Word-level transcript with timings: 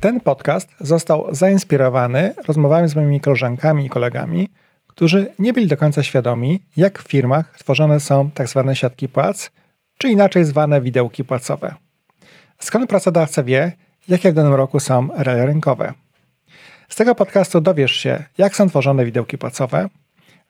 Ten 0.00 0.20
podcast 0.20 0.68
został 0.80 1.34
zainspirowany 1.34 2.34
rozmowami 2.46 2.88
z 2.88 2.96
moimi 2.96 3.20
koleżankami 3.20 3.86
i 3.86 3.88
kolegami, 3.88 4.48
którzy 4.86 5.32
nie 5.38 5.52
byli 5.52 5.66
do 5.66 5.76
końca 5.76 6.02
świadomi, 6.02 6.62
jak 6.76 7.02
w 7.02 7.08
firmach 7.08 7.58
tworzone 7.58 8.00
są 8.00 8.30
tzw. 8.34 8.64
Tak 8.66 8.76
siatki 8.76 9.08
płac, 9.08 9.50
czy 9.98 10.08
inaczej 10.08 10.44
zwane 10.44 10.80
widełki 10.80 11.24
płacowe. 11.24 11.74
Skąd 12.58 12.90
pracodawca 12.90 13.42
wie, 13.42 13.72
jakie 14.08 14.32
w 14.32 14.34
danym 14.34 14.54
roku 14.54 14.80
są 14.80 15.08
realia 15.16 15.46
rynkowe? 15.46 15.92
Z 16.88 16.96
tego 16.96 17.14
podcastu 17.14 17.60
dowiesz 17.60 17.92
się, 17.92 18.24
jak 18.38 18.56
są 18.56 18.68
tworzone 18.68 19.04
widełki 19.04 19.38
płacowe, 19.38 19.88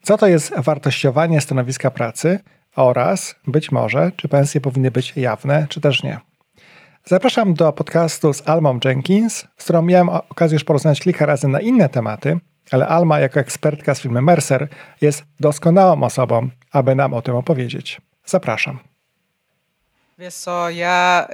co 0.03 0.19
to 0.19 0.27
jest 0.27 0.55
wartościowanie 0.57 1.41
stanowiska 1.41 1.91
pracy 1.91 2.39
oraz, 2.77 3.35
być 3.46 3.73
może, 3.73 4.12
czy 4.17 4.29
pensje 4.29 4.61
powinny 4.61 4.91
być 4.91 5.17
jawne, 5.17 5.67
czy 5.69 5.80
też 5.80 6.03
nie. 6.03 6.28
Zapraszam 7.09 7.54
do 7.54 7.72
podcastu 7.72 8.32
z 8.32 8.48
Almą 8.48 8.79
Jenkins, 8.84 9.46
z 9.57 9.64
którą 9.64 9.82
miałem 9.82 10.08
okazję 10.08 10.57
już 10.57 10.64
porozmawiać 10.64 11.00
kilka 11.00 11.26
razy 11.26 11.49
na 11.49 11.61
inne 11.61 11.89
tematy, 11.89 12.39
ale 12.71 12.89
Alma 12.89 13.21
jako 13.21 13.40
ekspertka 13.40 13.94
z 13.94 14.00
firmy 14.00 14.22
Mercer 14.22 14.68
jest 15.00 15.25
doskonałą 15.40 16.02
osobą, 16.02 16.49
aby 16.72 16.94
nam 16.94 17.14
o 17.14 17.22
tym 17.22 17.36
opowiedzieć. 17.36 18.00
Zapraszam. 18.26 18.79
Wiesz 20.18 20.35
co, 20.35 20.71
ja 20.71 21.29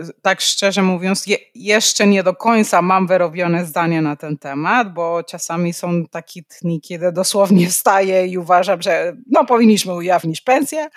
y, 0.00 0.12
tak 0.22 0.40
szczerze 0.40 0.82
mówiąc, 0.82 1.26
je, 1.26 1.36
jeszcze 1.54 2.06
nie 2.06 2.22
do 2.22 2.34
końca 2.34 2.82
mam 2.82 3.06
wyrobione 3.06 3.66
zdanie 3.66 4.02
na 4.02 4.16
ten 4.16 4.38
temat, 4.38 4.94
bo 4.94 5.22
czasami 5.22 5.72
są 5.72 6.06
takie 6.06 6.40
dni, 6.62 6.80
kiedy 6.80 7.12
dosłownie 7.12 7.68
wstaję 7.68 8.26
i 8.26 8.38
uważam, 8.38 8.82
że 8.82 9.16
no 9.30 9.44
powinniśmy 9.44 9.94
ujawnić 9.94 10.40
pensję, 10.40 10.88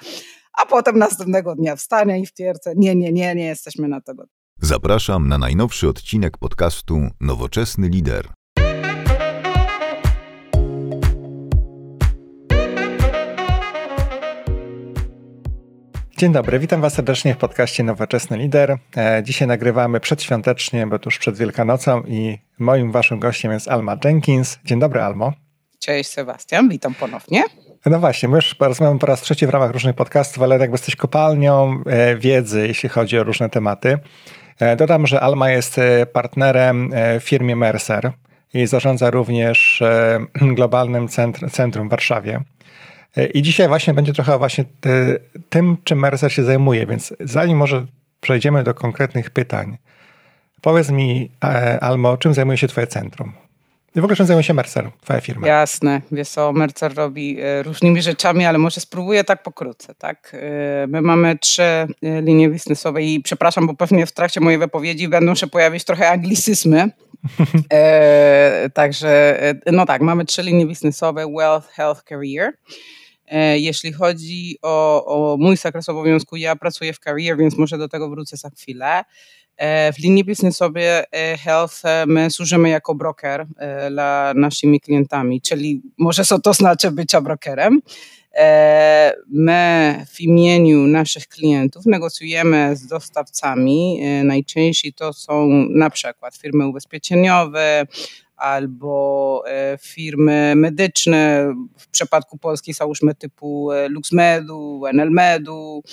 a 0.61 0.65
potem 0.65 0.99
następnego 0.99 1.55
dnia 1.55 1.75
wstanę 1.75 2.19
i 2.19 2.25
wtwierdzę, 2.25 2.73
nie, 2.75 2.95
nie, 2.95 3.11
nie, 3.11 3.35
nie 3.35 3.45
jesteśmy 3.45 3.87
na 3.87 4.01
tego. 4.01 4.23
Zapraszam 4.61 5.27
na 5.27 5.37
najnowszy 5.37 5.89
odcinek 5.89 6.37
podcastu 6.37 6.99
Nowoczesny 7.21 7.89
Lider. 7.89 8.29
Dzień 16.17 16.31
dobry, 16.31 16.59
witam 16.59 16.81
Was 16.81 16.93
serdecznie 16.93 17.33
w 17.33 17.37
podcaście 17.37 17.83
Nowoczesny 17.83 18.37
Lider. 18.37 18.77
E, 18.97 19.23
dzisiaj 19.25 19.47
nagrywamy 19.47 19.99
przedświątecznie, 19.99 20.87
bo 20.87 20.99
tuż 20.99 21.17
przed 21.17 21.37
Wielkanocą 21.37 22.03
i 22.07 22.37
moim 22.59 22.91
Waszym 22.91 23.19
gościem 23.19 23.51
jest 23.51 23.67
Alma 23.67 23.97
Jenkins. 24.03 24.59
Dzień 24.65 24.79
dobry, 24.79 25.01
Almo. 25.01 25.33
Cześć 25.79 26.09
Sebastian, 26.09 26.69
witam 26.69 26.93
ponownie. 26.93 27.43
No 27.85 27.99
właśnie, 27.99 28.29
my 28.29 28.35
już 28.35 28.55
rozmawiamy 28.59 28.99
po 28.99 29.05
raz 29.05 29.21
trzeci 29.21 29.47
w 29.47 29.49
ramach 29.49 29.71
różnych 29.71 29.95
podcastów, 29.95 30.43
ale 30.43 30.57
jakby 30.57 30.73
jesteś 30.73 30.95
kopalnią 30.95 31.83
e, 31.85 32.15
wiedzy, 32.15 32.67
jeśli 32.67 32.89
chodzi 32.89 33.19
o 33.19 33.23
różne 33.23 33.49
tematy. 33.49 33.99
E, 34.59 34.75
dodam, 34.75 35.07
że 35.07 35.21
Alma 35.21 35.49
jest 35.49 35.79
partnerem 36.13 36.91
w 37.19 37.23
firmie 37.23 37.55
Mercer 37.55 38.11
i 38.53 38.67
zarządza 38.67 39.09
również 39.09 39.83
globalnym 40.55 41.07
centrum 41.51 41.87
w 41.87 41.91
Warszawie. 41.91 42.41
E, 43.17 43.25
I 43.25 43.41
dzisiaj 43.41 43.67
właśnie 43.67 43.93
będzie 43.93 44.13
trochę 44.13 44.37
właśnie 44.37 44.65
tym, 45.49 45.77
czym 45.83 45.99
Mercer 45.99 46.33
się 46.33 46.43
zajmuje, 46.43 46.85
więc 46.85 47.13
zanim 47.19 47.57
może 47.57 47.85
przejdziemy 48.21 48.63
do 48.63 48.73
konkretnych 48.73 49.29
pytań, 49.29 49.77
powiedz 50.61 50.89
mi, 50.89 51.31
e, 51.43 51.79
Almo, 51.79 52.17
czym 52.17 52.33
zajmuje 52.33 52.57
się 52.57 52.67
twoje 52.67 52.87
centrum? 52.87 53.33
I 53.95 54.01
w 54.01 54.03
ogóle 54.03 54.15
czym 54.15 54.25
zajmuje 54.25 54.43
się 54.43 54.53
Mercer, 54.53 54.91
twoja 55.01 55.21
firma? 55.21 55.47
Jasne, 55.47 56.01
wiesz 56.11 56.29
co, 56.29 56.53
Mercer 56.53 56.95
robi 56.95 57.37
e, 57.41 57.63
różnymi 57.63 58.01
rzeczami, 58.01 58.45
ale 58.45 58.57
może 58.57 58.81
spróbuję 58.81 59.23
tak 59.23 59.43
pokrótce, 59.43 59.95
tak? 59.95 60.35
My 60.87 61.01
mamy 61.01 61.37
trzy 61.37 61.87
linie 62.21 62.49
biznesowe 62.49 63.03
i 63.03 63.21
przepraszam, 63.21 63.67
bo 63.67 63.73
pewnie 63.73 64.05
w 64.05 64.11
trakcie 64.11 64.39
mojej 64.39 64.59
wypowiedzi 64.59 65.07
będą 65.07 65.35
się 65.35 65.47
pojawić 65.47 65.83
trochę 65.83 66.09
anglicyzmy, 66.09 66.89
e, 67.73 68.69
także, 68.73 69.39
no 69.71 69.85
tak, 69.85 70.01
mamy 70.01 70.25
trzy 70.25 70.43
linie 70.43 70.65
biznesowe: 70.65 71.33
Wealth, 71.37 71.67
Health, 71.67 72.03
Career. 72.03 72.53
E, 73.27 73.59
jeśli 73.59 73.93
chodzi 73.93 74.57
o, 74.61 75.05
o 75.05 75.37
mój 75.37 75.57
zakres 75.57 75.89
obowiązku, 75.89 76.35
ja 76.35 76.55
pracuję 76.55 76.93
w 76.93 76.99
career, 76.99 77.37
więc 77.37 77.57
może 77.57 77.77
do 77.77 77.89
tego 77.89 78.09
wrócę 78.09 78.37
za 78.37 78.49
chwilę. 78.49 79.03
E, 79.59 79.93
w 79.93 79.99
linii 79.99 80.23
biznesowej 80.23 80.83
e, 80.85 81.05
Health 81.37 81.81
my 82.07 82.31
służymy 82.31 82.69
jako 82.69 82.95
broker 82.95 83.45
dla 83.89 84.33
naszymi 84.35 84.79
klientami, 84.79 85.41
czyli 85.41 85.81
może 85.97 86.25
co 86.25 86.39
to 86.39 86.53
znaczy 86.53 86.91
bycia 86.91 87.21
brokerem. 87.21 87.81
My 89.27 90.05
w 90.13 90.21
imieniu 90.21 90.87
naszych 90.87 91.27
klientów 91.27 91.85
negocjujemy 91.85 92.75
z 92.75 92.87
dostawcami. 92.87 94.01
Najczęściej 94.23 94.93
to 94.93 95.13
są 95.13 95.47
na 95.69 95.89
przykład 95.89 96.35
firmy 96.35 96.67
ubezpieczeniowe, 96.67 97.87
albo 98.39 99.43
e, 99.47 99.77
firmy 99.81 100.53
medyczne, 100.55 101.53
w 101.77 101.87
przypadku 101.87 102.37
Polski 102.37 102.73
załóżmy 102.73 103.15
typu 103.15 103.71
e, 103.71 103.89
LuxMedu, 103.89 104.81
NLMedu 104.93 105.83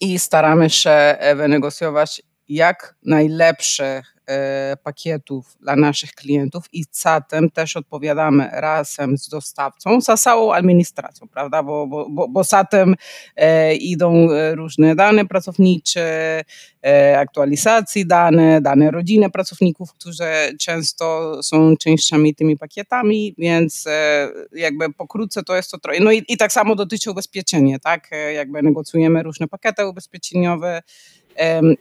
i 0.00 0.18
staramy 0.18 0.70
się 0.70 0.90
e, 0.90 1.36
wynegocjować 1.36 2.22
jak 2.48 2.94
najlepsze 3.02 4.02
E, 4.30 4.76
pakietów 4.82 5.56
dla 5.60 5.76
naszych 5.76 6.12
klientów 6.12 6.64
i 6.72 6.84
zatem 6.92 7.50
też 7.50 7.76
odpowiadamy 7.76 8.48
razem 8.52 9.18
z 9.18 9.28
dostawcą 9.28 10.00
za 10.00 10.16
całą 10.16 10.52
administracją, 10.52 11.28
prawda? 11.28 11.62
Bo, 11.62 11.86
bo, 11.86 12.10
bo, 12.10 12.28
bo 12.28 12.44
zatem 12.44 12.94
e, 13.36 13.74
idą 13.74 14.28
różne 14.54 14.96
dane 14.96 15.26
pracownicze, 15.26 16.42
e, 16.86 17.18
aktualizacji 17.18 18.06
dane, 18.06 18.60
dane 18.60 18.90
rodziny 18.90 19.30
pracowników, 19.30 19.92
którzy 19.92 20.24
często 20.60 21.38
są 21.42 21.76
częściami 21.76 22.34
tymi 22.34 22.56
pakietami, 22.56 23.34
więc 23.38 23.86
e, 23.86 24.28
jakby 24.52 24.92
pokrótce 24.92 25.42
to 25.42 25.56
jest 25.56 25.70
to 25.70 25.78
trochę. 25.78 26.00
No 26.00 26.12
i, 26.12 26.24
i 26.28 26.36
tak 26.36 26.52
samo 26.52 26.74
dotyczy 26.74 27.10
ubezpieczenia, 27.10 27.78
tak? 27.78 28.08
E, 28.12 28.32
jakby 28.32 28.62
negocjujemy 28.62 29.22
różne 29.22 29.48
pakiety 29.48 29.86
ubezpieczeniowe, 29.86 30.82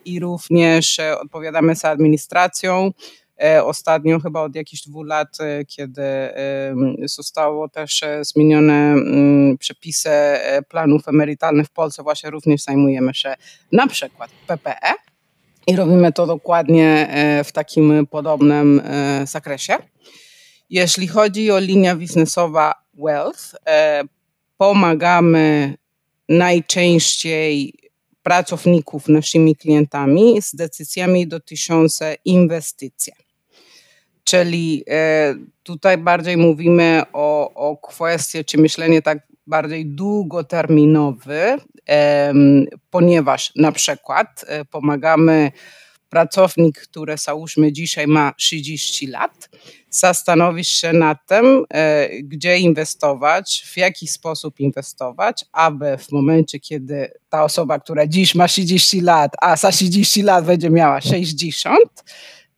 i 0.05 0.19
również 0.19 0.99
e, 0.99 1.19
odpowiadamy 1.19 1.75
za 1.75 1.89
administracją. 1.89 2.91
E, 3.43 3.63
ostatnio, 3.63 4.19
chyba 4.19 4.41
od 4.41 4.55
jakichś 4.55 4.83
dwóch 4.83 5.07
lat, 5.07 5.37
e, 5.39 5.65
kiedy 5.65 6.03
zostało 7.05 7.69
też 7.69 8.01
zmienione 8.21 8.73
mm, 8.73 9.57
przepisy 9.57 10.09
planów 10.69 11.07
emerytalnych 11.07 11.67
w 11.67 11.71
Polsce, 11.71 12.03
właśnie 12.03 12.29
również 12.29 12.61
zajmujemy 12.61 13.13
się 13.13 13.33
na 13.71 13.87
przykład 13.87 14.31
PPE 14.47 14.93
i 15.67 15.75
robimy 15.75 16.13
to 16.13 16.27
dokładnie 16.27 17.09
w 17.45 17.51
takim 17.51 18.07
podobnym 18.07 18.81
zakresie. 19.23 19.73
Jeśli 20.69 21.07
chodzi 21.07 21.51
o 21.51 21.59
linię 21.59 21.95
biznesowa 21.95 22.73
Wealth, 22.93 23.55
pomagamy 24.57 25.73
najczęściej 26.29 27.73
pracowników 28.25 29.07
naszymi 29.07 29.55
klientami 29.55 30.41
z 30.41 30.55
decyzjami 30.55 31.27
dotyczącymi 31.27 32.15
inwestycji. 32.25 33.13
Czyli 34.23 34.83
e, 34.89 35.35
tutaj 35.63 35.97
bardziej 35.97 36.37
mówimy 36.37 37.01
o, 37.13 37.53
o 37.53 37.77
kwestii, 37.77 38.45
czy 38.45 38.57
myślenie 38.57 39.01
tak 39.01 39.19
bardziej 39.47 39.85
długoterminowe, 39.85 41.57
ponieważ 42.89 43.51
na 43.55 43.71
przykład 43.71 44.45
e, 44.47 44.65
pomagamy 44.65 45.51
pracownik, 46.09 46.79
który 46.81 47.17
załóżmy 47.17 47.71
dzisiaj 47.71 48.07
ma 48.07 48.33
30 48.37 49.07
lat, 49.07 49.49
zastanowić 49.99 50.67
się 50.67 50.93
nad 50.93 51.17
tym, 51.27 51.65
e, 51.73 52.09
gdzie 52.23 52.57
inwestować, 52.57 53.63
w 53.73 53.77
jaki 53.77 54.07
sposób 54.07 54.59
inwestować, 54.59 55.45
aby 55.51 55.97
w 55.97 56.11
momencie, 56.11 56.59
kiedy 56.59 57.11
ta 57.29 57.43
osoba, 57.43 57.79
która 57.79 58.07
dziś 58.07 58.35
ma 58.35 58.47
30 58.47 59.01
lat, 59.01 59.31
a 59.41 59.55
za 59.55 59.71
30 59.71 60.21
lat 60.21 60.45
będzie 60.45 60.69
miała 60.69 61.01
60, 61.01 62.03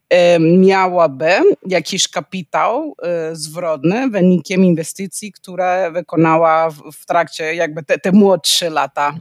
e, 0.10 0.39
miałaby 0.39 1.31
jakiś 1.68 2.07
kapitał 2.07 2.95
e, 3.04 3.36
zwrotny 3.36 4.10
wynikiem 4.10 4.66
inwestycji, 4.66 5.31
które 5.31 5.92
wykonała 5.92 6.69
w 6.69 7.06
trakcie 7.06 7.56
jakby 7.56 7.84
te, 7.84 8.00
te 8.00 8.12
młodsze 8.12 8.69
lata 8.69 9.19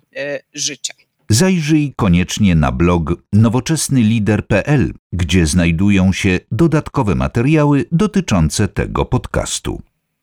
życia. 0.55 1.06
Zajrzyj 1.29 1.93
koniecznie 1.97 2.55
na 2.55 2.73
blog 2.73 3.15
nowoczesnylider.pl, 3.33 4.93
gdzie 5.13 5.47
znajdują 5.47 6.13
się 6.13 6.41
dodatkowe 6.51 7.15
materiały 7.15 7.85
dotyczące 7.93 8.69
tego 8.69 9.05
podcastu. 9.05 9.83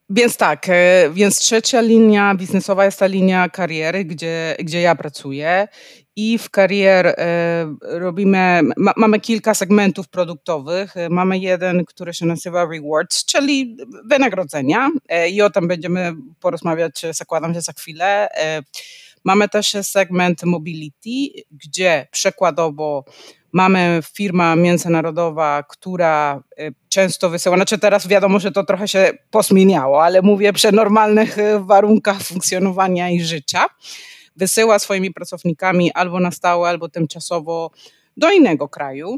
Więc 0.09 0.37
tak, 0.37 0.69
e, 0.69 1.09
więc 1.13 1.39
trzecia 1.39 1.81
linia 1.81 2.35
biznesowa 2.35 2.85
jest 2.85 2.99
ta 2.99 3.05
linia 3.05 3.49
kariery, 3.49 4.05
gdzie, 4.05 4.55
gdzie 4.59 4.81
ja 4.81 4.95
pracuję. 4.95 5.67
I 6.15 6.37
w 6.37 6.49
karier 6.49 7.07
e, 7.07 7.75
robimy, 7.81 8.61
ma, 8.77 8.93
mamy 8.97 9.19
kilka 9.19 9.53
segmentów 9.53 10.07
produktowych. 10.07 10.97
E, 10.97 11.09
mamy 11.09 11.39
jeden, 11.39 11.85
który 11.85 12.13
się 12.13 12.25
nazywa 12.25 12.65
Rewards, 12.65 13.25
czyli 13.25 13.77
wynagrodzenia. 14.05 14.89
I 15.31 15.41
o 15.41 15.49
tym 15.49 15.67
będziemy 15.67 16.13
porozmawiać, 16.39 17.05
zakładam 17.11 17.53
się 17.53 17.61
za 17.61 17.73
chwilę. 17.73 18.29
Mamy 19.23 19.49
też 19.49 19.77
segment 19.81 20.43
mobility, 20.43 21.43
gdzie 21.51 22.07
przykładowo 22.11 23.03
Mamy 23.53 23.99
firma 24.13 24.55
międzynarodowa, 24.55 25.63
która 25.63 26.43
y, 26.59 26.73
często 26.89 27.29
wysyła, 27.29 27.55
znaczy 27.55 27.77
teraz 27.77 28.07
wiadomo, 28.07 28.39
że 28.39 28.51
to 28.51 28.63
trochę 28.63 28.87
się 28.87 29.11
posmieniało, 29.31 30.03
ale 30.03 30.21
mówię 30.21 30.53
przy 30.53 30.71
normalnych 30.71 31.37
y, 31.37 31.59
warunkach 31.59 32.21
funkcjonowania 32.21 33.09
i 33.09 33.21
życia, 33.21 33.65
wysyła 34.35 34.79
swoimi 34.79 35.13
pracownikami 35.13 35.91
albo 35.91 36.19
na 36.19 36.31
stałe, 36.31 36.69
albo 36.69 36.89
tymczasowo 36.89 37.71
do 38.17 38.31
innego 38.31 38.69
kraju. 38.69 39.17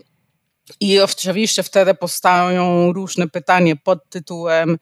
I 0.80 1.00
oczywiście 1.00 1.64
wtedy 1.64 1.94
powstają 1.94 2.94
różne 2.94 3.28
pytania 3.28 3.76
pod 3.84 4.10
tytułem, 4.10 4.78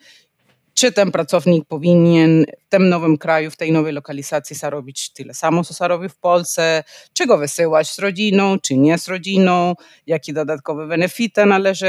czy 0.73 0.91
ten 0.91 1.11
pracownik 1.11 1.65
powinien 1.65 2.45
w 2.65 2.69
tym 2.69 2.89
nowym 2.89 3.17
kraju, 3.17 3.51
w 3.51 3.57
tej 3.57 3.71
nowej 3.71 3.93
lokalizacji 3.93 4.55
zarobić 4.55 5.09
tyle 5.09 5.33
samo, 5.33 5.63
co 5.63 5.73
zarobi 5.73 6.09
w 6.09 6.17
Polsce, 6.17 6.83
czy 7.13 7.25
go 7.25 7.37
wysyłać 7.37 7.91
z 7.91 7.99
rodziną, 7.99 8.59
czy 8.59 8.77
nie 8.77 8.97
z 8.97 9.07
rodziną, 9.07 9.73
jakie 10.07 10.33
dodatkowe 10.33 10.87
benefity 10.87 11.45
należy 11.45 11.87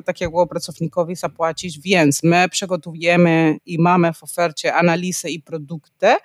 y, 0.00 0.04
takiego 0.04 0.46
pracownikowi 0.46 1.16
zapłacić. 1.16 1.80
Więc 1.80 2.22
my 2.22 2.48
przygotowujemy 2.48 3.56
i 3.66 3.78
mamy 3.78 4.12
w 4.12 4.22
ofercie 4.22 4.74
analizę 4.74 5.30
i 5.30 5.42
produkty, 5.42 6.16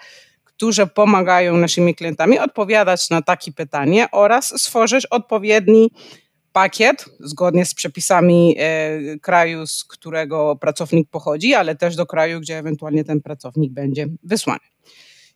które 0.43 0.87
pomagają 0.87 1.57
naszymi 1.57 1.95
klientami 1.95 2.39
odpowiadać 2.39 3.09
na 3.09 3.21
takie 3.21 3.51
pytanie 3.51 4.07
oraz 4.11 4.61
stworzyć 4.61 5.05
odpowiedni 5.05 5.91
pakiet 6.53 7.05
zgodnie 7.19 7.65
z 7.65 7.73
przepisami 7.73 8.55
e, 8.59 9.19
kraju, 9.19 9.67
z 9.67 9.83
którego 9.83 10.55
pracownik 10.55 11.09
pochodzi, 11.09 11.53
ale 11.53 11.75
też 11.75 11.95
do 11.95 12.05
kraju, 12.05 12.39
gdzie 12.39 12.57
ewentualnie 12.57 13.03
ten 13.03 13.21
pracownik 13.21 13.73
będzie 13.73 14.07
wysłany. 14.23 14.59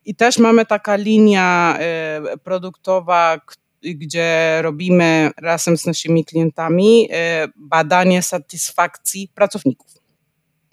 I 0.05 0.15
też 0.15 0.37
mamy 0.37 0.65
taka 0.65 0.95
linia 0.95 1.77
e, 1.79 2.21
produktowa, 2.43 3.41
gdzie 3.81 4.59
robimy 4.61 5.31
razem 5.37 5.77
z 5.77 5.85
naszymi 5.85 6.25
klientami 6.25 7.09
e, 7.11 7.47
badanie 7.55 8.21
satysfakcji 8.21 9.29
pracowników. 9.35 9.91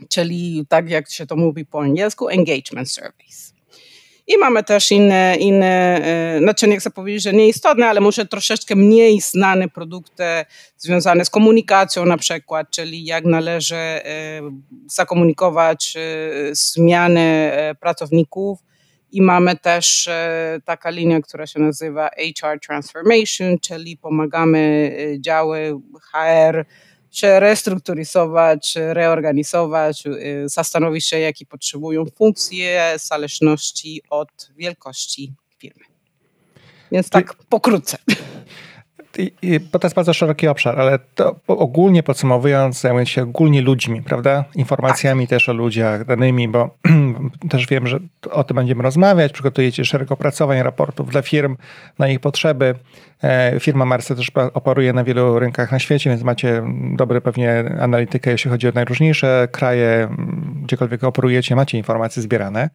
Czyli 0.09 0.67
tak 0.69 0.91
jak 0.91 1.11
się 1.11 1.27
to 1.27 1.37
mówi 1.37 1.67
po 1.67 1.81
angielsku, 1.81 2.29
engagement 2.29 2.91
surveys. 2.91 3.54
I 4.27 4.39
mamy 4.39 4.65
też 4.65 4.93
inne, 4.93 5.37
inne 5.39 6.01
e, 6.05 6.39
znaczy 6.39 6.69
nie 6.69 6.79
chcę 6.79 6.91
powiedzieć, 6.91 7.23
że 7.23 7.33
nieistotne, 7.33 7.89
ale 7.89 8.01
może 8.01 8.27
troszeczkę 8.27 8.77
mniej 8.77 9.21
znane 9.21 9.69
produkty 9.69 10.25
związane 10.77 11.25
z 11.25 11.31
komunikacją 11.31 12.05
na 12.05 12.17
przykład, 12.17 12.71
czyli 12.71 13.05
jak 13.05 13.25
należy 13.25 13.77
e, 13.77 14.41
zakomunikować 14.87 15.97
e, 15.97 16.55
zmiany 16.55 17.53
pracowników. 17.81 18.59
I 19.13 19.23
mamy 19.23 19.57
też 19.57 20.09
taka 20.65 20.91
linia, 20.91 21.21
która 21.21 21.47
się 21.47 21.61
nazywa 21.61 22.09
HR 22.09 22.61
Transformation, 22.67 23.59
czyli 23.61 23.97
pomagamy 23.97 24.93
działy 25.21 25.81
HR 26.13 26.65
czy 27.15 27.41
restrukturyzować, 27.41 28.75
reorganizować, 28.77 30.07
y, 30.07 30.49
zastanowić 30.49 31.07
się, 31.07 31.19
jakie 31.19 31.47
potrzebują 31.47 32.05
funkcje 32.07 32.95
w 32.99 33.03
zależności 33.03 34.03
od 34.11 34.51
wielkości 34.57 35.33
firmy. 35.59 35.85
Więc 36.93 37.11
tak 37.11 37.35
pokrótce. 37.35 37.99
Bo 39.73 39.79
to 39.79 39.87
jest 39.87 39.97
bardzo 39.97 40.15
szeroki 40.15 40.49
obszar, 40.49 40.81
ale 40.81 40.99
to 41.15 41.37
ogólnie 41.47 42.03
podsumowując, 42.03 42.81
zajmując 42.81 43.09
się 43.09 43.23
ogólnie 43.23 43.63
ludźmi, 43.63 44.03
prawda? 44.03 44.45
Informacjami 44.55 45.27
tak. 45.27 45.31
też 45.31 45.49
o 45.49 45.53
ludziach, 45.53 46.05
danymi, 46.05 46.49
bo 46.49 46.71
też 47.51 47.67
wiem, 47.67 47.87
że 47.87 47.99
o 48.31 48.45
tym 48.45 48.55
będziemy 48.55 48.83
rozmawiać. 48.83 49.33
Przygotujecie 49.33 49.85
szereg 49.85 50.13
opracowań, 50.13 50.63
raportów 50.63 51.11
dla 51.11 51.23
firm 51.23 51.57
na 51.99 52.09
ich 52.09 52.21
potrzeby. 52.21 52.75
E, 53.23 53.61
firma 53.61 53.85
Marce 53.85 54.17
też 54.17 54.31
operuje 54.55 54.93
na 54.93 55.05
wielu 55.05 55.39
rynkach 55.39 55.73
na 55.73 55.79
świecie, 55.79 56.11
więc 56.11 56.23
macie 56.23 56.63
dobry 56.97 57.21
pewnie 57.21 57.65
analitykę, 57.81 58.31
jeśli 58.31 58.51
chodzi 58.51 58.69
o 58.69 58.73
najróżniejsze 58.75 59.49
kraje, 59.53 60.09
gdziekolwiek 60.63 61.05
operujecie, 61.05 61.57
macie 61.57 61.79
informacje 61.79 62.23
zbierane. 62.23 62.71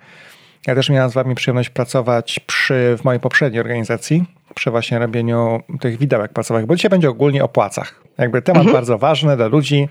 Ja 0.68 0.75
też 0.75 0.89
miałem 0.89 1.09
z 1.09 1.13
wami 1.13 1.36
przyjemność 1.36 1.69
pracować 1.69 2.39
przy, 2.39 2.95
w 2.97 3.03
mojej 3.03 3.19
poprzedniej 3.19 3.62
organizacji, 3.62 4.25
przy 4.56 4.72
właśnie 4.72 5.00
robieniu 5.00 5.62
tych 5.80 5.98
widełek 5.98 6.34
płacowych, 6.34 6.66
bo 6.66 6.75
dzisiaj 6.75 6.90
będzie 6.90 7.10
ogólnie 7.10 7.44
o 7.44 7.48
płacach. 7.48 8.04
Jakby 8.18 8.42
temat 8.42 8.62
mhm. 8.62 8.74
bardzo 8.74 8.98
ważny 8.98 9.38
dla 9.38 9.48
ludzi. 9.48 9.90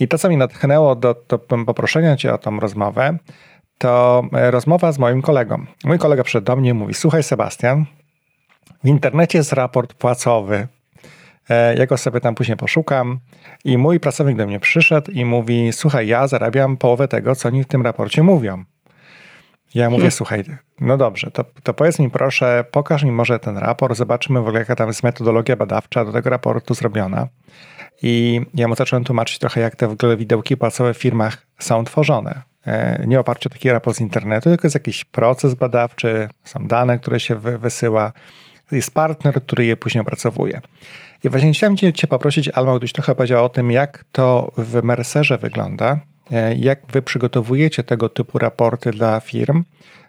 I 0.00 0.08
to, 0.08 0.18
co 0.18 0.28
mnie 0.28 0.36
natchnęło 0.36 0.96
do, 0.96 1.16
do 1.28 1.38
poproszenia 1.38 2.16
cię 2.16 2.34
o 2.34 2.38
tą 2.38 2.60
rozmowę, 2.60 3.18
to 3.78 4.22
e, 4.32 4.50
rozmowa 4.50 4.92
z 4.92 4.98
moim 4.98 5.22
kolegą. 5.22 5.66
Mój 5.84 5.98
kolega 5.98 6.22
przyszedł 6.22 6.44
do 6.44 6.56
mnie 6.56 6.70
i 6.70 6.74
mówi, 6.74 6.94
słuchaj 6.94 7.22
Sebastian, 7.22 7.84
w 8.84 8.88
internecie 8.88 9.38
jest 9.38 9.52
raport 9.52 9.94
płacowy. 9.94 10.68
E, 11.50 11.74
ja 11.74 11.86
go 11.86 11.96
sobie 11.96 12.20
tam 12.20 12.34
później 12.34 12.56
poszukam 12.56 13.18
i 13.64 13.78
mój 13.78 14.00
pracownik 14.00 14.36
do 14.36 14.46
mnie 14.46 14.60
przyszedł 14.60 15.10
i 15.10 15.24
mówi, 15.24 15.72
słuchaj, 15.72 16.06
ja 16.06 16.26
zarabiam 16.26 16.76
połowę 16.76 17.08
tego, 17.08 17.36
co 17.36 17.48
oni 17.48 17.64
w 17.64 17.66
tym 17.66 17.82
raporcie 17.82 18.22
mówią. 18.22 18.64
Ja 19.74 19.90
mówię, 19.90 20.00
hmm. 20.00 20.10
słuchaj, 20.10 20.44
no 20.80 20.96
dobrze, 20.96 21.30
to, 21.30 21.44
to 21.62 21.74
powiedz 21.74 21.98
mi 21.98 22.10
proszę, 22.10 22.64
pokaż 22.70 23.02
mi 23.02 23.12
może 23.12 23.38
ten 23.38 23.58
raport, 23.58 23.96
zobaczymy 23.96 24.40
w 24.40 24.42
ogóle 24.42 24.58
jaka 24.58 24.76
tam 24.76 24.88
jest 24.88 25.02
metodologia 25.02 25.56
badawcza 25.56 26.04
do 26.04 26.12
tego 26.12 26.30
raportu 26.30 26.74
zrobiona. 26.74 27.28
I 28.02 28.40
ja 28.54 28.68
mu 28.68 28.74
zacząłem 28.74 29.04
tłumaczyć 29.04 29.38
trochę, 29.38 29.60
jak 29.60 29.76
te 29.76 29.88
w 29.88 29.92
ogóle 29.92 30.16
widełki 30.16 30.56
płacowe 30.56 30.94
w 30.94 30.98
firmach 30.98 31.46
są 31.58 31.84
tworzone. 31.84 32.42
E, 32.66 33.04
nie 33.06 33.20
oparciu 33.20 33.48
o 33.48 33.52
taki 33.52 33.70
raport 33.70 33.96
z 33.96 34.00
internetu, 34.00 34.50
tylko 34.50 34.66
jest 34.66 34.74
jakiś 34.74 35.04
proces 35.04 35.54
badawczy, 35.54 36.28
są 36.44 36.66
dane, 36.66 36.98
które 36.98 37.20
się 37.20 37.34
wysyła, 37.36 38.12
jest 38.72 38.94
partner, 38.94 39.34
który 39.34 39.64
je 39.64 39.76
później 39.76 40.02
opracowuje. 40.02 40.60
I 41.24 41.28
właśnie 41.28 41.52
chciałem 41.52 41.76
Cię, 41.76 41.92
cię 41.92 42.06
poprosić, 42.06 42.48
Alma, 42.48 42.72
gdybyś 42.72 42.92
trochę 42.92 43.14
powiedział 43.14 43.44
o 43.44 43.48
tym, 43.48 43.70
jak 43.70 44.04
to 44.12 44.52
w 44.56 44.82
Mercerze 44.82 45.38
wygląda, 45.38 46.00
jak 46.56 46.86
wy 46.92 47.02
przygotowujecie 47.02 47.82
tego 47.82 48.08
typu 48.08 48.38
raporty 48.38 48.90
dla 48.90 49.20
firm, 49.20 49.64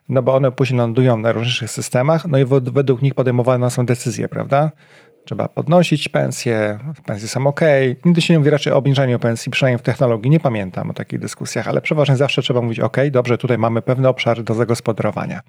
no 0.10 0.22
bo 0.22 0.36
one 0.36 0.52
później 0.52 0.78
lądują 0.78 1.18
na 1.18 1.32
różnych 1.32 1.72
systemach, 1.72 2.26
no 2.28 2.38
i 2.38 2.46
według 2.46 3.02
nich 3.02 3.14
podejmowane 3.14 3.72
są 3.72 3.86
decyzje, 3.86 4.30
prawda? 4.30 4.72
Trzeba 5.26 5.48
podnosić 5.48 6.10
pensje, 6.10 6.80
pensje 7.06 7.28
są 7.28 7.48
ok. 7.48 7.62
Nigdy 8.06 8.22
się 8.22 8.34
nie 8.34 8.40
mówi 8.40 8.52
raczej 8.52 8.74
o 8.74 8.78
obniżaniu 8.78 9.20
pensji, 9.20 9.52
przynajmniej 9.52 9.80
w 9.80 9.82
technologii. 9.82 10.32
Nie 10.32 10.40
pamiętam 10.40 10.90
o 10.90 10.94
takich 10.94 11.20
dyskusjach, 11.20 11.68
ale 11.68 11.82
przeważnie 11.82 12.16
zawsze 12.16 12.42
trzeba 12.42 12.62
mówić, 12.62 12.80
ok, 12.80 12.98
dobrze, 13.12 13.38
tutaj 13.38 13.58
mamy 13.58 13.82
pewne 13.82 14.10
obszary 14.10 14.44
do 14.44 14.54
zagospodarowania. 14.54 15.42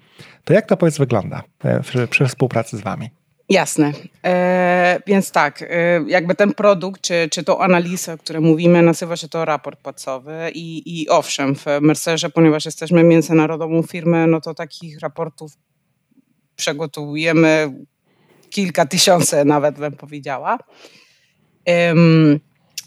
To 0.43 0.53
jak 0.53 0.65
to 0.65 0.77
powiedz 0.77 0.97
wygląda 0.97 1.43
e, 1.63 1.79
przy, 1.79 2.07
przy 2.07 2.25
współpracy 2.25 2.77
z 2.77 2.81
wami? 2.81 3.09
Jasne. 3.49 3.91
E, 4.23 5.01
więc 5.07 5.31
tak, 5.31 5.61
e, 5.61 5.67
jakby 6.07 6.35
ten 6.35 6.53
produkt, 6.53 7.01
czy, 7.01 7.27
czy 7.31 7.43
to 7.43 7.61
analiza, 7.61 8.13
o 8.13 8.17
której 8.17 8.41
mówimy, 8.41 8.81
nazywa 8.81 9.17
się 9.17 9.29
to 9.29 9.45
raport 9.45 9.79
płacowy 9.79 10.51
i, 10.53 11.01
i 11.01 11.09
owszem, 11.09 11.55
w 11.55 11.65
Mercerze, 11.81 12.29
ponieważ 12.29 12.65
jesteśmy 12.65 13.03
międzynarodową 13.03 13.83
firmą, 13.83 14.27
no 14.27 14.41
to 14.41 14.53
takich 14.53 14.99
raportów 14.99 15.51
przygotowujemy 16.55 17.73
kilka 18.49 18.85
tysięcy 18.85 19.45
nawet 19.45 19.79
bym 19.79 19.93
powiedziała. 19.93 20.57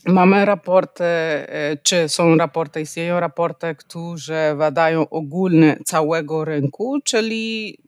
Mamy 0.06 0.44
raporty, 0.44 1.04
e, 1.04 1.76
czy 1.82 2.08
są 2.08 2.36
raporty, 2.36 2.80
istnieją 2.80 3.20
raporty, 3.20 3.74
które 3.74 4.56
badają 4.58 5.08
ogólne 5.08 5.78
całego 5.84 6.44
rynku, 6.44 6.98
czyli 7.04 7.78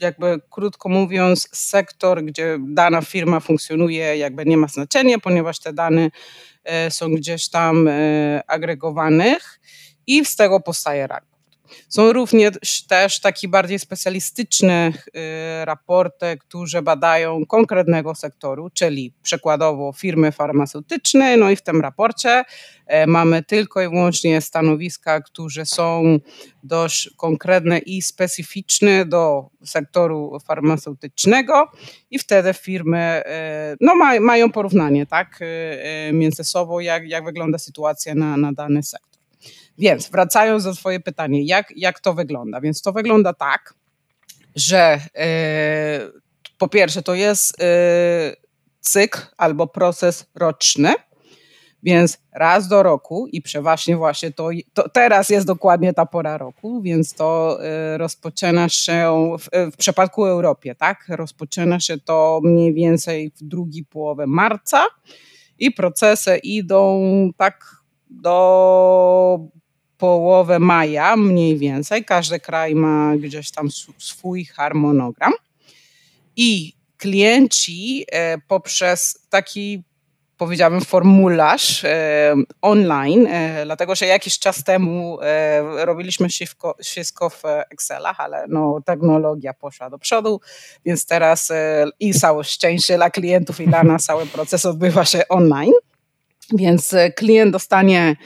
jakby 0.00 0.40
krótko 0.50 0.88
mówiąc, 0.88 1.48
sektor, 1.52 2.24
gdzie 2.24 2.58
dana 2.60 3.02
firma 3.02 3.40
funkcjonuje, 3.40 4.16
jakby 4.16 4.44
nie 4.46 4.56
ma 4.56 4.68
znaczenia, 4.68 5.18
ponieważ 5.18 5.58
te 5.58 5.72
dane 5.72 6.10
e, 6.64 6.90
są 6.90 7.14
gdzieś 7.14 7.48
tam 7.48 7.88
e, 7.88 8.42
agregowanych 8.46 9.60
i 10.06 10.24
z 10.24 10.36
tego 10.36 10.60
powstaje 10.60 11.06
raport. 11.06 11.37
Są 11.88 12.12
również 12.12 12.86
też 12.88 13.20
takie 13.20 13.48
bardziej 13.48 13.78
specjalistyczne 13.78 14.92
y, 15.06 15.64
raporty, 15.64 16.38
które 16.40 16.82
badają 16.82 17.46
konkretnego 17.46 18.14
sektoru, 18.14 18.70
czyli 18.70 19.14
przykładowo 19.22 19.92
firmy 19.92 20.32
farmaceutyczne, 20.32 21.36
no 21.36 21.50
i 21.50 21.56
w 21.56 21.62
tym 21.62 21.80
raporcie 21.80 22.44
e, 22.86 23.06
mamy 23.06 23.42
tylko 23.42 23.82
i 23.82 23.88
wyłącznie 23.88 24.40
stanowiska, 24.40 25.20
które 25.20 25.66
są 25.66 26.18
dość 26.62 27.10
konkretne 27.16 27.78
i 27.78 28.02
specyficzne 28.02 29.06
do 29.06 29.50
sektoru 29.64 30.38
farmaceutycznego 30.46 31.70
i 32.10 32.18
wtedy 32.18 32.54
firmy 32.54 32.98
e, 32.98 33.76
no, 33.80 33.94
mają 34.20 34.52
porównanie 34.52 35.06
tak, 35.06 35.38
e, 35.40 36.12
między 36.12 36.44
sobą, 36.44 36.78
jak, 36.78 37.08
jak 37.08 37.24
wygląda 37.24 37.58
sytuacja 37.58 38.14
na, 38.14 38.36
na 38.36 38.52
dany 38.52 38.82
sektor. 38.82 39.17
Więc 39.78 40.10
wracając 40.10 40.64
do 40.64 40.74
Twoje 40.74 41.00
pytanie, 41.00 41.44
jak, 41.44 41.72
jak 41.76 42.00
to 42.00 42.14
wygląda? 42.14 42.60
Więc 42.60 42.82
to 42.82 42.92
wygląda 42.92 43.32
tak, 43.32 43.74
że 44.56 45.00
yy, 45.14 46.20
po 46.58 46.68
pierwsze 46.68 47.02
to 47.02 47.14
jest 47.14 47.58
yy, 47.58 48.36
cykl 48.80 49.20
albo 49.36 49.66
proces 49.66 50.26
roczny, 50.34 50.94
Więc 51.82 52.18
raz 52.32 52.68
do 52.68 52.82
roku 52.82 53.26
i 53.32 53.42
przeważnie 53.42 53.96
właśnie 53.96 54.32
to, 54.32 54.50
to 54.74 54.88
teraz 54.88 55.30
jest 55.30 55.46
dokładnie 55.46 55.94
ta 55.94 56.06
pora 56.06 56.38
roku, 56.38 56.82
więc 56.82 57.14
to 57.14 57.58
y, 57.94 57.98
rozpoczyna 57.98 58.68
się 58.68 59.30
w, 59.38 59.72
w 59.72 59.76
przypadku 59.76 60.24
Europie, 60.24 60.74
tak? 60.74 61.04
Rozpoczyna 61.08 61.80
się 61.80 61.98
to 61.98 62.40
mniej 62.44 62.74
więcej 62.74 63.30
w 63.30 63.42
drugiej 63.42 63.84
połowie 63.84 64.26
marca 64.26 64.86
i 65.58 65.70
procesy 65.70 66.36
idą 66.36 67.00
tak 67.36 67.64
do 68.10 69.38
połowy 69.98 70.58
maja 70.58 71.16
mniej 71.16 71.58
więcej. 71.58 72.04
Każdy 72.04 72.40
kraj 72.40 72.74
ma 72.74 73.16
gdzieś 73.16 73.50
tam 73.50 73.68
swój 73.98 74.44
harmonogram. 74.44 75.32
I 76.36 76.72
klienci 76.98 78.04
e, 78.12 78.38
poprzez 78.38 79.26
taki 79.30 79.82
powiedziałabym, 80.36 80.80
formularz 80.80 81.84
e, 81.84 82.34
online, 82.62 83.26
e, 83.26 83.64
dlatego 83.64 83.94
że 83.94 84.06
jakiś 84.06 84.38
czas 84.38 84.64
temu 84.64 85.18
robiliśmy 85.76 86.28
wszystko, 86.28 86.76
wszystko 86.82 87.30
w 87.30 87.42
Excelach, 87.70 88.20
ale 88.20 88.44
no, 88.48 88.80
technologia 88.86 89.54
poszła 89.54 89.90
do 89.90 89.98
przodu, 89.98 90.40
więc 90.84 91.06
teraz 91.06 91.52
i 92.00 92.14
całe 92.14 92.44
szczęście 92.44 92.96
dla 92.96 93.10
klientów 93.10 93.60
i 93.60 93.66
dla 93.66 93.82
nas 93.82 94.04
cały 94.04 94.26
proces 94.26 94.66
odbywa 94.66 95.04
się 95.04 95.28
online, 95.28 95.72
więc 96.52 96.94
klient 97.16 97.52
dostanie 97.52 98.16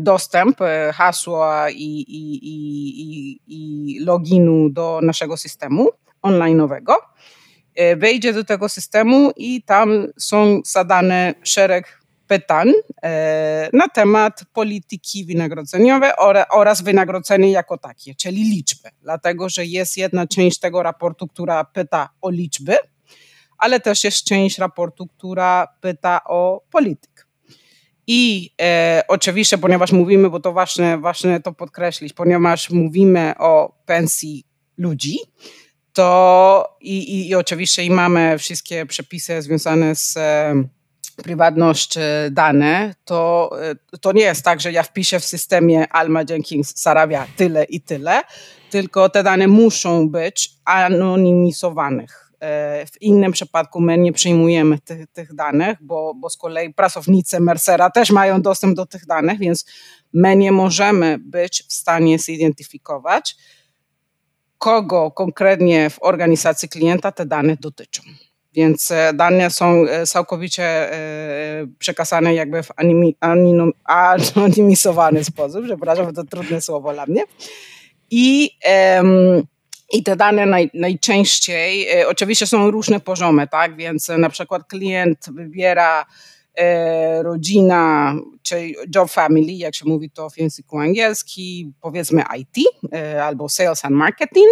dostęp, 0.00 0.58
hasła 0.94 1.70
i, 1.70 2.04
i, 2.08 2.38
i, 2.42 3.40
i 3.46 4.00
loginu 4.04 4.70
do 4.70 5.00
naszego 5.02 5.36
systemu 5.36 5.88
online'owego 6.22 6.94
E, 7.78 7.96
wejdzie 7.96 8.32
do 8.32 8.44
tego 8.44 8.68
systemu 8.68 9.32
i 9.36 9.62
tam 9.62 10.06
są 10.18 10.60
zadane 10.64 11.34
szereg 11.42 12.00
pytań 12.26 12.72
e, 13.02 13.70
na 13.72 13.88
temat 13.88 14.40
polityki 14.52 15.24
wynagrodzeniowej 15.24 16.10
oraz 16.52 16.82
wynagrodzenie 16.82 17.50
jako 17.50 17.78
takie, 17.78 18.14
czyli 18.14 18.44
liczby. 18.44 18.88
Dlatego, 19.02 19.48
że 19.48 19.66
jest 19.66 19.96
jedna 19.96 20.26
część 20.26 20.58
tego 20.58 20.82
raportu, 20.82 21.28
która 21.28 21.64
pyta 21.64 22.08
o 22.20 22.30
liczby, 22.30 22.76
ale 23.58 23.80
też 23.80 24.04
jest 24.04 24.24
część 24.24 24.58
raportu, 24.58 25.06
która 25.06 25.66
pyta 25.80 26.20
o 26.24 26.62
politykę. 26.70 27.22
I 28.10 28.50
e, 28.60 29.02
oczywiście, 29.08 29.58
ponieważ 29.58 29.92
mówimy, 29.92 30.30
bo 30.30 30.40
to 30.40 30.52
ważne, 30.52 30.98
ważne 30.98 31.40
to 31.40 31.52
podkreślić, 31.52 32.12
ponieważ 32.12 32.70
mówimy 32.70 33.34
o 33.38 33.74
pensji 33.86 34.44
ludzi, 34.78 35.18
to 35.92 36.76
i, 36.80 36.98
i, 36.98 37.28
i 37.28 37.34
oczywiście 37.34 37.84
i 37.84 37.90
mamy 37.90 38.38
wszystkie 38.38 38.86
przepisy 38.86 39.42
związane 39.42 39.94
z 39.94 40.16
e, 40.16 40.54
prywatność 41.22 41.98
dane, 42.30 42.94
to, 43.04 43.50
e, 43.92 43.98
to 43.98 44.12
nie 44.12 44.22
jest 44.22 44.44
tak, 44.44 44.60
że 44.60 44.72
ja 44.72 44.82
wpiszę 44.82 45.20
w 45.20 45.24
systemie 45.24 45.92
Alma 45.92 46.20
Jenkins 46.28 46.82
zarabia 46.82 47.26
tyle 47.36 47.64
i 47.64 47.80
tyle, 47.80 48.22
tylko 48.70 49.08
te 49.08 49.22
dane 49.22 49.46
muszą 49.46 50.08
być 50.08 50.50
anonimizowanych. 50.64 52.27
E, 52.40 52.86
w 52.86 53.02
innym 53.02 53.32
przypadku 53.32 53.80
my 53.80 53.98
nie 53.98 54.12
przyjmujemy 54.12 54.78
tych, 54.78 55.06
tych 55.12 55.34
danych, 55.34 55.78
bo, 55.80 56.14
bo 56.14 56.30
z 56.30 56.36
kolei 56.36 56.74
pracownicy 56.74 57.40
Mercera 57.40 57.90
też 57.90 58.10
mają 58.10 58.42
dostęp 58.42 58.76
do 58.76 58.86
tych 58.86 59.06
danych, 59.06 59.38
więc 59.38 59.64
my 60.12 60.36
nie 60.36 60.52
możemy 60.52 61.18
być 61.18 61.64
w 61.68 61.72
stanie 61.72 62.18
zidentyfikować, 62.18 63.36
kogo 64.58 65.10
konkretnie 65.10 65.90
w 65.90 66.02
organizacji 66.02 66.68
klienta 66.68 67.12
te 67.12 67.26
dane 67.26 67.56
dotyczą. 67.60 68.02
Więc 68.52 68.90
e, 68.90 69.12
dane 69.14 69.50
są 69.50 69.84
e, 69.86 70.06
całkowicie 70.06 70.90
przekazane 71.78 72.34
jakby 72.34 72.62
w 72.62 72.68
anonimizowany 74.34 75.24
sposób, 75.24 75.64
przepraszam, 75.64 76.14
to 76.14 76.24
trudne 76.24 76.60
słowo 76.60 76.92
dla 76.92 77.06
mnie. 77.06 77.24
I, 78.10 78.50
i 79.92 80.02
te 80.02 80.16
dane 80.16 80.46
naj, 80.46 80.70
najczęściej, 80.74 81.88
oczywiście 82.06 82.46
są 82.46 82.70
różne 82.70 83.00
poziomy, 83.00 83.48
tak, 83.48 83.76
więc 83.76 84.08
na 84.08 84.30
przykład 84.30 84.68
klient 84.68 85.26
wybiera 85.34 86.06
E, 86.58 87.22
rodzina, 87.22 88.14
czyli 88.42 88.76
job 88.94 89.10
family, 89.10 89.52
jak 89.52 89.74
się 89.74 89.84
mówi 89.86 90.10
to 90.10 90.30
w 90.30 90.38
języku 90.38 90.78
angielskim, 90.78 91.74
powiedzmy 91.80 92.22
IT 92.38 92.68
e, 92.92 93.24
albo 93.24 93.48
sales 93.48 93.84
and 93.84 93.94
marketing 93.94 94.48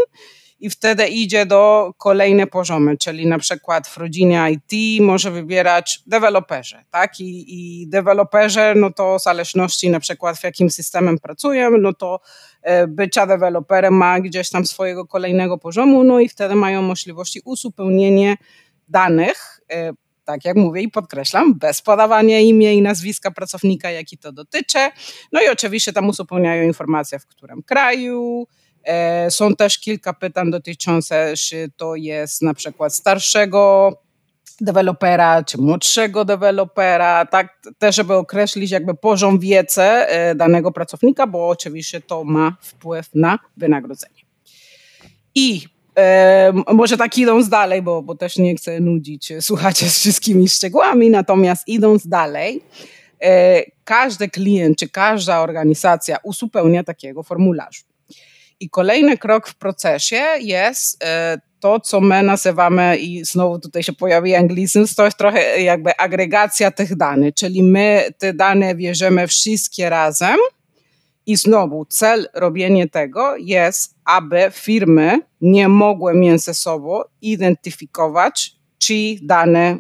i 0.61 0.71
wtedy 0.71 1.07
idzie 1.07 1.47
do 1.47 1.93
kolejne 1.99 2.47
poziomy, 2.47 2.97
czyli 2.97 3.27
na 3.27 3.39
przykład 3.39 3.89
w 3.89 3.97
rodzinie 3.97 4.47
IT 4.51 5.03
może 5.03 5.31
wybierać 5.31 6.03
deweloperzy, 6.07 6.85
tak? 6.91 7.21
I, 7.21 7.45
i 7.49 7.91
no 8.77 8.91
to 8.91 9.19
w 9.19 9.23
zależności 9.23 9.91
na 9.91 10.01
przykład 10.01 10.39
w 10.39 10.45
jakim 10.45 10.71
systemem 10.71 11.19
pracują, 11.19 11.71
no 11.79 11.93
to 11.93 12.21
e, 12.56 12.56
bycia 12.89 13.27
deweloperem 13.27 13.95
ma 13.95 14.21
gdzieś 14.21 14.51
tam 14.51 14.67
swojego 14.67 15.07
kolejnego 15.07 15.59
poziomu, 15.59 16.05
no 16.05 16.21
i 16.21 16.29
wtedy 16.29 16.55
mają 16.55 16.83
możliwości 16.83 17.41
uzupełnienia 17.45 18.37
danych 18.89 19.61
tak 20.27 20.45
jak 20.45 20.57
mówię 20.57 20.83
i 20.83 20.89
podkreślam, 20.89 21.59
bez 21.59 21.83
podawania 21.83 22.41
imienia 22.41 22.73
i 22.73 22.83
nazwiska 22.83 23.31
pracownika, 23.31 23.91
jaki 23.91 24.19
to 24.19 24.33
dotyczy. 24.33 24.79
No 25.33 25.43
i 25.43 25.49
oczywiście 25.49 25.93
tam 25.93 26.09
uzupełniają 26.09 26.63
informacje, 26.63 27.19
w 27.19 27.27
którym 27.27 27.63
kraju. 27.63 28.47
E, 28.85 29.31
są 29.31 29.55
też 29.55 29.79
kilka 29.79 30.13
pytań 30.13 30.51
dotyczących, 30.51 31.39
czy 31.39 31.71
to 31.77 31.95
jest 31.95 32.43
na 32.43 32.55
przykład 32.55 32.95
starszego 32.95 33.93
dewelopera, 34.61 35.45
czy 35.45 35.59
młodszego 35.59 36.25
dewelopera, 36.25 37.27
tak 37.27 37.59
też, 37.79 37.97
żeby 37.97 38.15
określić 38.15 38.71
jakby 38.71 38.95
poziom 38.95 39.39
wiedzy 39.39 39.83
e, 39.83 40.35
danego 40.35 40.73
pracownika, 40.73 41.27
bo 41.27 41.49
oczywiście 41.49 42.01
to 42.01 42.25
ma 42.25 42.57
wpływ 42.61 43.09
na 43.15 43.39
wynagrodzenie. 43.57 44.21
I 45.35 45.77
E, 45.99 46.53
może 46.73 46.97
tak 46.97 47.19
idąc 47.19 47.49
dalej, 47.49 47.83
bo, 47.83 48.03
bo 48.03 48.15
też 48.15 48.39
nie 48.39 48.57
chcę 48.57 48.81
nudzić 48.81 49.33
słuchacie 49.41 49.91
z 49.91 49.99
wszystkimi 49.99 50.49
szczegółami, 50.49 51.11
natomiast 51.11 51.69
idąc 51.69 52.07
dalej, 52.07 52.63
e, 53.23 53.63
każdy 53.85 54.29
klient 54.29 54.79
czy 54.79 54.89
każda 54.89 55.41
organizacja 55.41 56.17
uzupełnia 56.23 56.85
takiego 56.85 57.23
formularza. 57.23 57.83
I 58.61 58.71
kolejny 58.71 59.19
krok 59.19 59.49
w 59.49 59.55
procesie 59.55 60.23
jest 60.41 61.05
e, 61.05 61.39
to, 61.67 61.81
co 61.81 62.01
my 62.01 62.23
nazywamy, 62.23 62.97
i 62.97 63.25
znowu 63.25 63.59
tutaj 63.59 63.83
się 63.83 63.93
pojawi 63.93 64.35
anglizm, 64.35 64.87
to 64.97 65.05
jest 65.05 65.19
trochę 65.19 65.63
jakby 65.63 65.97
agregacja 65.97 66.71
tych 66.71 66.97
danych, 66.97 67.35
czyli 67.35 67.63
my 67.63 68.05
te 68.19 68.35
dane 68.35 68.75
bierzemy 68.75 69.27
wszystkie 69.27 69.91
razem 69.91 70.37
i 71.27 71.37
znowu 71.37 71.85
cel 71.85 72.29
robienia 72.35 72.89
tego 72.89 73.37
jest, 73.37 73.95
aby 74.05 74.51
firmy 74.53 75.21
nie 75.41 75.69
mogły 75.69 76.15
między 76.15 76.55
sobą 76.55 77.01
identyfikować, 77.21 78.53
czy 78.79 78.95
dane, 79.23 79.79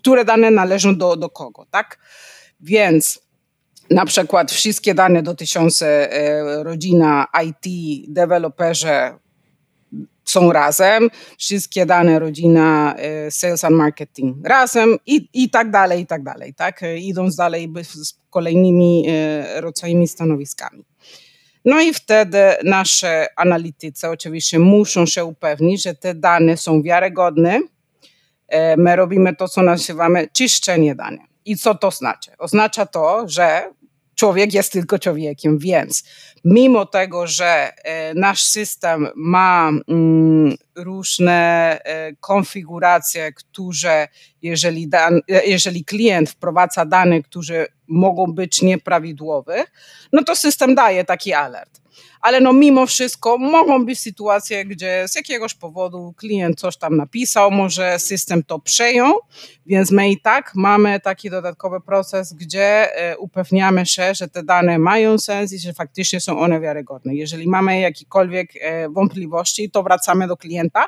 które 0.00 0.24
dane 0.24 0.50
należą 0.50 0.96
do, 0.96 1.16
do 1.16 1.30
kogo, 1.30 1.66
tak? 1.70 1.98
Więc 2.60 3.20
na 3.90 4.04
przykład 4.04 4.52
wszystkie 4.52 4.94
dane 4.94 5.22
dotyczące 5.22 6.12
e, 6.12 6.62
rodzina 6.62 7.26
IT, 7.44 7.64
deweloperzy 8.08 9.18
są 10.30 10.52
razem, 10.52 11.10
wszystkie 11.38 11.86
dane 11.86 12.18
rodzina 12.18 12.94
e, 12.96 13.30
sales 13.30 13.64
and 13.64 13.76
marketing 13.76 14.46
razem 14.46 14.96
i, 15.06 15.28
i 15.32 15.50
tak 15.50 15.70
dalej, 15.70 16.02
i 16.02 16.06
tak 16.06 16.22
dalej, 16.22 16.54
tak? 16.54 16.80
Idąc 16.98 17.36
dalej 17.36 17.72
z 17.84 18.14
kolejnymi 18.30 19.04
e, 19.08 19.60
rodzajami 19.60 20.08
stanowiskami. 20.08 20.84
No 21.64 21.80
i 21.80 21.94
wtedy 21.94 22.38
nasze 22.64 23.26
analitycy 23.36 24.08
oczywiście 24.08 24.58
muszą 24.58 25.06
się 25.06 25.24
upewnić, 25.24 25.82
że 25.82 25.94
te 25.94 26.14
dane 26.14 26.56
są 26.56 26.82
wiarygodne. 26.82 27.60
E, 28.48 28.76
my 28.76 28.96
robimy 28.96 29.36
to, 29.36 29.48
co 29.48 29.62
nazywamy 29.62 30.28
czyszczenie 30.32 30.94
danych. 30.94 31.26
I 31.44 31.56
co 31.56 31.74
to 31.74 31.90
znaczy? 31.90 32.30
Oznacza 32.38 32.86
to, 32.86 33.28
że 33.28 33.70
człowiek 34.18 34.54
jest 34.54 34.72
tylko 34.72 34.98
człowiekiem, 34.98 35.58
więc 35.58 36.04
mimo 36.44 36.86
tego, 36.86 37.26
że 37.26 37.72
e, 37.84 38.14
nasz 38.14 38.42
system 38.42 39.08
ma 39.16 39.70
mm, 39.88 40.54
różne 40.76 41.34
e, 41.84 42.12
konfiguracje, 42.20 43.32
które 43.32 44.08
jeżeli, 44.42 44.88
dan, 44.88 45.20
jeżeli 45.46 45.84
klient 45.84 46.30
wprowadza 46.30 46.84
dane, 46.84 47.22
które 47.22 47.66
mogą 47.88 48.26
być 48.26 48.62
nieprawidłowe, 48.62 49.64
no 50.12 50.24
to 50.24 50.36
system 50.36 50.74
daje 50.74 51.04
taki 51.04 51.32
alert 51.32 51.80
ale 52.20 52.40
no 52.40 52.52
mimo 52.52 52.86
wszystko 52.86 53.38
mogą 53.38 53.86
być 53.86 54.00
sytuacje, 54.00 54.64
gdzie 54.64 55.04
z 55.08 55.14
jakiegoś 55.14 55.54
powodu 55.54 56.14
klient 56.16 56.60
coś 56.60 56.76
tam 56.76 56.96
napisał, 56.96 57.50
może 57.50 57.98
system 57.98 58.42
to 58.42 58.58
przejął, 58.58 59.14
więc 59.66 59.90
my 59.90 60.10
i 60.10 60.20
tak 60.20 60.52
mamy 60.54 61.00
taki 61.00 61.30
dodatkowy 61.30 61.80
proces, 61.80 62.32
gdzie 62.32 62.96
e, 62.96 63.18
upewniamy 63.18 63.86
się, 63.86 64.14
że 64.14 64.28
te 64.28 64.42
dane 64.42 64.78
mają 64.78 65.18
sens 65.18 65.52
i 65.52 65.58
że 65.58 65.72
faktycznie 65.72 66.20
są 66.20 66.38
one 66.38 66.60
wiarygodne. 66.60 67.14
Jeżeli 67.14 67.48
mamy 67.48 67.80
jakiekolwiek 67.80 68.50
e, 68.60 68.88
wątpliwości, 68.88 69.70
to 69.70 69.82
wracamy 69.82 70.28
do 70.28 70.36
klienta, 70.36 70.84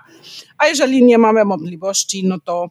a 0.58 0.66
jeżeli 0.66 1.04
nie 1.04 1.18
mamy 1.18 1.44
wątpliwości, 1.44 2.26
no 2.26 2.36
to 2.44 2.70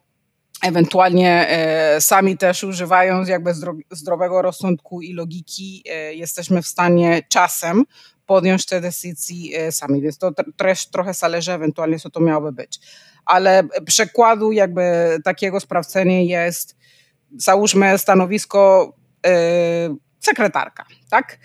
ewentualnie 0.62 1.48
e, 1.48 2.00
sami 2.00 2.36
też 2.36 2.64
używając 2.64 3.28
jakby 3.28 3.54
zdrowego 3.90 4.42
rozsądku 4.42 5.02
i 5.02 5.12
logiki, 5.12 5.84
jesteśmy 6.12 6.62
w 6.62 6.66
stanie 6.66 7.22
czasem 7.28 7.84
podjąć 8.30 8.66
te 8.66 8.80
decyzje 8.80 9.72
sami, 9.72 10.02
więc 10.02 10.18
to 10.18 10.32
też 10.56 10.86
trochę 10.86 11.14
zależy 11.14 11.52
ewentualnie, 11.52 11.98
co 11.98 12.10
to 12.10 12.20
miałoby 12.20 12.52
być. 12.52 12.80
Ale 13.24 13.62
przekładu 13.86 14.52
jakby 14.52 14.82
takiego 15.24 15.60
sprawdzenia 15.60 16.20
jest, 16.20 16.76
załóżmy 17.36 17.98
stanowisko 17.98 18.92
yy, 19.24 19.30
sekretarka, 20.20 20.84
tak? 21.10 21.38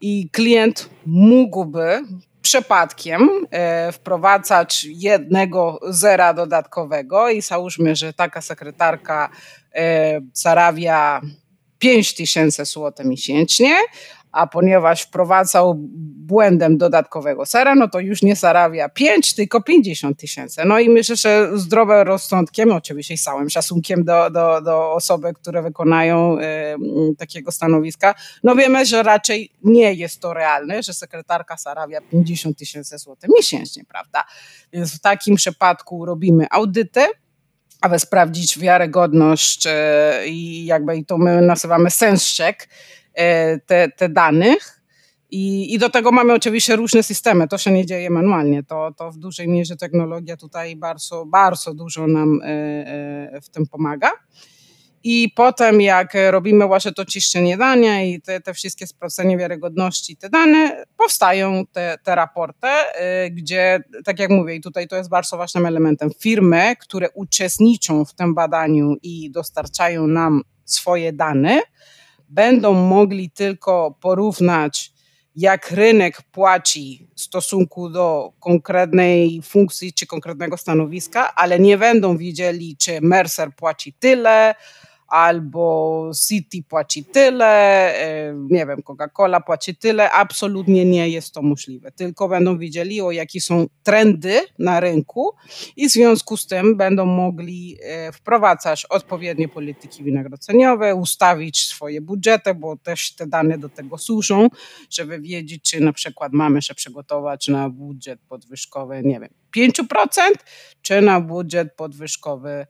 I 0.00 0.30
klient 0.30 0.90
mógłby 1.06 2.02
przypadkiem 2.42 3.28
e, 3.50 3.92
wprowadzać 3.92 4.84
jednego 4.84 5.80
zera 5.88 6.34
dodatkowego 6.34 7.30
i 7.30 7.42
załóżmy, 7.42 7.96
że 7.96 8.12
taka 8.12 8.40
sekretarka 8.40 9.30
e, 9.74 10.20
zarabia 10.32 11.20
5 11.78 12.14
tysięcy 12.14 12.64
złotych 12.64 13.06
miesięcznie, 13.06 13.74
a 14.32 14.46
ponieważ 14.46 15.02
wprowadzał 15.02 15.74
błędem 16.26 16.78
dodatkowego 16.78 17.46
sera, 17.46 17.74
no 17.74 17.88
to 17.88 18.00
już 18.00 18.22
nie 18.22 18.36
zarabia 18.36 18.88
5, 18.88 19.34
tylko 19.34 19.62
50 19.62 20.18
tysięcy. 20.18 20.62
No 20.64 20.78
i 20.78 20.88
myślę, 20.88 21.16
że 21.16 21.50
zdrowym 21.54 22.00
rozsądkiem, 22.00 22.72
oczywiście 22.72 23.16
z 23.16 23.22
całym 23.22 23.50
szacunkiem 23.50 24.04
do, 24.04 24.30
do, 24.30 24.60
do 24.60 24.92
osoby, 24.92 25.32
które 25.34 25.62
wykonają 25.62 26.38
y, 26.38 27.16
takiego 27.18 27.52
stanowiska, 27.52 28.14
no 28.44 28.54
wiemy, 28.54 28.86
że 28.86 29.02
raczej 29.02 29.50
nie 29.64 29.94
jest 29.94 30.20
to 30.20 30.34
realne, 30.34 30.82
że 30.82 30.94
sekretarka 30.94 31.56
zarabia 31.56 32.00
50 32.00 32.58
tysięcy 32.58 32.98
złotych 32.98 33.30
miesięcznie, 33.36 33.84
prawda? 33.84 34.24
Więc 34.72 34.96
w 34.96 35.00
takim 35.00 35.36
przypadku 35.36 36.06
robimy 36.06 36.46
audyty, 36.50 37.00
aby 37.80 37.98
sprawdzić 37.98 38.58
wiarygodność 38.58 39.66
y, 39.66 39.70
i 40.26 40.64
jakby 40.64 40.96
i 40.96 41.04
to 41.04 41.18
my 41.18 41.42
nazywamy 41.42 41.90
sens 41.90 42.36
check, 42.36 42.68
te, 43.66 43.88
te 43.96 44.08
danych. 44.08 44.82
I, 45.30 45.74
I 45.74 45.78
do 45.78 45.90
tego 45.90 46.12
mamy 46.12 46.32
oczywiście 46.32 46.76
różne 46.76 47.02
systemy. 47.02 47.48
To 47.48 47.58
się 47.58 47.72
nie 47.72 47.86
dzieje 47.86 48.10
manualnie. 48.10 48.62
To, 48.62 48.92
to 48.96 49.10
w 49.10 49.18
dużej 49.18 49.48
mierze 49.48 49.76
technologia 49.76 50.36
tutaj 50.36 50.76
bardzo, 50.76 51.26
bardzo 51.26 51.74
dużo 51.74 52.06
nam 52.06 52.40
e, 52.42 52.46
e, 52.46 53.40
w 53.40 53.48
tym 53.48 53.66
pomaga. 53.66 54.10
I 55.04 55.32
potem, 55.36 55.80
jak 55.80 56.12
robimy 56.30 56.66
właśnie 56.66 56.92
to 56.92 57.04
czyszczenie 57.04 57.56
dania 57.56 58.02
i 58.02 58.20
te, 58.20 58.40
te 58.40 58.54
wszystkie 58.54 58.86
sprawdzenie 58.86 59.38
wiarygodności, 59.38 60.16
te 60.16 60.30
dane, 60.30 60.84
powstają 60.96 61.66
te, 61.72 61.98
te 62.04 62.14
raporty, 62.14 62.68
gdzie, 63.30 63.80
tak 64.04 64.18
jak 64.18 64.30
mówię, 64.30 64.54
i 64.54 64.60
tutaj 64.60 64.88
to 64.88 64.96
jest 64.96 65.10
bardzo 65.10 65.36
ważnym 65.36 65.66
elementem, 65.66 66.10
firmy, 66.20 66.74
które 66.80 67.10
uczestniczą 67.10 68.04
w 68.04 68.14
tym 68.14 68.34
badaniu 68.34 68.94
i 69.02 69.30
dostarczają 69.30 70.06
nam 70.06 70.42
swoje 70.64 71.12
dane, 71.12 71.60
będą 72.32 72.72
mogli 72.74 73.30
tylko 73.30 73.98
porównać, 74.00 74.92
jak 75.36 75.70
rynek 75.70 76.22
płaci 76.22 77.06
w 77.14 77.20
stosunku 77.20 77.90
do 77.90 78.32
konkretnej 78.40 79.42
funkcji 79.42 79.92
czy 79.92 80.06
konkretnego 80.06 80.56
stanowiska, 80.56 81.34
ale 81.34 81.58
nie 81.58 81.78
będą 81.78 82.16
widzieli, 82.16 82.76
czy 82.76 83.00
Mercer 83.00 83.54
płaci 83.56 83.92
tyle, 83.92 84.54
albo 85.12 86.10
City 86.28 86.62
płaci 86.68 87.04
tyle, 87.04 87.94
nie 88.50 88.66
wiem, 88.66 88.82
Coca-Cola 88.82 89.40
płaci 89.40 89.76
tyle, 89.76 90.10
absolutnie 90.10 90.84
nie 90.84 91.08
jest 91.08 91.34
to 91.34 91.42
możliwe. 91.42 91.92
Tylko 91.92 92.28
będą 92.28 92.58
wiedzieli, 92.58 93.00
o 93.00 93.10
jakie 93.10 93.40
są 93.40 93.66
trendy 93.82 94.40
na 94.58 94.80
rynku 94.80 95.32
i 95.76 95.88
w 95.88 95.92
związku 95.92 96.36
z 96.36 96.46
tym 96.46 96.76
będą 96.76 97.06
mogli 97.06 97.78
e, 97.82 98.12
wprowadzać 98.12 98.86
odpowiednie 98.86 99.48
polityki 99.48 100.04
wynagrodzeniowe, 100.04 100.94
ustawić 100.94 101.68
swoje 101.68 102.00
budżety, 102.00 102.54
bo 102.54 102.76
też 102.76 103.14
te 103.14 103.26
dane 103.26 103.58
do 103.58 103.68
tego 103.68 103.98
służą, 103.98 104.48
żeby 104.90 105.20
wiedzieć, 105.20 105.62
czy 105.62 105.80
na 105.80 105.92
przykład 105.92 106.32
mamy 106.32 106.62
się 106.62 106.74
przygotować 106.74 107.48
na 107.48 107.70
budżet 107.70 108.20
podwyżkowy, 108.28 109.02
nie 109.04 109.20
wiem, 109.20 109.30
5%, 109.56 110.20
czy 110.82 111.00
na 111.00 111.20
budżet 111.20 111.76
podwyżkowy 111.76 112.66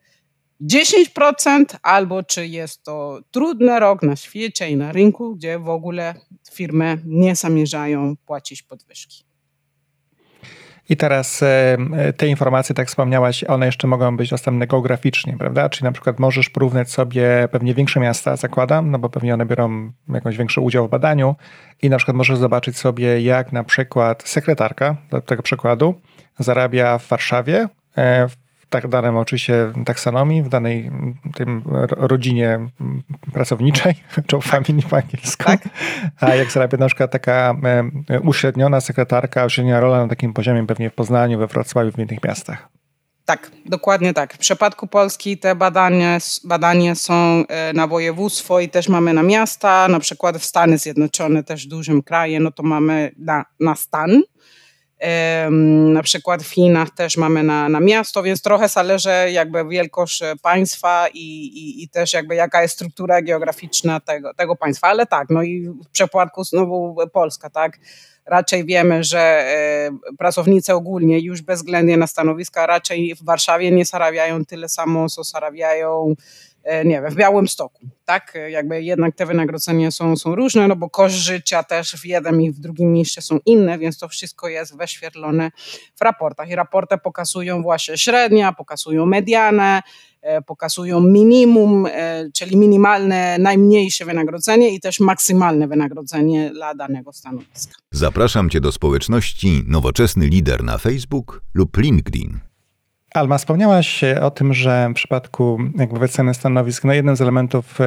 10%, 0.66 1.64
albo 1.82 2.22
czy 2.22 2.46
jest 2.46 2.84
to 2.84 3.20
trudny 3.30 3.80
rok 3.80 4.02
na 4.02 4.16
świecie 4.16 4.70
i 4.70 4.76
na 4.76 4.92
rynku, 4.92 5.36
gdzie 5.36 5.58
w 5.58 5.68
ogóle 5.68 6.14
firmy 6.52 6.98
nie 7.06 7.36
zamierzają 7.36 8.14
płacić 8.26 8.62
podwyżki. 8.62 9.24
I 10.88 10.96
teraz 10.96 11.42
e, 11.42 11.76
te 12.16 12.26
informacje, 12.26 12.74
tak 12.74 12.88
wspomniałaś, 12.88 13.44
one 13.44 13.66
jeszcze 13.66 13.88
mogą 13.88 14.16
być 14.16 14.30
dostępne 14.30 14.66
geograficznie, 14.66 15.36
prawda? 15.38 15.68
Czyli 15.68 15.84
na 15.84 15.92
przykład 15.92 16.18
możesz 16.18 16.50
porównać 16.50 16.90
sobie 16.90 17.48
pewnie 17.52 17.74
większe 17.74 18.00
miasta, 18.00 18.36
zakładam, 18.36 18.90
no 18.90 18.98
bo 18.98 19.08
pewnie 19.08 19.34
one 19.34 19.46
biorą 19.46 19.92
jakiś 20.08 20.36
większy 20.36 20.60
udział 20.60 20.86
w 20.86 20.90
badaniu 20.90 21.34
i 21.82 21.90
na 21.90 21.96
przykład 21.96 22.16
możesz 22.16 22.38
zobaczyć 22.38 22.76
sobie, 22.76 23.20
jak 23.20 23.52
na 23.52 23.64
przykład 23.64 24.22
sekretarka, 24.28 24.96
do 25.10 25.20
tego 25.20 25.42
przykładu, 25.42 25.94
zarabia 26.38 26.98
w 26.98 27.08
Warszawie, 27.08 27.68
e, 27.98 28.28
tak 28.72 28.88
danym 28.88 29.16
oczywiście 29.16 29.72
taksonomii, 29.84 30.42
w 30.42 30.48
danej 30.48 30.90
tym 31.34 31.62
rodzinie 31.90 32.60
pracowniczej, 33.32 33.94
czy 34.26 34.40
family 34.40 34.82
po 34.90 34.96
angielsku. 34.96 35.44
Tak. 35.44 35.68
A 36.20 36.34
jak 36.34 36.52
zarabia 36.52 36.78
na 36.78 36.86
przykład 36.86 37.10
taka 37.10 37.56
uśredniona 38.22 38.80
sekretarka, 38.80 39.44
uśredniona 39.44 39.80
rola 39.80 40.02
na 40.02 40.08
takim 40.08 40.32
poziomie 40.32 40.66
pewnie 40.66 40.90
w 40.90 40.94
Poznaniu, 40.94 41.38
we 41.38 41.46
Wrocławiu, 41.46 41.92
w 41.92 41.98
innych 41.98 42.24
miastach. 42.24 42.68
Tak, 43.24 43.50
dokładnie 43.66 44.14
tak. 44.14 44.34
W 44.34 44.38
przypadku 44.38 44.86
Polski 44.86 45.38
te 45.38 45.54
badania, 45.54 46.18
badania 46.44 46.94
są 46.94 47.14
e, 47.48 47.72
na 47.72 47.86
województwo 47.86 48.60
i 48.60 48.68
też 48.68 48.88
mamy 48.88 49.12
na 49.12 49.22
miasta, 49.22 49.88
na 49.88 50.00
przykład 50.00 50.38
w 50.38 50.44
Stany 50.44 50.78
Zjednoczone, 50.78 51.44
też 51.44 51.66
dużym 51.66 52.02
krajem, 52.02 52.42
no 52.42 52.50
to 52.50 52.62
mamy 52.62 53.12
na, 53.18 53.44
na 53.60 53.74
stan, 53.74 54.22
na 55.92 56.02
przykład 56.02 56.42
w 56.42 56.50
Chinach 56.50 56.90
też 56.90 57.16
mamy 57.16 57.42
na, 57.42 57.68
na 57.68 57.80
miasto, 57.80 58.22
więc 58.22 58.42
trochę 58.42 58.68
zależy 58.68 59.10
jakby 59.30 59.64
wielkość 59.68 60.22
państwa 60.42 61.08
i, 61.08 61.18
i, 61.18 61.82
i, 61.82 61.88
też 61.88 62.12
jakby 62.12 62.34
jaka 62.34 62.62
jest 62.62 62.74
struktura 62.74 63.22
geograficzna 63.22 64.00
tego, 64.00 64.34
tego 64.34 64.56
państwa, 64.56 64.88
ale 64.88 65.06
tak, 65.06 65.30
no 65.30 65.42
i 65.42 65.68
w 65.68 65.88
przypadku 65.92 66.44
znowu 66.44 66.96
Polska, 67.12 67.50
tak, 67.50 67.78
raczej 68.26 68.64
wiemy, 68.64 69.04
że 69.04 69.20
e, 69.20 69.90
pracownicy 70.18 70.74
ogólnie 70.74 71.20
już 71.20 71.42
bezwzględnie 71.42 71.96
na 71.96 72.06
stanowiska 72.06 72.66
raczej 72.66 73.14
w 73.14 73.24
Warszawie 73.24 73.70
nie 73.70 73.84
zarabiają 73.84 74.44
tyle 74.44 74.68
samo, 74.68 75.08
co 75.08 75.24
zarabiają 75.24 76.14
E, 76.14 76.51
nie 76.84 77.02
wiem, 77.02 77.10
w 77.10 77.14
Białym 77.14 77.48
Stoku, 77.48 77.80
tak? 78.04 78.38
Jakby 78.50 78.82
jednak 78.82 79.16
te 79.16 79.26
wynagrodzenia 79.26 79.90
są, 79.90 80.16
są 80.16 80.34
różne, 80.34 80.68
no 80.68 80.76
bo 80.76 80.90
koszt 80.90 81.14
życia 81.14 81.62
też 81.62 81.96
w 81.96 82.06
jednym 82.06 82.42
i 82.42 82.50
w 82.50 82.58
drugim 82.60 82.92
mieście 82.92 83.22
są 83.22 83.38
inne, 83.46 83.78
więc 83.78 83.98
to 83.98 84.08
wszystko 84.08 84.48
jest 84.48 84.76
wyświetlone 84.76 85.50
w 85.96 86.02
raportach 86.02 86.48
i 86.48 86.54
raporty 86.54 86.98
pokazują 86.98 87.62
właśnie 87.62 87.98
średnia, 87.98 88.52
pokazują 88.52 89.06
medianę, 89.06 89.82
e, 90.22 90.42
pokazują 90.42 91.00
minimum, 91.00 91.86
e, 91.86 92.24
czyli 92.34 92.56
minimalne, 92.56 93.38
najmniejsze 93.38 94.04
wynagrodzenie 94.04 94.74
i 94.74 94.80
też 94.80 95.00
maksymalne 95.00 95.68
wynagrodzenie 95.68 96.50
dla 96.50 96.74
danego 96.74 97.12
stanowiska. 97.12 97.74
Zapraszam 97.90 98.50
Cię 98.50 98.60
do 98.60 98.72
społeczności 98.72 99.62
Nowoczesny 99.66 100.26
Lider 100.26 100.64
na 100.64 100.78
Facebook 100.78 101.42
lub 101.54 101.76
LinkedIn. 101.76 102.51
Alma, 103.14 103.38
wspomniałaś 103.38 104.04
o 104.04 104.30
tym, 104.30 104.54
że 104.54 104.88
w 104.90 104.94
przypadku 104.94 105.58
jakby 105.78 105.98
wyceny 105.98 106.34
stanowisk, 106.34 106.84
no 106.84 106.92
jednym 106.92 107.16
z 107.16 107.20
elementów 107.20 107.78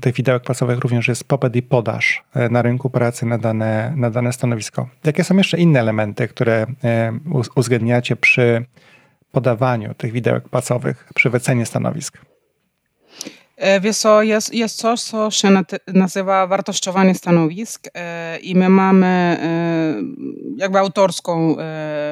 tych 0.00 0.14
widełek 0.14 0.42
płacowych 0.42 0.78
również 0.78 1.08
jest 1.08 1.24
popyt 1.24 1.56
i 1.56 1.62
podaż 1.62 2.24
e, 2.34 2.48
na 2.48 2.62
rynku 2.62 2.90
pracy 2.90 3.26
na 3.26 3.38
dane, 3.38 3.92
na 3.96 4.10
dane 4.10 4.32
stanowisko. 4.32 4.88
Jakie 5.04 5.24
są 5.24 5.36
jeszcze 5.36 5.58
inne 5.58 5.80
elementy, 5.80 6.28
które 6.28 6.66
uwzględniacie 7.56 8.16
przy 8.16 8.64
podawaniu 9.32 9.94
tych 9.94 10.12
widełek 10.12 10.48
płacowych, 10.48 11.08
przy 11.14 11.30
wycenie 11.30 11.66
stanowisk? 11.66 12.33
E, 13.56 13.80
wiesz 13.80 13.96
co, 13.98 14.22
jest, 14.22 14.54
jest 14.54 14.76
coś, 14.76 15.02
co 15.02 15.30
się 15.30 15.48
nazywa 15.86 16.46
wartościowanie 16.46 17.14
stanowisk 17.14 17.88
e, 17.94 18.38
i 18.38 18.54
my 18.54 18.68
mamy 18.68 19.06
e, 19.06 19.94
jakby 20.56 20.78
autorską 20.78 21.56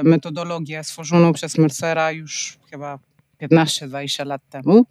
metodologię 0.03 0.85
stworzoną 0.85 1.33
przez 1.33 1.59
Mercera 1.59 2.13
już 2.13 2.59
chyba 2.71 2.99
15-20 3.41 4.27
lat 4.27 4.43
temu. 4.51 4.87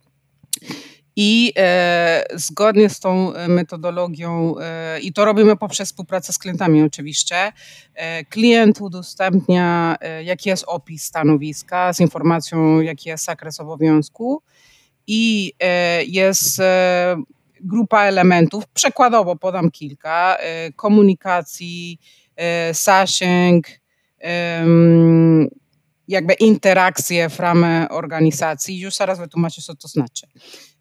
I 1.15 1.53
e, 1.57 2.23
zgodnie 2.33 2.89
z 2.89 2.99
tą 2.99 3.33
metodologią, 3.47 4.55
e, 4.59 4.99
i 4.99 5.13
to 5.13 5.25
robimy 5.25 5.55
poprzez 5.55 5.89
współpracę 5.89 6.33
z 6.33 6.37
klientami 6.37 6.83
oczywiście, 6.83 7.51
e, 7.95 8.25
klient 8.25 8.81
udostępnia, 8.81 9.95
jaki 10.23 10.49
jest 10.49 10.63
opis 10.67 11.03
stanowiska 11.03 11.93
z 11.93 11.99
informacją, 11.99 12.81
jaki 12.81 13.09
jest 13.09 13.25
zakres 13.25 13.59
obowiązku 13.59 14.41
i 15.13 15.53
e, 15.59 16.03
jest 16.03 16.59
e, 16.59 17.15
grupa 17.61 18.03
elementów, 18.03 18.63
przykładowo 18.73 19.35
podam 19.35 19.71
kilka, 19.71 20.37
e, 20.39 20.71
komunikacji, 20.71 21.99
zasięg, 22.71 23.67
jakby 26.07 26.33
interakcje 26.33 27.29
w 27.29 27.39
ramach 27.39 27.91
organizacji. 27.91 28.79
Już 28.79 28.95
zaraz 28.95 29.19
wytłumaczę, 29.19 29.61
co 29.61 29.75
to 29.75 29.87
znaczy. 29.87 30.27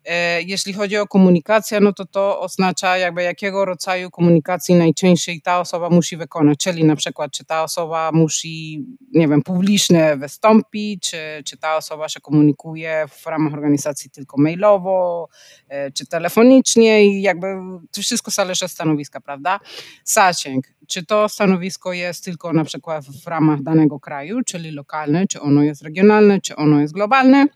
E, 0.05 0.43
jeśli 0.43 0.73
chodzi 0.73 0.97
o 0.97 1.07
komunikację, 1.07 1.81
no 1.81 1.93
to 1.93 2.05
to 2.05 2.41
oznacza 2.41 2.99
jakby 2.99 3.23
jakiego 3.23 3.65
rodzaju 3.65 4.11
komunikacji 4.11 4.75
najczęściej 4.75 5.41
ta 5.43 5.61
osoba 5.61 5.91
musi 5.91 6.17
wykonać, 6.17 6.59
czyli 6.59 6.85
na 6.85 6.97
przykład 6.97 7.33
czy 7.33 7.45
ta 7.45 7.63
osoba 7.63 8.11
musi, 8.13 8.85
nie 9.13 9.29
wiem, 9.29 9.43
publicznie 9.43 10.17
wystąpić, 10.17 11.11
czy, 11.11 11.43
czy 11.45 11.57
ta 11.57 11.77
osoba 11.77 12.09
się 12.09 12.21
komunikuje 12.21 13.05
w 13.11 13.27
ramach 13.27 13.53
organizacji 13.53 14.11
tylko 14.11 14.41
mailowo, 14.41 15.29
e, 15.69 15.91
czy 15.91 16.07
telefonicznie 16.07 17.07
i 17.07 17.23
jakby 17.23 17.47
to 17.93 18.01
wszystko 18.01 18.31
zależy 18.31 18.65
od 18.65 18.71
stanowiska, 18.71 19.21
prawda? 19.21 19.61
Zasięg, 20.05 20.65
czy 20.89 21.07
to 21.07 21.29
stanowisko 21.29 21.93
jest 21.93 22.25
tylko 22.25 22.53
na 22.53 22.65
przykład 22.65 23.05
w 23.05 23.27
ramach 23.27 23.63
danego 23.63 24.01
kraju, 24.01 24.41
czyli 24.47 24.71
lokalne, 24.71 25.27
czy 25.27 25.41
ono 25.41 25.63
jest 25.63 25.83
regionalne, 25.83 26.41
czy 26.41 26.57
ono 26.57 26.81
jest 26.81 26.95
globalne, 26.95 27.47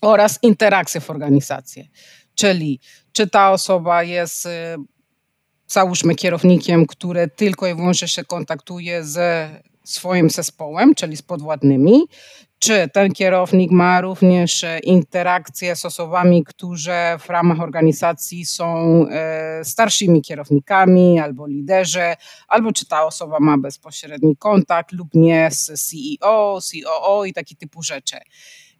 oraz 0.00 0.38
interakcje 0.42 1.00
w 1.00 1.10
organizacji. 1.10 1.90
Czyli 2.34 2.80
czy 3.12 3.26
ta 3.26 3.50
osoba 3.50 4.02
jest, 4.02 4.46
y, 4.46 4.50
załóżmy, 5.66 6.14
kierownikiem, 6.14 6.86
który 6.86 7.28
tylko 7.28 7.66
i 7.66 7.74
wyłącznie 7.74 8.08
się 8.08 8.24
kontaktuje 8.24 9.04
ze 9.04 9.60
swoim 9.84 10.30
zespołem, 10.30 10.94
czyli 10.94 11.16
z 11.16 11.22
podwładnymi, 11.22 12.04
czy 12.58 12.88
ten 12.92 13.12
kierownik 13.12 13.70
ma 13.70 14.00
również 14.00 14.64
e, 14.64 14.78
interakcje 14.78 15.76
z 15.76 15.84
osobami, 15.84 16.44
którzy 16.44 16.90
w 17.18 17.28
ramach 17.28 17.60
organizacji 17.60 18.46
są 18.46 18.66
e, 19.10 19.64
starszymi 19.64 20.22
kierownikami 20.22 21.20
albo 21.20 21.46
liderzy, 21.46 22.14
albo 22.48 22.72
czy 22.72 22.86
ta 22.86 23.06
osoba 23.06 23.36
ma 23.40 23.58
bezpośredni 23.58 24.36
kontakt 24.36 24.92
lub 24.92 25.08
nie 25.14 25.48
z 25.50 25.90
CEO, 25.90 26.58
COO 26.60 27.24
i 27.24 27.32
takie 27.32 27.56
typu 27.56 27.82
rzeczy. 27.82 28.16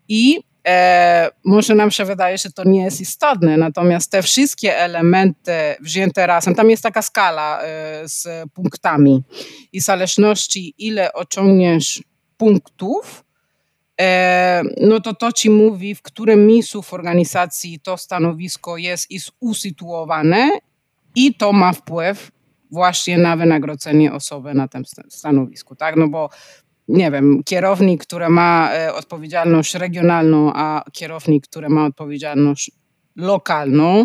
I 0.08 0.38
E, 0.68 1.30
może 1.44 1.74
nam 1.74 1.90
się 1.90 2.04
wydaje, 2.04 2.38
że 2.38 2.50
to 2.50 2.64
nie 2.64 2.82
jest 2.84 3.00
istotne, 3.00 3.56
natomiast 3.56 4.10
te 4.10 4.22
wszystkie 4.22 4.78
elementy 4.78 5.52
wzięte 5.80 6.26
razem, 6.26 6.54
tam 6.54 6.70
jest 6.70 6.82
taka 6.82 7.02
skala 7.02 7.62
e, 7.62 8.08
z 8.08 8.50
punktami 8.50 9.22
i 9.72 9.80
w 9.80 9.84
zależności 9.84 10.74
ile 10.78 11.12
osiągniesz 11.12 12.02
punktów, 12.36 13.24
e, 14.00 14.62
no 14.80 15.00
to 15.00 15.14
to 15.14 15.32
ci 15.32 15.50
mówi, 15.50 15.94
w 15.94 16.02
którym 16.02 16.46
miejscu 16.46 16.82
w 16.82 16.94
organizacji 16.94 17.80
to 17.80 17.96
stanowisko 17.96 18.76
jest 18.76 19.10
i 19.10 19.18
usytuowane 19.40 20.50
i 21.14 21.34
to 21.34 21.52
ma 21.52 21.72
wpływ 21.72 22.30
właśnie 22.70 23.18
na 23.18 23.36
wynagrodzenie 23.36 24.12
osoby 24.12 24.54
na 24.54 24.68
tym 24.68 24.82
stanowisku, 25.08 25.76
tak? 25.76 25.96
No 25.96 26.08
bo 26.08 26.30
nie 26.88 27.10
wiem, 27.10 27.42
kierownik, 27.44 28.02
który 28.02 28.28
ma 28.28 28.70
e, 28.72 28.94
odpowiedzialność 28.94 29.74
regionalną, 29.74 30.52
a 30.54 30.84
kierownik, 30.92 31.46
który 31.46 31.68
ma 31.68 31.86
odpowiedzialność 31.86 32.70
lokalną, 33.16 34.04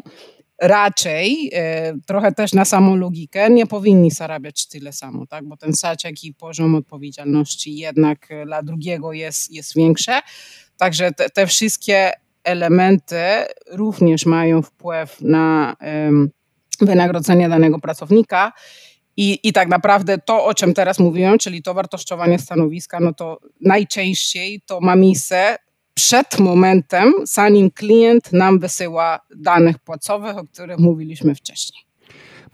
raczej 0.62 1.50
e, 1.54 1.93
trochę 2.06 2.32
też 2.32 2.54
na 2.54 2.65
samą 2.65 2.96
logikę 2.96 3.50
nie 3.50 3.67
powinni 3.67 4.12
zarabiać 4.12 4.67
tyle 4.67 4.93
samo, 4.93 5.28
tak? 5.28 5.46
bo 5.46 5.58
ten 5.58 5.74
saczek 5.74 6.24
i 6.24 6.34
poziom 6.34 6.76
odpowiedzialności 6.76 7.76
jednak 7.76 8.30
dla 8.46 8.63
drugiego 8.63 9.13
jest, 9.13 9.52
jest 9.52 9.76
większe. 9.76 10.19
Także 10.78 11.12
te, 11.12 11.30
te 11.30 11.48
wszystkie 11.48 12.12
elementy 12.43 13.22
również 13.72 14.26
mają 14.26 14.62
wpływ 14.62 15.22
na 15.22 15.76
wynagrodzenie 16.82 17.50
danego 17.50 17.80
pracownika 17.80 18.52
i, 19.17 19.39
I 19.43 19.54
tak 19.54 19.67
naprawdę 19.67 20.17
to, 20.17 20.45
o 20.45 20.54
czym 20.54 20.73
teraz 20.73 20.99
mówiłem, 20.99 21.38
czyli 21.38 21.63
to 21.63 21.73
wartościowanie 21.73 22.39
stanowiska, 22.39 22.99
no 22.99 23.13
to 23.13 23.39
najczęściej 23.62 24.62
to 24.65 24.80
ma 24.82 24.95
miejsce 24.95 25.58
przed 25.93 26.39
momentem, 26.39 27.13
zanim 27.23 27.71
klient 27.71 28.34
nam 28.34 28.60
wysyła 28.60 29.19
danych 29.36 29.80
płacowych, 29.80 30.38
o 30.38 30.47
których 30.47 30.80
mówiliśmy 30.80 31.36
wcześniej. 31.36 31.84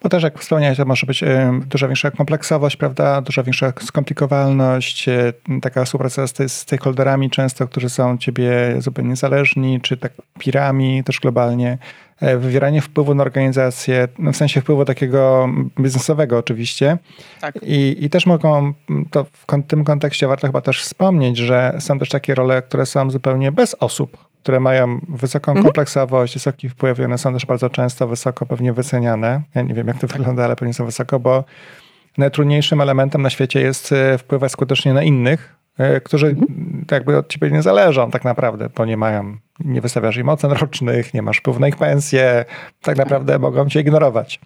Bo 0.04 0.10
też 0.10 0.24
jak 0.24 0.40
wspomniałeś, 0.40 0.78
to 0.78 0.86
może 0.86 1.08
być 1.08 1.24
duża 1.66 1.88
większa 1.88 2.12
kompleksowość, 2.12 2.76
prawda, 2.76 3.22
duża 3.22 3.44
większa 3.44 3.74
skomplikowalność, 3.82 5.10
e, 5.10 5.34
taka 5.62 5.86
współpraca 5.86 6.28
z, 6.28 6.52
stakeholderami 6.52 7.30
często, 7.30 7.68
którzy 7.68 7.90
są 7.90 8.18
ciebie 8.18 8.52
zupełnie 8.78 9.10
niezależni, 9.10 9.82
czy 9.82 9.98
tak 9.98 10.12
pirami 10.40 11.04
też 11.04 11.20
globalnie. 11.20 11.78
E, 12.22 12.38
wywieranie 12.38 12.82
wpływu 12.82 13.16
na 13.16 13.24
organizację, 13.24 14.08
no 14.20 14.32
w 14.32 14.38
sensie 14.38 14.62
wpływu 14.62 14.86
takiego 14.86 15.50
biznesowego 15.80 16.38
oczywiście. 16.38 16.98
Tak. 17.42 17.60
I, 17.64 17.98
I 18.00 18.10
też 18.10 18.26
mogą, 18.26 18.74
to 19.12 19.24
w 19.24 19.68
tym 19.68 19.84
kontekście 19.84 20.28
warto 20.28 20.48
chyba 20.48 20.62
też 20.62 20.82
wspomnieć, 20.82 21.38
że 21.38 21.76
są 21.80 22.00
też 22.00 22.10
takie 22.10 22.36
role, 22.36 22.62
które 22.62 22.86
są 22.86 23.12
zupełnie 23.12 23.52
bez 23.52 23.76
osób, 23.80 24.29
które 24.44 24.60
mają 24.60 25.00
wysoką 25.10 25.52
mhm. 25.52 25.64
kompleksowość, 25.64 26.34
wysoki 26.34 26.70
wpływ 26.70 27.00
i 27.00 27.04
one 27.04 27.18
są 27.18 27.34
też 27.34 27.46
bardzo 27.46 27.70
często 27.70 28.08
wysoko 28.08 28.46
pewnie 28.46 28.74
wyceniane. 28.74 29.42
Ja 29.56 29.62
nie 29.62 29.74
wiem, 29.74 29.88
jak 29.88 30.00
to 30.00 30.08
wygląda, 30.08 30.46
ale 30.46 30.56
pewnie 30.56 30.74
są 30.74 30.86
wysoko, 30.86 31.20
bo 31.20 31.44
najtrudniejszym 32.18 32.82
elementem 32.82 33.22
na 33.22 33.30
świecie 33.30 33.62
jest 33.62 33.92
e, 33.92 34.18
wpływać 34.18 34.52
skutecznie 34.52 34.94
na 34.94 35.04
innych, 35.04 35.56
e, 35.78 36.02
którzy 36.02 36.28
mhm. 36.28 36.86
jakby 36.92 37.18
od 37.18 37.30
ciebie 37.30 37.52
nie 37.52 37.62
zależą 37.62 38.12
tak 38.12 38.24
naprawdę, 38.24 38.70
bo 38.76 38.86
nie 38.86 38.98
mają, 38.98 39.38
nie 39.60 39.82
wystawiasz 39.82 40.18
im 40.18 40.30
ocen 40.30 40.52
rocznych, 40.52 41.14
nie 41.14 41.22
masz 41.22 41.38
wpływu 41.38 41.60
na 41.60 41.68
ich 41.68 41.78
pensję, 41.78 42.46
tak 42.82 42.98
naprawdę 42.98 43.40
mogą 43.40 43.70
cię 43.70 43.80
ignorować. 43.80 44.40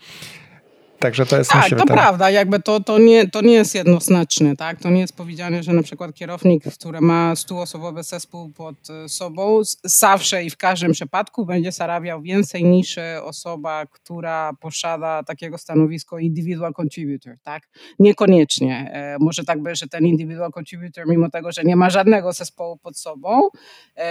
Także 1.04 1.26
to 1.26 1.38
jest 1.38 1.52
Tak, 1.52 1.70
to 1.70 1.86
prawda, 1.86 2.30
jakby 2.30 2.60
to, 2.60 2.80
to, 2.80 3.00
nie, 3.00 3.28
to 3.28 3.42
nie 3.42 3.54
jest 3.54 3.76
jednoznaczne, 3.76 4.56
tak? 4.56 4.80
To 4.80 4.90
nie 4.90 5.02
jest 5.02 5.16
powiedziane, 5.16 5.64
że 5.64 5.74
na 5.74 5.84
przykład 5.84 6.14
kierownik, 6.14 6.64
który 6.64 7.02
ma 7.02 7.36
stuosobowy 7.36 8.04
zespół 8.04 8.50
pod 8.50 8.76
e, 8.90 9.10
sobą, 9.10 9.62
zawsze 9.84 10.44
i 10.44 10.50
w 10.50 10.58
każdym 10.58 10.92
przypadku 10.92 11.46
będzie 11.46 11.72
zarabiał 11.72 12.22
więcej 12.22 12.64
niż 12.64 12.98
e, 12.98 13.24
osoba, 13.24 13.86
która 13.86 14.54
posiada 14.60 15.24
takiego 15.24 15.58
stanowisko 15.58 16.20
individual 16.20 16.74
contributor, 16.82 17.36
tak? 17.44 17.64
Niekoniecznie. 18.00 18.92
E, 18.94 19.18
może 19.20 19.44
tak 19.44 19.62
być, 19.62 19.80
że 19.80 19.88
ten 19.88 20.06
individual 20.06 20.52
contributor, 20.58 21.08
mimo 21.08 21.30
tego, 21.30 21.52
że 21.52 21.64
nie 21.64 21.76
ma 21.76 21.90
żadnego 21.90 22.34
zespołu 22.34 22.78
pod 22.78 22.98
sobą, 22.98 23.50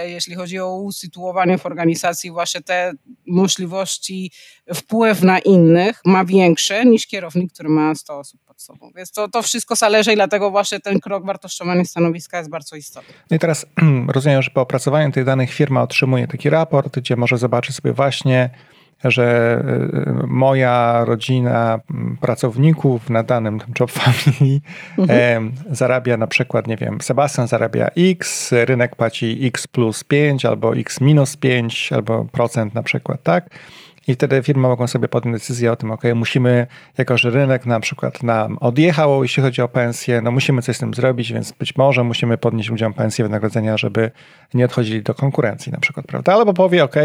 jeśli 0.05 0.35
chodzi 0.35 0.59
o 0.59 0.75
usytuowanie 0.75 1.57
w 1.57 1.65
organizacji, 1.65 2.31
właśnie 2.31 2.61
te 2.61 2.91
możliwości 3.27 4.31
wpływ 4.73 5.21
na 5.21 5.39
innych 5.39 6.01
ma 6.05 6.25
większe 6.25 6.82
niż 6.89 7.07
kierownik, 7.07 7.53
który 7.53 7.69
ma 7.69 7.95
100 7.95 8.19
osób 8.19 8.41
pod 8.45 8.61
sobą. 8.61 8.91
Więc 8.95 9.11
to, 9.11 9.27
to 9.27 9.41
wszystko 9.41 9.75
zależy 9.75 10.13
i 10.13 10.15
dlatego 10.15 10.51
właśnie 10.51 10.79
ten 10.79 10.99
krok 10.99 11.25
wartościowania 11.25 11.85
stanowiska 11.85 12.37
jest 12.37 12.49
bardzo 12.49 12.75
istotny. 12.75 13.13
No 13.31 13.35
i 13.35 13.39
teraz 13.39 13.65
rozumiem, 14.13 14.41
że 14.41 14.51
po 14.51 14.61
opracowaniu 14.61 15.11
tych 15.11 15.25
danych 15.25 15.53
firma 15.53 15.81
otrzymuje 15.81 16.27
taki 16.27 16.49
raport, 16.49 16.99
gdzie 16.99 17.15
może 17.15 17.37
zobaczyć 17.37 17.75
sobie 17.75 17.93
właśnie, 17.93 18.49
że 19.03 19.57
y, 20.23 20.27
moja 20.27 21.05
rodzina 21.05 21.79
pracowników 22.21 23.09
na 23.09 23.23
danym 23.23 23.59
job 23.79 23.91
family 23.91 24.61
mhm. 24.97 25.51
zarabia 25.71 26.17
na 26.17 26.27
przykład, 26.27 26.67
nie 26.67 26.77
wiem, 26.77 27.01
Sebastian 27.01 27.47
zarabia 27.47 27.87
X, 27.97 28.51
rynek 28.51 28.95
płaci 28.95 29.39
X 29.41 29.67
plus 29.67 30.03
5 30.03 30.45
albo 30.45 30.75
X 30.75 31.01
minus 31.01 31.37
5 31.37 31.93
albo 31.93 32.25
procent 32.25 32.73
na 32.73 32.83
przykład, 32.83 33.23
tak? 33.23 33.49
I 34.07 34.13
wtedy 34.13 34.43
firmy 34.43 34.67
mogą 34.67 34.87
sobie 34.87 35.07
podjąć 35.07 35.35
decyzję 35.35 35.71
o 35.71 35.75
tym, 35.75 35.91
ok, 35.91 36.03
musimy, 36.15 36.67
jako 36.97 37.17
że 37.17 37.29
rynek 37.29 37.65
na 37.65 37.79
przykład 37.79 38.23
nam 38.23 38.57
odjechał, 38.57 39.23
jeśli 39.23 39.43
chodzi 39.43 39.61
o 39.61 39.67
pensję, 39.67 40.21
no 40.21 40.31
musimy 40.31 40.61
coś 40.61 40.75
z 40.75 40.79
tym 40.79 40.93
zrobić, 40.93 41.33
więc 41.33 41.51
być 41.51 41.75
może 41.75 42.03
musimy 42.03 42.37
podnieść 42.37 42.69
ludziom 42.69 42.93
pensję, 42.93 43.25
wynagrodzenia, 43.25 43.77
żeby 43.77 44.11
nie 44.53 44.65
odchodzili 44.65 45.01
do 45.01 45.13
konkurencji 45.13 45.71
na 45.71 45.79
przykład, 45.79 46.07
prawda? 46.07 46.33
Albo 46.33 46.53
powie, 46.53 46.83
ok, 46.83 46.95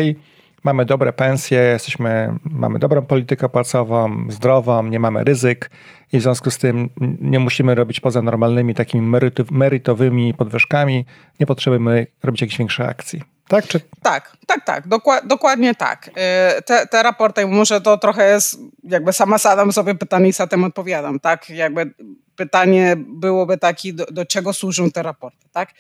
mamy 0.65 0.85
dobre 0.85 1.13
pensje, 1.13 1.59
jesteśmy, 1.59 2.35
mamy 2.45 2.79
dobrą 2.79 3.03
politykę 3.03 3.49
płacową, 3.49 4.27
zdrową, 4.29 4.83
nie 4.83 5.01
mamy 5.01 5.25
ryzyk 5.25 5.71
i 6.13 6.19
w 6.19 6.23
związku 6.23 6.51
z 6.51 6.59
tym 6.59 6.91
nie 7.21 7.39
musimy 7.39 7.75
robić 7.75 8.01
poza 8.01 8.23
normalnymi 8.23 8.75
takimi 8.75 9.21
merytowymi 9.51 10.35
podwyżkami, 10.35 11.05
nie 11.41 11.47
potrzebujemy 11.47 12.07
robić 12.23 12.41
jakichś 12.41 12.59
większych 12.59 12.87
akcji. 12.87 13.38
Tak, 13.49 13.69
czy... 13.69 13.81
tak, 14.03 14.37
tak, 14.47 14.65
tak, 14.65 14.85
dokładnie 15.25 15.75
tak. 15.75 16.09
Y, 16.09 16.63
te, 16.63 16.87
te 16.87 17.03
raporty, 17.03 17.47
może 17.47 17.81
to 17.81 17.99
trochę 17.99 18.31
jest, 18.31 18.59
jakby 18.85 19.13
sama 19.13 19.39
zadam 19.39 19.73
sobie 19.73 19.95
pytanie 19.95 20.29
i 20.29 20.33
za 20.33 20.47
tym 20.47 20.65
odpowiadam, 20.65 21.21
tak? 21.21 21.51
Jakby 21.51 21.95
pytanie 22.37 22.97
byłoby 22.97 23.59
takie, 23.59 23.93
do, 23.93 24.07
do, 24.07 24.25
czego 24.25 24.53
służą 24.53 24.91
te 24.91 25.03
raporty, 25.03 25.49
tak? 25.53 25.75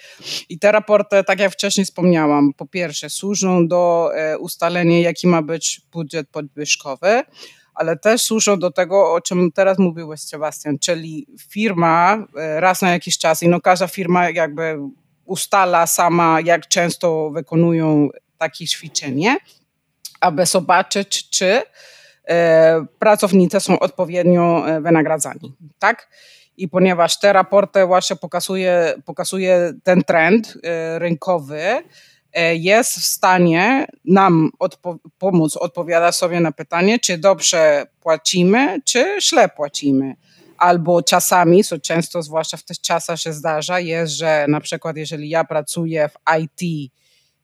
I 0.48 0.59
te 0.59 0.72
raporty, 0.72 1.24
tak 1.24 1.40
jak 1.40 1.52
wcześniej 1.52 1.85
wspomniałam, 1.85 2.52
po 2.54 2.66
pierwsze 2.66 3.11
służą 3.11 3.68
do 3.68 4.11
e, 4.14 4.38
ustalenia, 4.38 5.00
jaki 5.00 5.26
ma 5.26 5.42
być 5.42 5.81
budżet 5.92 6.28
podwyżkowy, 6.28 7.22
ale 7.74 7.96
też 7.96 8.22
służą 8.22 8.59
do 8.59 8.70
tego, 8.70 9.12
o 9.12 9.20
czym 9.20 9.52
teraz 9.52 9.78
mówiłeś, 9.78 10.20
Sebastian, 10.20 10.78
czyli 10.78 11.26
firma 11.48 12.26
e, 12.37 12.61
raz 12.61 12.83
na 12.83 12.90
jakiś 12.90 13.18
czas, 13.18 13.42
i 13.42 13.48
no 13.48 13.61
każda 13.61 13.87
firma 13.87 14.31
jakby 14.31 14.78
ustala 15.29 15.87
sama, 15.87 16.41
jak 16.41 16.69
często 16.69 17.31
wykonują 17.31 18.09
takie 18.38 18.67
ćwiczenie, 18.67 19.37
aby 20.21 20.47
zobaczyć, 20.47 21.31
czy 21.31 21.62
e, 22.29 22.85
pracownicy 22.99 23.61
są 23.61 23.79
odpowiednio 23.79 24.69
e, 24.69 24.81
wynagradzani. 24.81 25.55
Tak? 25.79 26.09
I 26.57 26.69
ponieważ 26.69 27.19
te 27.19 27.33
raporty 27.33 27.87
właśnie 27.87 28.17
pokazuje, 28.17 28.95
pokazuje 29.05 29.73
ten 29.85 30.05
trend 30.05 30.55
e, 30.62 30.99
rynkowy, 30.99 31.62
jest 32.55 32.99
w 32.99 33.05
stanie 33.05 33.87
nam 34.05 34.51
odpo 34.59 34.97
pomóc 35.19 35.57
odpowiadać 35.57 36.17
sobie 36.17 36.41
na 36.41 36.53
pytanie, 36.53 36.99
czy 36.99 37.19
dobrze 37.19 37.87
płacimy, 38.01 38.81
czy 38.85 39.17
źle 39.21 39.49
płacimy. 39.49 40.14
Albo 40.59 41.03
czasami, 41.03 41.64
co 41.64 41.79
często, 41.79 42.23
zwłaszcza 42.23 42.57
w 42.57 42.62
tych 42.62 42.81
czasach 42.81 43.21
się 43.21 43.33
zdarza, 43.33 43.81
jest, 43.81 44.12
że 44.12 44.47
na 44.49 44.61
przykład 44.61 44.97
jeżeli 44.97 45.29
ja 45.29 45.44
pracuję 45.44 46.09
w 46.09 46.40
IT 46.40 46.90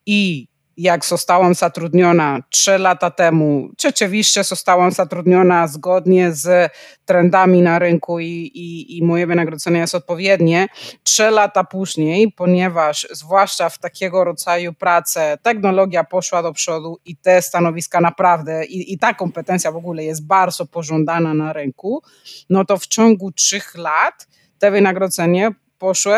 i 0.07 0.49
jak 0.77 1.05
zostałam 1.05 1.55
zatrudniona 1.55 2.39
trzy 2.51 2.79
lata 2.79 3.11
temu, 3.11 3.69
rzeczywiście 3.83 4.45
zostałam 4.45 4.91
zatrudniona 4.91 5.69
zgodnie 5.69 6.33
z 6.33 6.73
trendami 7.05 7.63
na 7.63 7.79
rynku 7.79 8.21
i, 8.21 8.27
i, 8.55 8.99
i 8.99 9.05
moje 9.05 9.27
wynagrodzenie 9.27 9.79
jest 9.79 9.95
odpowiednie. 9.95 10.67
Trzy 11.03 11.31
lata 11.31 11.65
później, 11.65 12.33
ponieważ 12.33 13.09
zwłaszcza 13.11 13.69
w 13.69 13.79
takiego 13.79 14.25
rodzaju 14.25 14.73
pracę 14.73 15.39
technologia 15.43 16.05
poszła 16.05 16.43
do 16.43 16.53
przodu 16.53 16.99
i 17.05 17.17
te 17.17 17.43
stanowiska 17.43 18.01
naprawdę 18.01 18.65
i, 18.65 18.93
i 18.93 18.99
ta 18.99 19.15
kompetencja 19.15 19.73
w 19.73 19.77
ogóle 19.77 20.05
jest 20.05 20.27
bardzo 20.27 20.67
pożądana 20.67 21.35
na 21.35 21.53
rynku, 21.53 22.03
no 22.51 22.65
to 22.65 22.77
w 22.77 22.87
ciągu 22.87 23.33
trzech 23.33 23.75
lat 23.75 24.29
te 24.59 24.71
wynagrodzenie 24.71 25.51
poszły, 25.79 26.17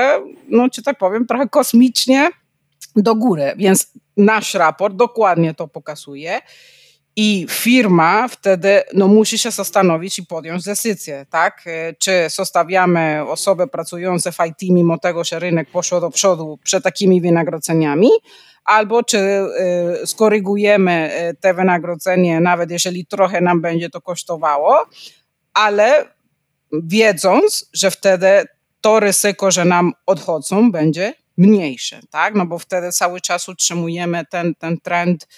no 0.49 0.71
czy 0.71 0.83
tak 0.83 0.99
powiem, 0.99 1.27
trochę 1.27 1.49
kosmicznie 1.49 2.31
do 3.03 3.15
góry. 3.15 3.53
Więc 3.57 3.93
nasz 4.17 4.55
raport 4.55 4.97
dokładnie 4.97 5.55
to 5.55 5.69
pokazuje. 5.69 6.41
I 7.19 7.47
firma 7.51 8.29
wtedy 8.29 8.83
no, 8.95 9.09
musi 9.09 9.39
się 9.39 9.51
zastanowić 9.51 10.19
i 10.19 10.27
podjąć 10.27 10.65
decyzję, 10.65 11.27
tak? 11.31 11.65
Czy 11.99 12.27
zostawiamy 12.31 13.25
osoby 13.29 13.67
pracujące 13.67 14.33
w 14.33 14.37
IT, 14.49 14.71
mimo 14.71 14.99
tego, 14.99 15.25
że 15.25 15.39
rynek 15.39 15.71
poszło 15.71 16.01
do 16.01 16.11
przodu 16.11 16.59
przed 16.65 16.85
takimi 16.85 17.21
wynagrodzeniami, 17.21 18.09
albo 18.65 19.03
czy 19.03 19.19
y, 20.03 20.07
skorygujemy 20.07 21.11
y, 21.31 21.37
te 21.41 21.55
wynagrodzenie, 21.55 22.41
nawet 22.41 22.71
jeżeli 22.71 23.07
trochę 23.07 23.41
nam 23.41 23.61
będzie 23.61 23.91
to 23.91 24.01
kosztowało, 24.01 24.79
ale 25.55 26.05
wiedząc, 26.73 27.71
że 27.73 27.91
wtedy 27.91 28.45
to 28.81 29.01
ryzyko, 29.01 29.51
że 29.51 29.65
nam 29.65 29.93
odchodzą, 30.07 30.73
będzie 30.73 31.15
mniejsze, 31.37 32.01
tak? 32.11 32.35
No 32.35 32.47
bo 32.47 32.59
wtedy 32.59 32.93
cały 32.93 33.21
czas 33.21 33.49
utrzymujemy 33.49 34.25
ten, 34.31 34.55
ten 34.55 34.81
trend, 34.81 35.29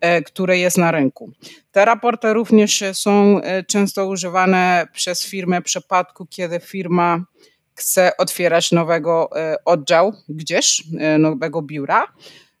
e, 0.00 0.22
który 0.22 0.58
jest 0.58 0.78
na 0.78 0.90
rynku. 0.90 1.32
Te 1.72 1.84
raporty 1.84 2.32
również 2.32 2.84
są 2.92 3.40
e, 3.42 3.64
często 3.64 4.06
używane 4.06 4.86
przez 4.92 5.24
firmę 5.24 5.60
w 5.60 5.64
przypadku, 5.64 6.26
kiedy 6.26 6.60
firma 6.60 7.24
chce 7.74 8.16
otwierać 8.16 8.72
nowego 8.72 9.30
e, 9.36 9.56
oddział 9.64 10.12
gdzieś, 10.28 10.82
nowego 11.18 11.62
biura 11.62 12.06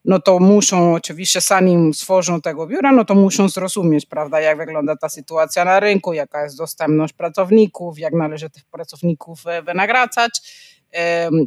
no 0.06 0.20
to 0.20 0.38
muszą 0.38 0.94
oczywiście, 0.94 1.40
zanim 1.40 1.94
stworzą 1.94 2.40
tego 2.40 2.66
biura, 2.66 2.92
no 2.92 3.04
to 3.04 3.14
muszą 3.14 3.48
zrozumieć, 3.48 4.06
prawda, 4.06 4.40
jak 4.40 4.58
wygląda 4.58 4.96
ta 4.96 5.08
sytuacja 5.08 5.64
na 5.64 5.80
rynku, 5.80 6.12
jaka 6.12 6.44
jest 6.44 6.58
dostępność 6.58 7.12
pracowników, 7.12 7.98
jak 7.98 8.12
należy 8.14 8.50
tych 8.50 8.64
pracowników 8.64 9.44
wynagradzać 9.62 10.40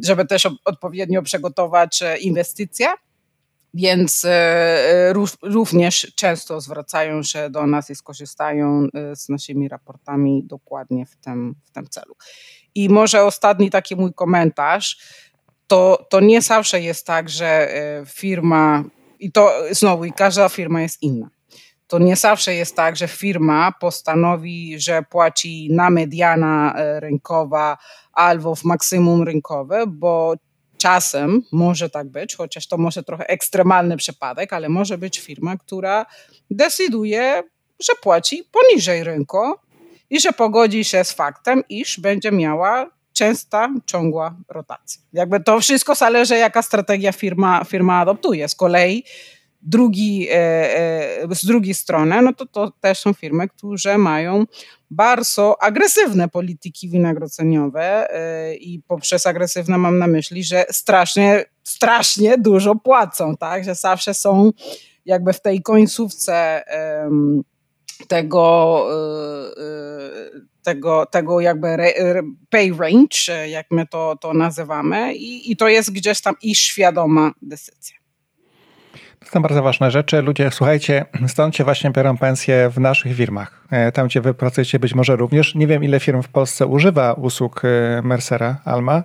żeby 0.04 0.26
też 0.26 0.48
odpowiednio 0.64 1.22
przygotować 1.22 2.02
e, 2.02 2.18
inwestycje. 2.18 2.86
Więc 3.74 4.24
e, 4.24 4.30
e, 4.30 5.12
również 5.42 6.12
często 6.16 6.60
zwracają 6.60 7.22
się 7.22 7.50
do 7.50 7.66
nas 7.66 7.90
i 7.90 7.94
skorzystają 7.94 8.86
z 9.14 9.28
naszymi 9.28 9.68
raportami 9.68 10.44
dokładnie 10.46 11.06
w 11.06 11.16
tym, 11.16 11.54
w 11.64 11.70
tym 11.70 11.88
celu. 11.88 12.14
I 12.74 12.88
może 12.88 13.24
ostatni 13.24 13.70
taki 13.70 13.96
mój 13.96 14.14
komentarz, 14.14 14.98
to, 15.66 16.06
to 16.10 16.20
nie 16.20 16.42
zawsze 16.42 16.80
jest 16.80 17.06
tak, 17.06 17.28
że 17.28 17.68
firma, 18.06 18.84
i 19.18 19.32
to 19.32 19.52
znowu, 19.70 20.04
i 20.04 20.12
każda 20.12 20.48
firma 20.48 20.82
jest 20.82 21.02
inna. 21.02 21.30
To 21.90 21.98
nie 21.98 22.16
zawsze 22.16 22.54
jest 22.54 22.76
tak, 22.76 22.96
że 22.96 23.08
firma 23.08 23.72
postanowi, 23.80 24.80
że 24.80 25.02
płaci 25.02 25.68
na 25.72 25.90
mediana 25.90 26.74
rynkowa 27.00 27.78
albo 28.12 28.54
w 28.54 28.64
maksimum 28.64 29.22
rynkowe, 29.22 29.84
bo 29.86 30.34
czasem 30.78 31.42
może 31.52 31.90
tak 31.90 32.08
być, 32.08 32.34
chociaż 32.34 32.66
to 32.66 32.78
może 32.78 33.02
trochę 33.02 33.26
ekstremalny 33.26 33.96
przypadek, 33.96 34.52
ale 34.52 34.68
może 34.68 34.98
być 34.98 35.20
firma, 35.20 35.56
która 35.56 36.06
decyduje, 36.50 37.42
że 37.80 37.92
płaci 38.02 38.44
poniżej 38.52 39.04
rynku 39.04 39.54
i 40.10 40.20
że 40.20 40.32
pogodzi 40.32 40.84
się 40.84 41.04
z 41.04 41.12
faktem, 41.12 41.62
iż 41.68 42.00
będzie 42.00 42.32
miała 42.32 42.90
częsta, 43.12 43.68
ciągła 43.86 44.34
rotacja. 44.48 45.02
Jakby 45.12 45.40
to 45.40 45.60
wszystko 45.60 45.94
zależy, 45.94 46.36
jaka 46.36 46.62
strategia 46.62 47.12
firma, 47.12 47.64
firma 47.64 48.00
adoptuje. 48.00 48.48
Z 48.48 48.54
kolei 48.54 49.04
drugi, 49.62 50.28
e, 50.30 50.34
e, 51.22 51.34
z 51.34 51.44
drugiej 51.44 51.74
strony, 51.74 52.22
no 52.22 52.32
to, 52.32 52.46
to 52.46 52.72
też 52.80 52.98
są 52.98 53.12
firmy, 53.12 53.48
które 53.48 53.98
mają 53.98 54.44
bardzo 54.90 55.62
agresywne 55.62 56.28
polityki 56.28 56.88
wynagrodzeniowe 56.88 58.14
e, 58.14 58.54
i 58.54 58.82
poprzez 58.88 59.26
agresywne 59.26 59.78
mam 59.78 59.98
na 59.98 60.06
myśli, 60.06 60.44
że 60.44 60.64
strasznie, 60.70 61.44
strasznie 61.64 62.38
dużo 62.38 62.74
płacą, 62.74 63.36
tak, 63.36 63.64
że 63.64 63.74
zawsze 63.74 64.14
są 64.14 64.50
jakby 65.04 65.32
w 65.32 65.40
tej 65.40 65.62
końcówce 65.62 66.62
tego, 68.08 68.86
tego, 70.62 71.06
tego 71.06 71.40
jakby 71.40 71.76
pay 72.50 72.70
range, 72.78 73.48
jak 73.48 73.66
my 73.70 73.86
to, 73.86 74.16
to 74.20 74.34
nazywamy 74.34 75.14
i, 75.14 75.52
i 75.52 75.56
to 75.56 75.68
jest 75.68 75.92
gdzieś 75.92 76.20
tam 76.20 76.34
i 76.42 76.54
świadoma 76.54 77.32
decyzja. 77.42 77.99
Są 79.30 79.42
bardzo 79.42 79.62
ważne 79.62 79.90
rzeczy. 79.90 80.22
Ludzie, 80.22 80.50
słuchajcie, 80.50 81.04
stąd 81.26 81.56
się 81.56 81.64
właśnie 81.64 81.90
biorą 81.90 82.16
pensje 82.16 82.70
w 82.70 82.80
naszych 82.80 83.16
firmach. 83.16 83.66
E, 83.70 83.92
tam, 83.92 84.06
gdzie 84.06 84.20
wy 84.20 84.34
pracujecie 84.34 84.78
być 84.78 84.94
może 84.94 85.16
również. 85.16 85.54
Nie 85.54 85.66
wiem, 85.66 85.84
ile 85.84 86.00
firm 86.00 86.22
w 86.22 86.28
Polsce 86.28 86.66
używa 86.66 87.12
usług 87.12 87.62
e, 87.64 88.02
Mercera, 88.02 88.56
Alma. 88.64 89.02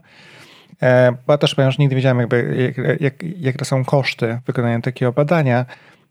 E, 0.82 1.12
bo 1.28 1.34
ja 1.34 1.38
też 1.38 1.56
ponieważ 1.56 1.78
nigdy 1.78 1.96
wiedziałem, 1.96 2.20
jakby, 2.20 2.74
jak, 2.78 3.02
jak, 3.02 3.24
jakie 3.40 3.66
są 3.66 3.86
koszty 3.86 4.40
wykonania 4.46 4.82
takiego 4.82 5.12
badania, 5.12 5.66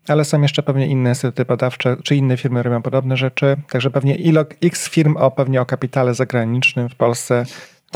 ale 0.08 0.24
są 0.24 0.42
jeszcze 0.42 0.62
pewnie 0.62 0.86
inne 0.86 1.10
instytuty 1.10 1.44
badawcze, 1.44 1.96
czy 2.02 2.16
inne 2.16 2.36
firmy 2.36 2.62
robią 2.62 2.82
podobne 2.82 3.16
rzeczy. 3.16 3.56
Także 3.70 3.90
pewnie 3.90 4.16
x 4.62 4.88
firm 4.88 5.16
o 5.16 5.30
pewnie 5.30 5.60
o 5.60 5.66
kapitale 5.66 6.14
zagranicznym 6.14 6.88
w 6.88 6.94
Polsce 6.94 7.44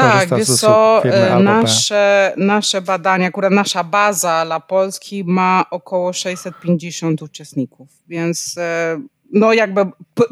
tak, 0.02 0.38
wiesz 0.38 0.48
co, 0.48 1.04
e, 1.04 1.42
nasze, 1.42 2.34
nasze 2.36 2.82
badania, 2.82 3.26
akurat 3.26 3.52
nasza 3.52 3.84
baza 3.84 4.44
dla 4.44 4.60
Polski 4.60 5.24
ma 5.24 5.64
około 5.70 6.12
650 6.12 7.22
uczestników, 7.22 7.88
więc 8.08 8.54
e, 8.58 9.00
no 9.32 9.52
jakby 9.52 9.80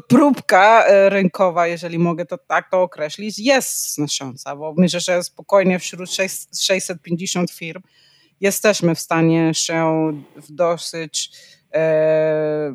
próbka 0.08 0.84
e, 0.84 1.08
rynkowa, 1.08 1.66
jeżeli 1.66 1.98
mogę 1.98 2.26
to 2.26 2.38
tak 2.38 2.70
to 2.70 2.82
określić, 2.82 3.38
jest 3.38 3.94
znacząca, 3.94 4.56
bo 4.56 4.74
myślę, 4.76 5.00
że 5.00 5.22
spokojnie 5.22 5.78
wśród 5.78 6.10
650 6.60 7.50
firm 7.50 7.82
jesteśmy 8.40 8.94
w 8.94 9.00
stanie 9.00 9.54
się 9.54 10.12
w 10.36 10.52
dosyć 10.52 11.30
e, 11.74 12.74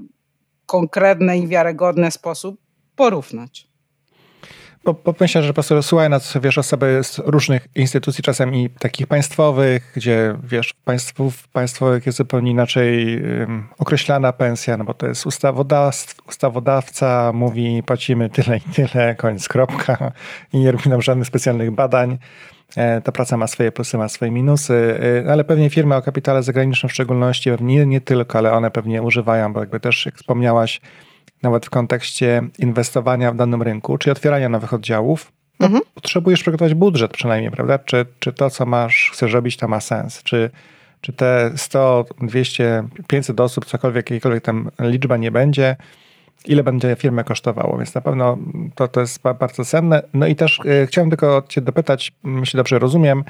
konkretny 0.65 1.37
i 1.37 1.47
wiarygodny 1.47 2.11
sposób 2.11 2.61
porównać. 2.95 3.70
Bo, 4.83 4.93
bo 4.93 5.15
myślę, 5.19 5.43
że 5.43 5.47
po 5.47 5.53
prostu 5.53 5.81
słuchają 5.81 6.09
nas, 6.09 6.37
wiesz, 6.41 6.57
osoby 6.57 6.99
z 7.03 7.19
różnych 7.25 7.67
instytucji, 7.75 8.23
czasem 8.23 8.55
i 8.55 8.69
takich 8.69 9.07
państwowych, 9.07 9.91
gdzie, 9.95 10.35
wiesz, 10.43 10.73
państwów, 10.85 11.47
państwowych 11.47 12.05
jest 12.05 12.17
zupełnie 12.17 12.51
inaczej 12.51 13.21
um, 13.39 13.67
określana 13.77 14.33
pensja, 14.33 14.77
no 14.77 14.83
bo 14.83 14.93
to 14.93 15.07
jest 15.07 15.25
ustawodawca 16.27 17.31
mówi, 17.33 17.83
płacimy 17.83 18.29
tyle 18.29 18.57
i 18.57 18.61
tyle, 18.61 19.15
koniec, 19.15 19.47
kropka 19.47 20.11
i 20.53 20.59
nie 20.59 20.71
robi 20.71 20.89
nam 20.89 21.01
żadnych 21.01 21.27
specjalnych 21.27 21.71
badań. 21.71 22.17
E, 22.75 23.01
ta 23.01 23.11
praca 23.11 23.37
ma 23.37 23.47
swoje 23.47 23.71
plusy, 23.71 23.97
ma 23.97 24.09
swoje 24.09 24.31
minusy, 24.31 24.99
e, 25.25 25.31
ale 25.31 25.43
pewnie 25.43 25.69
firmy 25.69 25.95
o 25.95 26.01
kapitale 26.01 26.43
zagranicznym 26.43 26.89
w 26.89 26.93
szczególności, 26.93 27.49
nie, 27.59 27.85
nie 27.85 28.01
tylko, 28.01 28.37
ale 28.37 28.51
one 28.53 28.71
pewnie 28.71 29.01
używają, 29.01 29.53
bo 29.53 29.59
jakby 29.59 29.79
też, 29.79 30.05
jak 30.05 30.15
wspomniałaś, 30.15 30.81
nawet 31.43 31.65
w 31.65 31.69
kontekście 31.69 32.41
inwestowania 32.59 33.31
w 33.31 33.35
danym 33.35 33.61
rynku, 33.61 33.97
czy 33.97 34.11
otwierania 34.11 34.49
nowych 34.49 34.73
oddziałów, 34.73 35.31
no, 35.59 35.65
mhm. 35.65 35.83
potrzebujesz 35.95 36.41
przygotować 36.41 36.73
budżet 36.73 37.11
przynajmniej, 37.11 37.51
prawda? 37.51 37.79
Czy, 37.79 38.05
czy 38.19 38.33
to, 38.33 38.49
co 38.49 38.65
masz, 38.65 39.11
chcesz 39.13 39.33
robić, 39.33 39.57
to 39.57 39.67
ma 39.67 39.79
sens? 39.79 40.23
Czy, 40.23 40.49
czy 41.01 41.13
te 41.13 41.51
100, 41.55 42.05
200, 42.21 42.83
500 43.07 43.39
osób, 43.39 43.65
cokolwiek, 43.65 44.05
jakiejkolwiek 44.05 44.43
tam 44.43 44.69
liczba 44.79 45.17
nie 45.17 45.31
będzie, 45.31 45.75
ile 46.45 46.63
będzie 46.63 46.95
firmę 46.95 47.23
kosztowało, 47.23 47.77
więc 47.77 47.95
na 47.95 48.01
pewno 48.01 48.37
to, 48.75 48.87
to 48.87 49.01
jest 49.01 49.21
bardzo 49.21 49.65
cenne. 49.65 50.03
No 50.13 50.27
i 50.27 50.35
też 50.35 50.59
y, 50.83 50.87
chciałem 50.87 51.09
tylko 51.09 51.43
cię 51.49 51.61
dopytać, 51.61 52.11
jeśli 52.39 52.57
dobrze 52.57 52.79
rozumiem, 52.79 53.23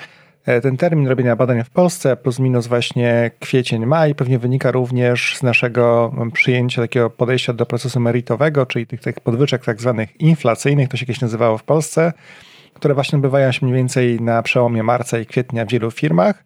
ten 0.62 0.78
termin 0.78 1.08
robienia 1.08 1.36
badań 1.36 1.64
w 1.64 1.70
Polsce, 1.70 2.16
plus 2.16 2.40
minus 2.40 2.68
właśnie 2.68 3.32
kwiecień, 3.40 3.86
maj, 3.86 4.16
pewnie 4.16 4.40
wynika 4.40 4.72
również 4.72 5.38
z 5.38 5.44
naszego 5.44 6.14
przyjęcia 6.34 6.82
takiego 6.82 7.10
podejścia 7.10 7.54
do 7.54 7.66
procesu 7.66 8.00
meritowego, 8.00 8.66
czyli 8.66 8.88
tych, 8.88 9.02
tych 9.02 9.20
podwyżek 9.20 9.66
tak 9.66 9.82
zwanych 9.82 10.22
inflacyjnych, 10.22 10.90
to 10.90 10.98
się 10.98 11.06
kiedyś 11.06 11.22
nazywało 11.22 11.58
w 11.58 11.64
Polsce, 11.64 12.14
które 12.74 12.94
właśnie 12.94 13.16
odbywają 13.16 13.52
się 13.52 13.66
mniej 13.66 13.78
więcej 13.78 14.22
na 14.22 14.42
przełomie 14.42 14.84
marca 14.84 15.20
i 15.20 15.26
kwietnia 15.26 15.66
w 15.66 15.70
wielu 15.70 15.92
firmach. 15.92 16.44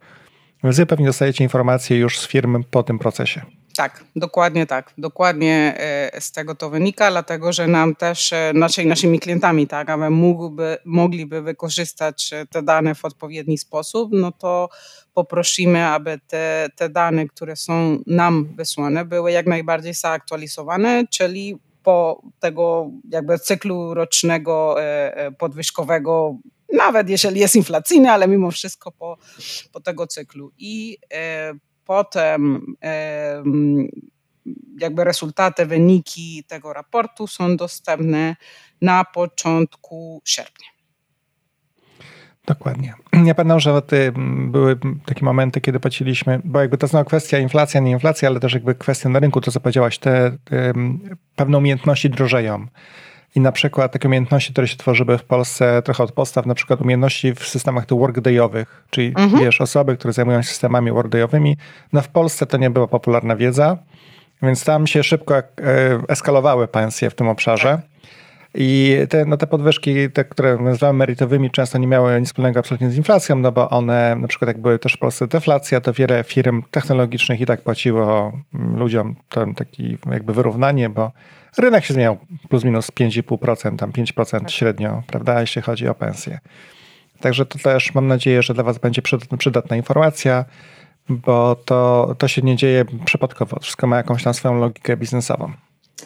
Wy 0.62 0.86
pewnie 0.86 1.06
dostajecie 1.06 1.44
informacje 1.44 1.98
już 1.98 2.18
z 2.18 2.28
firmy 2.28 2.58
po 2.70 2.82
tym 2.82 2.98
procesie. 2.98 3.42
Tak, 3.76 4.04
dokładnie 4.16 4.66
tak. 4.66 4.92
Dokładnie 4.98 5.74
e, 5.78 6.20
z 6.20 6.32
tego 6.32 6.54
to 6.54 6.70
wynika, 6.70 7.10
dlatego 7.10 7.52
że 7.52 7.66
nam 7.66 7.94
też, 7.94 8.34
naszej, 8.54 8.86
naszymi 8.86 9.20
klientami, 9.20 9.66
tak, 9.66 9.90
aby 9.90 10.10
mógłby, 10.10 10.78
mogliby 10.84 11.42
wykorzystać 11.42 12.30
te 12.50 12.62
dane 12.62 12.94
w 12.94 13.04
odpowiedni 13.04 13.58
sposób, 13.58 14.10
no 14.12 14.32
to 14.32 14.68
poprosimy, 15.14 15.86
aby 15.86 16.20
te, 16.26 16.68
te 16.76 16.88
dane, 16.88 17.26
które 17.26 17.56
są 17.56 17.98
nam 18.06 18.54
wysłane, 18.56 19.04
były 19.04 19.32
jak 19.32 19.46
najbardziej 19.46 19.94
zaktualizowane, 19.94 21.04
czyli 21.10 21.58
po 21.82 22.22
tego 22.40 22.90
jakby 23.10 23.38
cyklu 23.38 23.94
rocznego 23.94 24.82
e, 24.82 25.16
e, 25.16 25.32
podwyżkowego, 25.32 26.36
nawet 26.72 27.08
jeżeli 27.08 27.40
jest 27.40 27.56
inflacyjny, 27.56 28.10
ale 28.10 28.28
mimo 28.28 28.50
wszystko 28.50 28.92
po, 28.92 29.16
po 29.72 29.80
tego 29.80 30.06
cyklu. 30.06 30.52
I 30.58 30.98
e, 31.12 31.54
potem 31.86 32.66
jakby 34.80 35.04
rezultaty, 35.04 35.66
wyniki 35.66 36.44
tego 36.48 36.72
raportu 36.72 37.26
są 37.26 37.56
dostępne 37.56 38.36
na 38.82 39.04
początku 39.04 40.22
sierpnia. 40.24 40.66
Dokładnie. 42.46 42.94
Ja 43.24 43.34
pamiętam, 43.34 43.60
że 43.60 43.82
były 44.48 44.78
takie 45.06 45.24
momenty, 45.24 45.60
kiedy 45.60 45.80
płaciliśmy, 45.80 46.40
bo 46.44 46.60
jakby 46.60 46.78
to 46.78 46.86
znowu 46.86 47.04
kwestia 47.04 47.38
inflacja, 47.38 47.80
nie 47.80 47.90
inflacja, 47.90 48.28
ale 48.28 48.40
też 48.40 48.54
jakby 48.54 48.74
kwestia 48.74 49.08
na 49.08 49.18
rynku, 49.18 49.40
to 49.40 49.50
co 49.50 49.60
powiedziałaś, 49.60 49.98
te, 49.98 50.38
te 50.44 50.72
pewne 51.36 51.58
umiejętności 51.58 52.10
drożeją. 52.10 52.66
I 53.36 53.40
na 53.40 53.52
przykład 53.52 53.92
takie 53.92 54.08
umiejętności, 54.08 54.52
które 54.52 54.68
się 54.68 54.76
tworzyły 54.76 55.18
w 55.18 55.24
Polsce 55.24 55.82
trochę 55.82 56.04
od 56.04 56.12
postaw, 56.12 56.46
na 56.46 56.54
przykład 56.54 56.80
umiejętności 56.80 57.34
w 57.34 57.44
systemach 57.44 57.84
workdayowych, 57.90 58.84
czyli 58.90 59.08
mhm. 59.08 59.44
wiesz, 59.44 59.60
osoby, 59.60 59.96
które 59.96 60.12
zajmują 60.12 60.42
się 60.42 60.48
systemami 60.48 60.92
workdayowymi, 60.92 61.56
no 61.92 62.02
w 62.02 62.08
Polsce 62.08 62.46
to 62.46 62.56
nie 62.56 62.70
była 62.70 62.86
popularna 62.86 63.36
wiedza, 63.36 63.76
więc 64.42 64.64
tam 64.64 64.86
się 64.86 65.02
szybko 65.02 65.36
e, 65.36 65.42
eskalowały 66.08 66.68
pensje 66.68 67.10
w 67.10 67.14
tym 67.14 67.28
obszarze. 67.28 67.80
I 68.58 68.96
te, 69.08 69.24
no 69.24 69.36
te 69.36 69.46
podwyżki, 69.46 70.10
te, 70.10 70.24
które 70.24 70.56
nazywamy 70.56 70.98
merytowymi, 70.98 71.50
często 71.50 71.78
nie 71.78 71.86
miały 71.86 72.20
nic 72.20 72.28
wspólnego 72.28 72.60
absolutnie 72.60 72.90
z 72.90 72.96
inflacją, 72.96 73.36
no 73.36 73.52
bo 73.52 73.70
one, 73.70 74.16
na 74.16 74.28
przykład 74.28 74.48
jak 74.48 74.58
były 74.58 74.78
też 74.78 74.92
w 74.92 74.98
Polsce 74.98 75.26
deflacja, 75.26 75.80
to 75.80 75.92
wiele 75.92 76.24
firm 76.24 76.62
technologicznych 76.70 77.40
i 77.40 77.46
tak 77.46 77.62
płaciło 77.62 78.32
ludziom 78.52 79.16
to 79.28 79.46
taki 79.56 79.98
jakby 80.10 80.32
wyrównanie, 80.32 80.88
bo 80.88 81.12
rynek 81.58 81.84
się 81.84 81.94
zmieniał 81.94 82.18
plus 82.48 82.64
minus 82.64 82.90
5,5%, 82.90 83.76
tam 83.76 83.92
5% 83.92 84.30
tak. 84.30 84.50
średnio, 84.50 85.02
prawda, 85.06 85.40
jeśli 85.40 85.62
chodzi 85.62 85.88
o 85.88 85.94
pensje. 85.94 86.38
Także 87.20 87.46
to 87.46 87.58
też 87.58 87.94
mam 87.94 88.06
nadzieję, 88.06 88.42
że 88.42 88.54
dla 88.54 88.64
Was 88.64 88.78
będzie 88.78 89.02
przydatna 89.38 89.76
informacja, 89.76 90.44
bo 91.08 91.56
to, 91.64 92.14
to 92.18 92.28
się 92.28 92.42
nie 92.42 92.56
dzieje 92.56 92.84
przypadkowo. 93.04 93.60
Wszystko 93.60 93.86
ma 93.86 93.96
jakąś 93.96 94.22
tam 94.22 94.34
swoją 94.34 94.58
logikę 94.58 94.96
biznesową. 94.96 95.52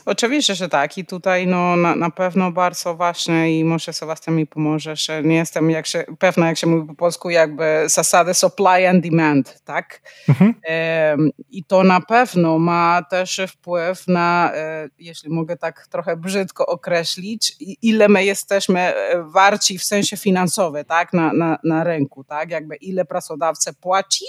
Oczywiście, 0.05 0.55
że 0.55 0.68
tak. 0.68 0.98
I 0.98 1.05
tutaj 1.05 1.46
no, 1.46 1.76
na, 1.76 1.96
na 1.96 2.11
pewno 2.11 2.53
bardzo 2.53 2.96
ważne 2.96 3.53
i 3.53 3.64
może 3.64 3.92
Sebastian 3.92 4.37
mi 4.37 4.46
pomoże, 4.46 4.96
że 4.96 5.22
nie 5.22 5.37
jestem 5.37 5.70
jak 5.70 5.87
się, 5.87 6.05
pewna, 6.18 6.46
jak 6.46 6.59
się 6.59 6.66
mówi 6.66 6.88
po 6.88 6.94
polsku, 6.94 7.31
jakby 7.31 7.85
zasady 7.87 8.35
supply 8.35 8.88
and 8.88 9.05
demand, 9.05 9.62
tak? 9.64 10.00
Mhm. 10.29 10.55
E, 10.68 11.16
I 11.50 11.64
to 11.64 11.83
na 11.83 12.00
pewno 12.00 12.59
ma 12.59 13.03
też 13.11 13.40
wpływ 13.48 14.09
na, 14.09 14.53
e, 14.55 14.88
jeśli 14.98 15.31
mogę 15.31 15.57
tak 15.57 15.87
trochę 15.87 16.16
brzydko 16.16 16.66
określić, 16.66 17.57
ile 17.83 18.09
my 18.09 18.24
jesteśmy 18.24 18.81
e, 18.81 19.22
warci 19.22 19.79
w 19.79 19.85
sensie 19.85 20.16
finansowym, 20.16 20.85
tak? 20.85 21.12
Na, 21.12 21.33
na, 21.33 21.59
na 21.64 21.85
rynku, 21.85 22.24
tak? 22.24 22.50
Jakby 22.50 22.76
ile 22.76 23.05
pracodawca 23.05 23.72
płaci 23.72 24.24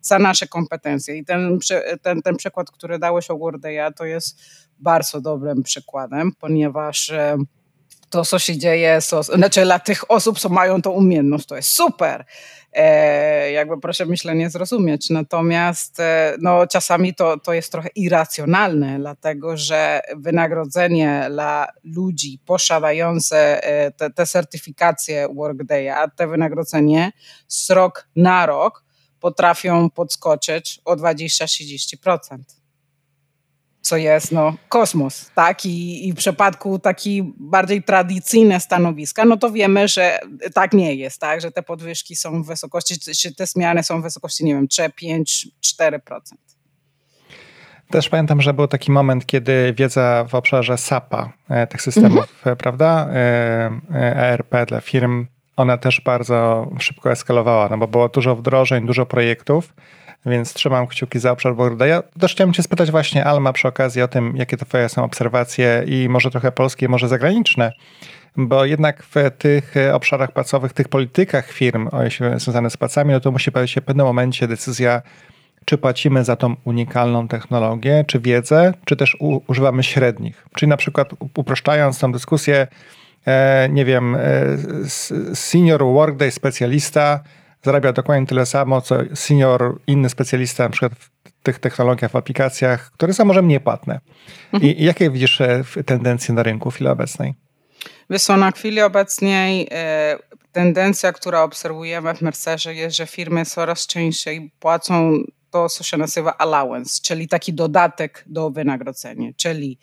za 0.00 0.18
nasze 0.18 0.46
kompetencje. 0.46 1.16
I 1.16 1.24
ten, 1.24 1.58
ten, 2.02 2.22
ten 2.22 2.36
przykład, 2.36 2.70
który 2.70 2.98
dałeś 2.98 3.30
o 3.30 3.38
Wordeya, 3.38 3.92
to 3.96 4.04
jest 4.04 4.40
bardzo 4.82 5.20
dobrym 5.20 5.62
przykładem, 5.62 6.32
ponieważ 6.40 7.10
e, 7.10 7.36
to, 8.12 8.24
co 8.24 8.38
się 8.38 8.58
dzieje, 8.58 9.00
so, 9.00 9.22
znaczy 9.22 9.62
dla 9.64 9.78
tych 9.78 10.10
osób, 10.10 10.38
co 10.38 10.48
mają 10.48 10.82
tą 10.82 10.90
umiejętność, 10.90 11.46
to 11.46 11.56
jest 11.56 11.68
super. 11.68 12.24
E, 12.72 13.52
jakby 13.52 13.80
proszę 13.80 14.06
myślę 14.06 14.34
nie 14.34 14.50
zrozumieć. 14.50 15.10
Natomiast 15.10 16.00
e, 16.00 16.36
no, 16.40 16.66
czasami 16.66 17.14
to, 17.14 17.38
to 17.38 17.52
jest 17.52 17.72
trochę 17.72 17.88
irracjonalne, 17.94 18.98
dlatego 18.98 19.56
że 19.56 20.00
wynagrodzenie 20.16 21.26
dla 21.30 21.66
ludzi 21.84 22.40
posiadające 22.46 23.64
e, 23.64 23.90
te, 23.90 24.10
te 24.10 24.26
certyfikacje 24.26 25.28
Workday'a, 25.28 26.10
te 26.16 26.26
wynagrodzenie 26.26 27.12
z 27.48 27.70
rok 27.70 28.08
na 28.16 28.46
rok 28.46 28.84
potrafią 29.20 29.90
podskoczyć 29.90 30.80
o 30.84 30.96
20-30% 30.96 32.61
co 33.82 33.96
jest 33.96 34.32
no, 34.32 34.54
kosmos, 34.68 35.30
tak? 35.34 35.66
I, 35.66 36.08
I 36.08 36.12
w 36.12 36.16
przypadku 36.16 36.78
taki 36.78 37.32
bardziej 37.36 37.82
tradycyjne 37.82 38.60
stanowiska, 38.60 39.24
no 39.24 39.36
to 39.36 39.50
wiemy, 39.50 39.88
że 39.88 40.18
tak 40.54 40.72
nie 40.72 40.94
jest, 40.94 41.20
tak? 41.20 41.40
Że 41.40 41.50
te 41.50 41.62
podwyżki 41.62 42.16
są 42.16 42.42
w 42.42 42.46
wysokości, 42.46 42.94
czy 43.20 43.34
te 43.34 43.46
zmiany 43.46 43.82
są 43.82 44.00
w 44.00 44.02
wysokości, 44.02 44.44
nie 44.44 44.54
wiem, 44.54 44.68
3, 44.68 44.90
5, 44.96 45.48
4%. 45.80 46.00
Też 47.90 48.08
pamiętam, 48.08 48.42
że 48.42 48.54
był 48.54 48.68
taki 48.68 48.92
moment, 48.92 49.26
kiedy 49.26 49.74
wiedza 49.76 50.24
w 50.28 50.34
obszarze 50.34 50.78
SAP-a, 50.78 51.32
e, 51.48 51.66
tych 51.66 51.82
systemów, 51.82 52.34
mhm. 52.38 52.56
prawda, 52.56 53.08
ERP 53.90 54.54
e 54.54 54.66
dla 54.66 54.80
firm, 54.80 55.26
ona 55.56 55.78
też 55.78 56.00
bardzo 56.00 56.70
szybko 56.78 57.12
eskalowała, 57.12 57.68
no 57.68 57.78
bo 57.78 57.88
było 57.88 58.08
dużo 58.08 58.36
wdrożeń, 58.36 58.86
dużo 58.86 59.06
projektów, 59.06 59.74
więc 60.26 60.54
trzymam 60.54 60.86
kciuki 60.86 61.18
za 61.18 61.32
obszar 61.32 61.54
Ja 61.86 62.02
Też 62.20 62.32
chciałem 62.32 62.52
cię 62.52 62.62
spytać 62.62 62.90
właśnie, 62.90 63.24
Alma, 63.24 63.52
przy 63.52 63.68
okazji 63.68 64.02
o 64.02 64.08
tym, 64.08 64.36
jakie 64.36 64.56
to 64.56 64.64
twoje 64.64 64.88
są 64.88 65.04
obserwacje 65.04 65.84
i 65.86 66.08
może 66.08 66.30
trochę 66.30 66.52
polskie, 66.52 66.88
może 66.88 67.08
zagraniczne, 67.08 67.72
bo 68.36 68.64
jednak 68.64 69.02
w 69.02 69.14
tych 69.38 69.74
obszarach 69.92 70.32
płacowych, 70.32 70.72
tych 70.72 70.88
politykach 70.88 71.50
firm 71.50 71.88
związane 72.36 72.70
z 72.70 72.76
płacami, 72.76 73.12
no 73.12 73.20
to 73.20 73.32
musi 73.32 73.52
pojawić 73.52 73.70
się 73.70 73.80
w 73.80 73.84
pewnym 73.84 74.06
momencie 74.06 74.48
decyzja, 74.48 75.02
czy 75.64 75.78
płacimy 75.78 76.24
za 76.24 76.36
tą 76.36 76.56
unikalną 76.64 77.28
technologię, 77.28 78.04
czy 78.06 78.20
wiedzę, 78.20 78.74
czy 78.84 78.96
też 78.96 79.16
u, 79.20 79.40
używamy 79.46 79.82
średnich. 79.82 80.46
Czyli 80.54 80.70
na 80.70 80.76
przykład 80.76 81.10
uproszczając 81.34 81.98
tą 81.98 82.12
dyskusję, 82.12 82.66
e, 83.26 83.68
nie 83.68 83.84
wiem, 83.84 84.14
e, 84.14 84.20
senior 85.34 85.84
workday 85.84 86.30
specjalista 86.30 87.20
zarabia 87.62 87.92
dokładnie 87.92 88.26
tyle 88.26 88.46
samo, 88.46 88.80
co 88.80 88.96
senior, 89.14 89.80
inny 89.86 90.08
specjalista 90.08 90.64
na 90.64 90.70
przykład 90.70 90.92
w 90.94 91.10
tych 91.42 91.58
technologiach, 91.58 92.10
w 92.10 92.16
aplikacjach, 92.16 92.90
które 92.90 93.14
są 93.14 93.24
może 93.24 93.42
mniej 93.42 93.60
płatne. 93.60 94.00
Mhm. 94.52 94.72
I 94.72 94.84
jakie 94.84 95.10
widzisz 95.10 95.40
e, 95.40 95.64
tendencje 95.86 96.34
na 96.34 96.42
rynku 96.42 96.70
w 96.70 96.74
chwili 96.74 96.90
obecnej? 96.90 97.34
Wiesz 98.10 98.28
na 98.28 98.50
chwili 98.50 98.80
obecnej 98.80 99.68
e, 99.70 100.18
tendencja, 100.52 101.12
która 101.12 101.42
obserwujemy 101.42 102.14
w 102.14 102.22
Mercerze 102.22 102.74
jest, 102.74 102.96
że 102.96 103.06
firmy 103.06 103.44
coraz 103.44 103.86
częściej 103.86 104.52
płacą 104.60 105.22
to, 105.50 105.68
co 105.68 105.84
się 105.84 105.96
nazywa 105.96 106.38
allowance, 106.38 107.00
czyli 107.02 107.28
taki 107.28 107.52
dodatek 107.52 108.24
do 108.26 108.50
wynagrodzenia, 108.50 109.30
czyli 109.36 109.78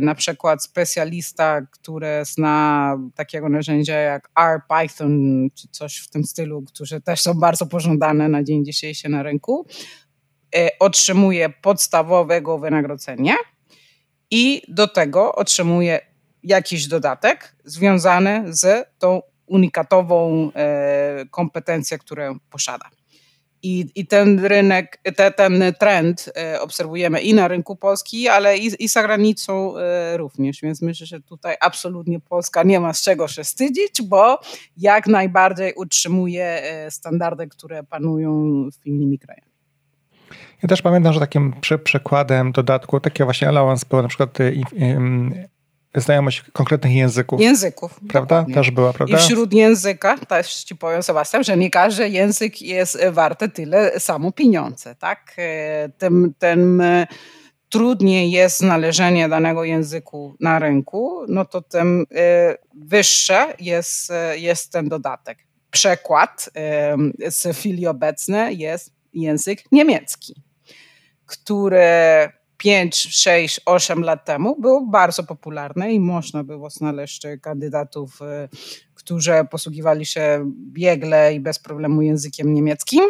na 0.00 0.14
przykład 0.14 0.64
specjalista, 0.64 1.60
który 1.70 2.24
zna 2.24 2.96
takiego 3.14 3.48
narzędzia 3.48 3.94
jak 3.94 4.30
R, 4.38 4.60
Python 4.68 5.48
czy 5.54 5.68
coś 5.68 5.96
w 5.96 6.08
tym 6.08 6.24
stylu, 6.24 6.62
które 6.62 7.00
też 7.00 7.20
są 7.20 7.34
bardzo 7.34 7.66
pożądane 7.66 8.28
na 8.28 8.42
dzień 8.42 8.64
dzisiejszy 8.64 9.08
na 9.08 9.22
rynku, 9.22 9.66
e, 10.56 10.68
otrzymuje 10.78 11.48
podstawowego 11.48 12.58
wynagrodzenia 12.58 13.34
i 14.30 14.62
do 14.68 14.88
tego 14.88 15.34
otrzymuje 15.34 16.00
jakiś 16.42 16.86
dodatek 16.86 17.56
związany 17.64 18.44
z 18.48 18.88
tą 18.98 19.22
unikatową 19.46 20.50
e, 20.54 21.24
kompetencją, 21.30 21.98
którą 21.98 22.38
posiada. 22.50 22.99
I, 23.62 23.86
I 23.94 24.06
ten 24.06 24.44
rynek, 24.44 25.00
te, 25.16 25.30
ten 25.30 25.62
trend 25.78 26.32
e, 26.36 26.60
obserwujemy 26.60 27.20
i 27.20 27.34
na 27.34 27.48
rynku 27.48 27.76
polskim, 27.76 28.30
ale 28.30 28.58
i, 28.58 28.84
i 28.84 28.88
za 28.88 29.02
granicą 29.02 29.78
e, 29.78 30.16
również. 30.16 30.60
Więc 30.60 30.82
myślę, 30.82 31.06
że 31.06 31.20
tutaj 31.20 31.56
absolutnie 31.60 32.20
Polska 32.20 32.62
nie 32.62 32.80
ma 32.80 32.92
z 32.92 33.02
czego 33.02 33.28
się 33.28 33.44
wstydzić, 33.44 34.02
bo 34.02 34.40
jak 34.76 35.06
najbardziej 35.06 35.72
utrzymuje 35.76 36.44
e, 36.44 36.90
standardy, 36.90 37.48
które 37.48 37.84
panują 37.84 38.32
w 38.82 38.86
innymi 38.86 39.18
krajami. 39.18 39.50
Ja 40.62 40.68
też 40.68 40.82
pamiętam, 40.82 41.12
że 41.12 41.20
takim 41.20 41.54
przykładem 41.84 42.52
dodatku, 42.52 43.00
takie 43.00 43.24
właśnie 43.24 43.48
allowance 43.48 43.86
było 43.90 44.02
na 44.02 44.08
przykład 44.08 44.38
znajomość 45.94 46.42
konkretnych 46.52 46.92
języków. 46.92 47.40
Języków. 47.40 48.00
Prawda? 48.08 48.36
Dokładnie. 48.36 48.54
Też 48.54 48.70
była, 48.70 48.92
prawda? 48.92 49.16
I 49.16 49.20
wśród 49.20 49.52
języka, 49.52 50.18
też 50.18 50.64
ci 50.64 50.76
powiem 50.76 51.02
Sebastian, 51.02 51.44
że 51.44 51.56
nie 51.56 51.70
każdy 51.70 52.08
język 52.08 52.62
jest 52.62 52.98
warty 53.10 53.48
tyle 53.48 54.00
samo 54.00 54.32
pieniądze, 54.32 54.94
tak? 54.94 55.34
E, 55.38 55.88
tym, 55.98 56.34
tym 56.38 56.80
e, 56.80 57.06
trudniej 57.68 58.30
jest 58.30 58.58
znalezienie 58.58 59.28
danego 59.28 59.64
języku 59.64 60.36
na 60.40 60.58
rynku, 60.58 61.24
no 61.28 61.44
to 61.44 61.62
tym 61.62 62.06
e, 62.14 62.56
wyższe 62.74 63.54
jest, 63.60 64.12
jest 64.34 64.72
ten 64.72 64.88
dodatek. 64.88 65.38
przekład 65.70 66.50
z 67.28 67.56
chwili 67.56 67.86
obecnej 67.86 68.58
jest 68.58 68.92
język 69.14 69.72
niemiecki, 69.72 70.42
który 71.26 72.30
5, 72.60 73.08
6, 73.10 73.60
8 73.66 74.02
lat 74.02 74.24
temu 74.24 74.60
był 74.60 74.86
bardzo 74.86 75.22
popularny 75.22 75.92
i 75.92 76.00
można 76.00 76.44
było 76.44 76.70
znaleźć 76.70 77.22
kandydatów, 77.42 78.20
y, 78.22 78.48
którzy 78.94 79.32
posługiwali 79.50 80.06
się 80.06 80.52
biegle 80.72 81.34
i 81.34 81.40
bez 81.40 81.58
problemu 81.58 82.02
językiem 82.02 82.54
niemieckim. 82.54 83.00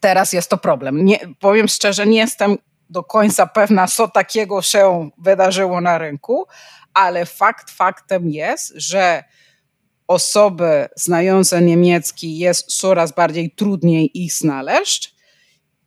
Teraz 0.00 0.32
jest 0.32 0.50
to 0.50 0.56
problem. 0.56 1.04
Nie, 1.04 1.18
powiem 1.40 1.68
szczerze, 1.68 2.06
nie 2.06 2.18
jestem 2.18 2.56
do 2.90 3.02
końca 3.04 3.46
pewna, 3.46 3.86
co 3.86 4.08
takiego 4.08 4.62
się 4.62 5.10
wydarzyło 5.18 5.80
na 5.80 5.98
rynku, 5.98 6.46
ale 6.94 7.26
fakt 7.26 7.70
faktem 7.70 8.30
jest, 8.30 8.72
że 8.76 9.24
osoby 10.06 10.88
znające 10.96 11.62
niemiecki 11.62 12.38
jest 12.38 12.66
coraz 12.66 13.12
bardziej 13.12 13.50
trudniej 13.50 14.22
ich 14.24 14.32
znaleźć 14.32 15.19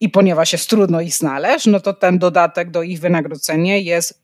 i 0.03 0.09
ponieważ 0.09 0.53
jest 0.53 0.69
trudno 0.69 1.01
ich 1.01 1.13
znaleźć, 1.13 1.65
no 1.65 1.79
to 1.79 1.93
ten 1.93 2.19
dodatek 2.19 2.71
do 2.71 2.83
ich 2.83 2.99
wynagrodzenia 2.99 3.77
jest 3.77 4.23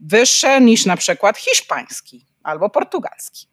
wyższy 0.00 0.60
niż 0.60 0.86
na 0.86 0.96
przykład 0.96 1.38
hiszpański 1.38 2.26
albo 2.42 2.70
portugalski. 2.70 3.46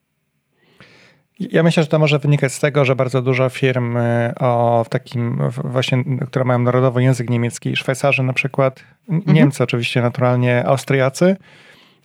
Ja 1.39 1.63
myślę, 1.63 1.83
że 1.83 1.89
to 1.89 1.99
może 1.99 2.19
wynikać 2.19 2.53
z 2.53 2.59
tego, 2.59 2.85
że 2.85 2.95
bardzo 2.95 3.21
dużo 3.21 3.49
firm 3.49 3.97
e, 3.97 4.33
o 4.39 4.85
takim 4.89 5.41
właśnie, 5.63 6.03
które 6.27 6.45
mają 6.45 6.59
narodowy 6.59 7.03
język 7.03 7.29
niemiecki, 7.29 7.75
Szwajcarzy 7.75 8.23
na 8.23 8.33
przykład, 8.33 8.79
mhm. 9.09 9.35
Niemcy 9.35 9.63
oczywiście 9.63 10.01
naturalnie, 10.01 10.65
Austriacy, 10.65 11.35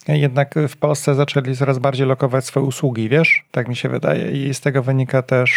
jednak 0.09 0.55
w 0.69 0.77
Polsce 0.77 1.15
zaczęli 1.15 1.57
coraz 1.57 1.79
bardziej 1.79 2.07
lokować 2.07 2.45
swoje 2.45 2.67
usługi, 2.67 3.09
wiesz? 3.09 3.45
Tak 3.51 3.69
mi 3.69 3.77
się 3.77 3.89
wydaje. 3.89 4.31
I 4.31 4.55
z 4.55 4.61
tego 4.61 4.83
wynika 4.83 5.23
też 5.23 5.51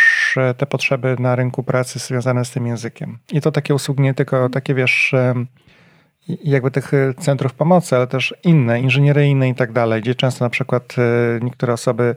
te 0.57 0.65
potrzeby 0.65 1.15
na 1.19 1.35
rynku 1.35 1.63
pracy 1.63 1.99
związane 1.99 2.45
z 2.45 2.51
tym 2.51 2.67
językiem. 2.67 3.19
I 3.31 3.41
to 3.41 3.51
takie 3.51 3.75
usługi, 3.75 4.03
nie 4.03 4.13
tylko 4.13 4.49
takie, 4.49 4.75
wiesz, 4.75 5.13
jakby 6.27 6.71
tych 6.71 6.91
centrów 7.19 7.53
pomocy, 7.53 7.95
ale 7.95 8.07
też 8.07 8.35
inne, 8.43 8.79
inżynieryjne 8.79 9.49
i 9.49 9.55
tak 9.55 9.71
dalej, 9.71 10.01
gdzie 10.01 10.15
często 10.15 10.45
na 10.45 10.49
przykład 10.49 10.95
e, 10.97 11.39
niektóre 11.45 11.73
osoby 11.73 12.15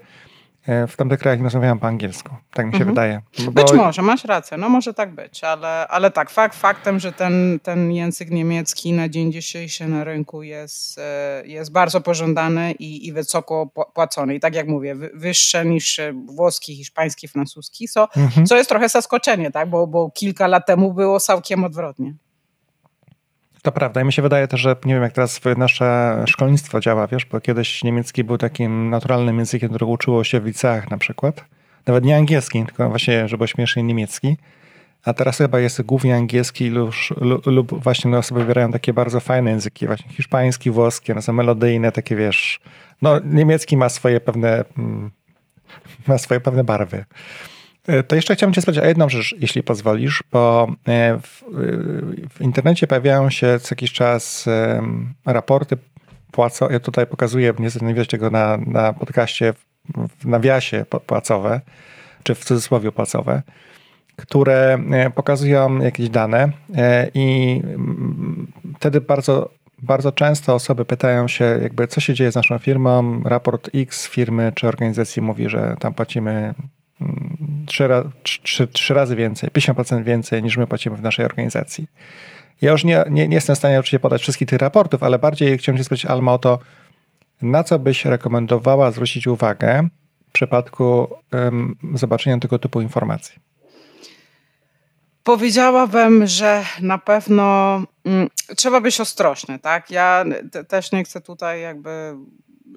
w 0.89 0.97
tamtych 0.97 1.19
krajach 1.19 1.39
nie 1.39 1.45
rozmawiałem 1.45 1.79
po 1.79 1.87
angielsku. 1.87 2.31
Tak 2.51 2.67
mi 2.67 2.73
się 2.73 2.79
mhm. 2.79 2.91
wydaje. 2.91 3.21
Bo... 3.45 3.53
Być 3.53 3.73
może, 3.73 4.03
masz 4.03 4.25
rację, 4.25 4.57
no 4.57 4.69
może 4.69 4.95
tak 4.95 5.15
być, 5.15 5.45
ale, 5.45 5.89
ale 5.89 6.11
tak, 6.11 6.31
fakt, 6.31 6.59
faktem, 6.59 7.01
że 7.01 7.13
ten, 7.13 7.61
ten 7.63 7.93
język 7.93 8.31
niemiecki 8.31 8.93
na 8.93 9.09
dzień 9.09 9.33
dzisiejszy 9.33 9.89
na 9.89 10.05
rynku 10.05 10.43
jest, 10.43 10.99
e, 10.99 11.43
jest 11.47 11.73
bardzo 11.73 12.01
pożądany 12.01 12.73
i, 12.73 13.07
i 13.07 13.13
wysoko 13.13 13.67
płacony. 13.95 14.35
I 14.35 14.41
tak 14.41 14.55
jak 14.55 14.69
mówię, 14.69 14.95
wyższe 15.15 15.65
niż 15.65 16.01
włoski, 16.27 16.77
hiszpański, 16.77 17.29
francuski, 17.29 17.89
co, 17.89 18.09
mhm. 18.17 18.47
co 18.47 18.57
jest 18.57 18.69
trochę 18.69 18.89
zaskoczenie, 18.89 19.51
tak? 19.51 19.71
bo, 19.71 19.87
bo 19.87 20.11
kilka 20.11 20.47
lat 20.47 20.67
temu 20.67 20.95
było 20.95 21.21
całkiem 21.21 21.65
odwrotnie. 21.65 22.15
To 23.65 23.73
prawda. 23.73 24.01
I 24.01 24.05
mi 24.05 24.13
się 24.13 24.23
wydaje 24.23 24.49
też, 24.49 24.61
że 24.61 24.77
nie 24.85 24.95
wiem, 24.95 25.03
jak 25.03 25.13
teraz 25.13 25.41
nasze 25.57 26.17
szkolnictwo 26.27 26.81
działa, 26.81 27.07
wiesz, 27.07 27.25
bo 27.25 27.41
kiedyś 27.41 27.85
niemiecki 27.85 28.25
był 28.25 28.39
takim 28.39 28.91
naturalnym 28.91 29.39
językiem, 29.39 29.69
którego 29.69 29.93
uczyło 29.93 30.25
się 30.25 30.41
w 30.41 30.47
liceach 30.47 30.91
na 30.91 30.99
przykład. 30.99 31.45
Nawet 31.87 32.05
nie 32.05 32.17
angielski, 32.17 32.65
tylko 32.67 32.89
właśnie, 32.89 33.29
żeby 33.29 33.49
śmiesznie 33.49 33.83
niemiecki. 33.83 34.37
A 35.05 35.15
teraz 35.15 35.39
chyba 35.39 35.61
jest 35.61 35.83
głównie 35.83 36.17
angielski 36.17 36.71
lub, 36.71 36.95
lub 37.47 37.83
właśnie 37.83 38.19
osoby 38.19 38.41
wybierają 38.41 38.73
takie 38.73 38.93
bardzo 38.93 39.21
fajne 39.21 39.51
języki, 39.51 39.87
właśnie 39.87 40.13
hiszpański, 40.13 40.71
włoski, 40.71 41.15
no 41.15 41.23
są 41.23 41.33
melodyjne, 41.33 41.93
takie 41.93 42.17
wiesz. 42.17 42.61
No, 43.03 43.21
niemiecki 43.25 43.77
ma 43.77 43.89
swoje 43.89 44.21
pewne, 44.21 44.65
mm, 44.79 45.11
ma 46.07 46.19
swoje 46.19 46.41
pewne 46.41 46.65
barwy. 46.65 47.05
E, 47.87 48.03
to 48.03 48.17
jeszcze 48.17 48.35
chciałbym 48.35 48.55
Cię 48.55 48.63
spytać 48.63 48.85
o 48.85 48.87
jedną 48.87 49.09
rzecz, 49.09 49.35
jeśli 49.39 49.63
pozwolisz, 49.63 50.23
bo 50.33 50.69
e, 50.89 51.19
w, 51.19 51.43
w 52.31 52.41
internecie 52.41 52.87
pojawiają 52.87 53.31
się 53.31 53.59
co 53.61 53.73
jakiś 53.73 53.93
czas 53.93 54.49
raporty 55.27 55.77
płacowe. 56.33 56.73
Ja 56.73 56.81
tutaj 56.81 57.07
pokazuję, 57.07 57.53
nie 57.83 57.95
widać 57.95 58.09
tego 58.09 58.31
na, 58.31 58.57
na 58.67 58.93
podcaście, 58.93 59.55
w 60.19 60.27
nawiasie 60.27 60.85
płacowe, 61.07 61.61
czy 62.23 62.35
w 62.35 62.45
cudzysłowie 62.45 62.93
płacowe, 62.93 63.43
które 64.17 64.79
e, 64.91 65.11
pokazują 65.11 65.79
jakieś 65.79 66.09
dane 66.09 66.53
i 67.15 67.61
mm, 67.65 68.53
wtedy 68.79 69.01
bardzo 69.01 69.51
bardzo 69.83 70.13
często 70.13 70.55
osoby 70.55 70.85
pytają 70.85 71.29
się, 71.29 71.45
jakby 71.63 71.87
co 71.87 72.01
się 72.01 72.15
dzieje 72.15 72.33
z 72.33 72.35
naszą 72.35 72.59
firmą. 72.59 73.23
Raport 73.25 73.71
X 73.75 74.09
firmy 74.09 74.53
czy 74.55 74.69
organizacji 74.69 75.23
mówi, 75.23 75.49
że 75.49 75.77
tam 75.81 75.95
płacimy 75.95 76.55
trzy, 77.67 77.89
trzy, 78.43 78.67
trzy 78.67 78.95
razy 78.95 79.17
więcej, 79.17 79.51
50% 79.51 80.05
więcej 80.05 80.43
niż 80.43 80.57
my 80.57 80.67
płacimy 80.67 80.97
w 80.97 81.03
naszej 81.03 81.25
organizacji. 81.25 81.87
Ja 82.63 82.73
już 82.73 82.85
nie, 82.85 83.05
nie, 83.11 83.29
nie 83.29 83.35
jestem 83.35 83.57
w 83.57 83.59
stanie 83.59 83.79
oczywiście 83.79 84.01
podać 84.01 84.23
wszystkich 84.23 84.49
tych 84.49 84.59
raportów, 84.59 85.03
ale 85.03 85.19
bardziej 85.19 85.59
chciałem 85.59 85.79
się 85.79 85.85
spytać 85.85 86.07
Alma 86.07 86.33
o 86.33 86.39
to, 86.39 86.59
na 87.43 87.65
co 87.65 87.79
byś 87.79 88.05
rekomendowała 88.05 88.91
zwrócić 88.91 89.27
uwagę 89.27 89.89
w 90.29 90.33
przypadku 90.33 91.09
um, 91.33 91.77
zobaczenia 91.95 92.39
tego 92.39 92.59
typu 92.59 92.81
informacji? 92.81 93.35
Powiedziałabym, 95.25 96.27
że 96.27 96.65
na 96.81 96.99
pewno 96.99 97.83
mm, 98.05 98.29
trzeba 98.57 98.81
być 98.81 99.01
ostrożny, 99.01 99.59
tak? 99.59 99.91
Ja 99.91 100.25
też 100.69 100.93
nie 100.93 101.05
chcę 101.05 101.21
tutaj 101.21 101.61
jakby 101.61 102.15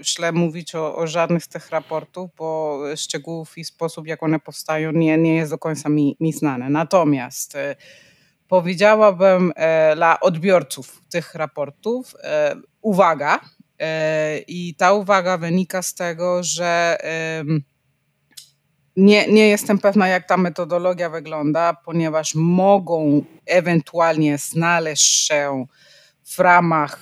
źle 0.01 0.31
mówić 0.31 0.75
o, 0.75 0.95
o, 0.95 1.07
żadnych 1.07 1.43
z 1.43 1.47
tych 1.47 1.69
raportów, 1.69 2.29
bo 2.37 2.79
szczegółów 2.95 3.57
i 3.57 3.65
sposób, 3.65 4.07
jak 4.07 4.23
one 4.23 4.39
powstają, 4.39 4.91
nie, 4.91 5.17
nie 5.17 5.35
jest 5.35 5.51
do 5.51 5.57
końca 5.57 5.89
mi, 5.89 6.17
mi 6.19 6.33
znany. 6.33 6.69
Natomiast 6.69 7.55
e, 7.55 7.75
powiedziałabym 8.47 9.53
e, 9.55 9.95
dla 9.95 10.19
odbiorców 10.19 11.01
tych 11.09 11.35
raportów 11.35 12.15
e, 12.23 12.55
uwaga. 12.81 13.39
I 14.47 14.75
ta 14.75 14.93
uwaga 14.93 15.37
wynika 15.37 15.81
z 15.81 15.93
tego, 15.93 16.43
że 16.43 16.97
nie, 18.95 19.27
nie 19.27 19.47
jestem 19.47 19.79
pewna, 19.79 20.07
jak 20.07 20.27
ta 20.27 20.37
metodologia 20.37 21.09
wygląda, 21.09 21.73
ponieważ 21.85 22.35
mogą 22.35 23.21
ewentualnie 23.45 24.37
znaleźć 24.37 25.27
się 25.27 25.65
w 26.23 26.39
ramach 26.39 26.99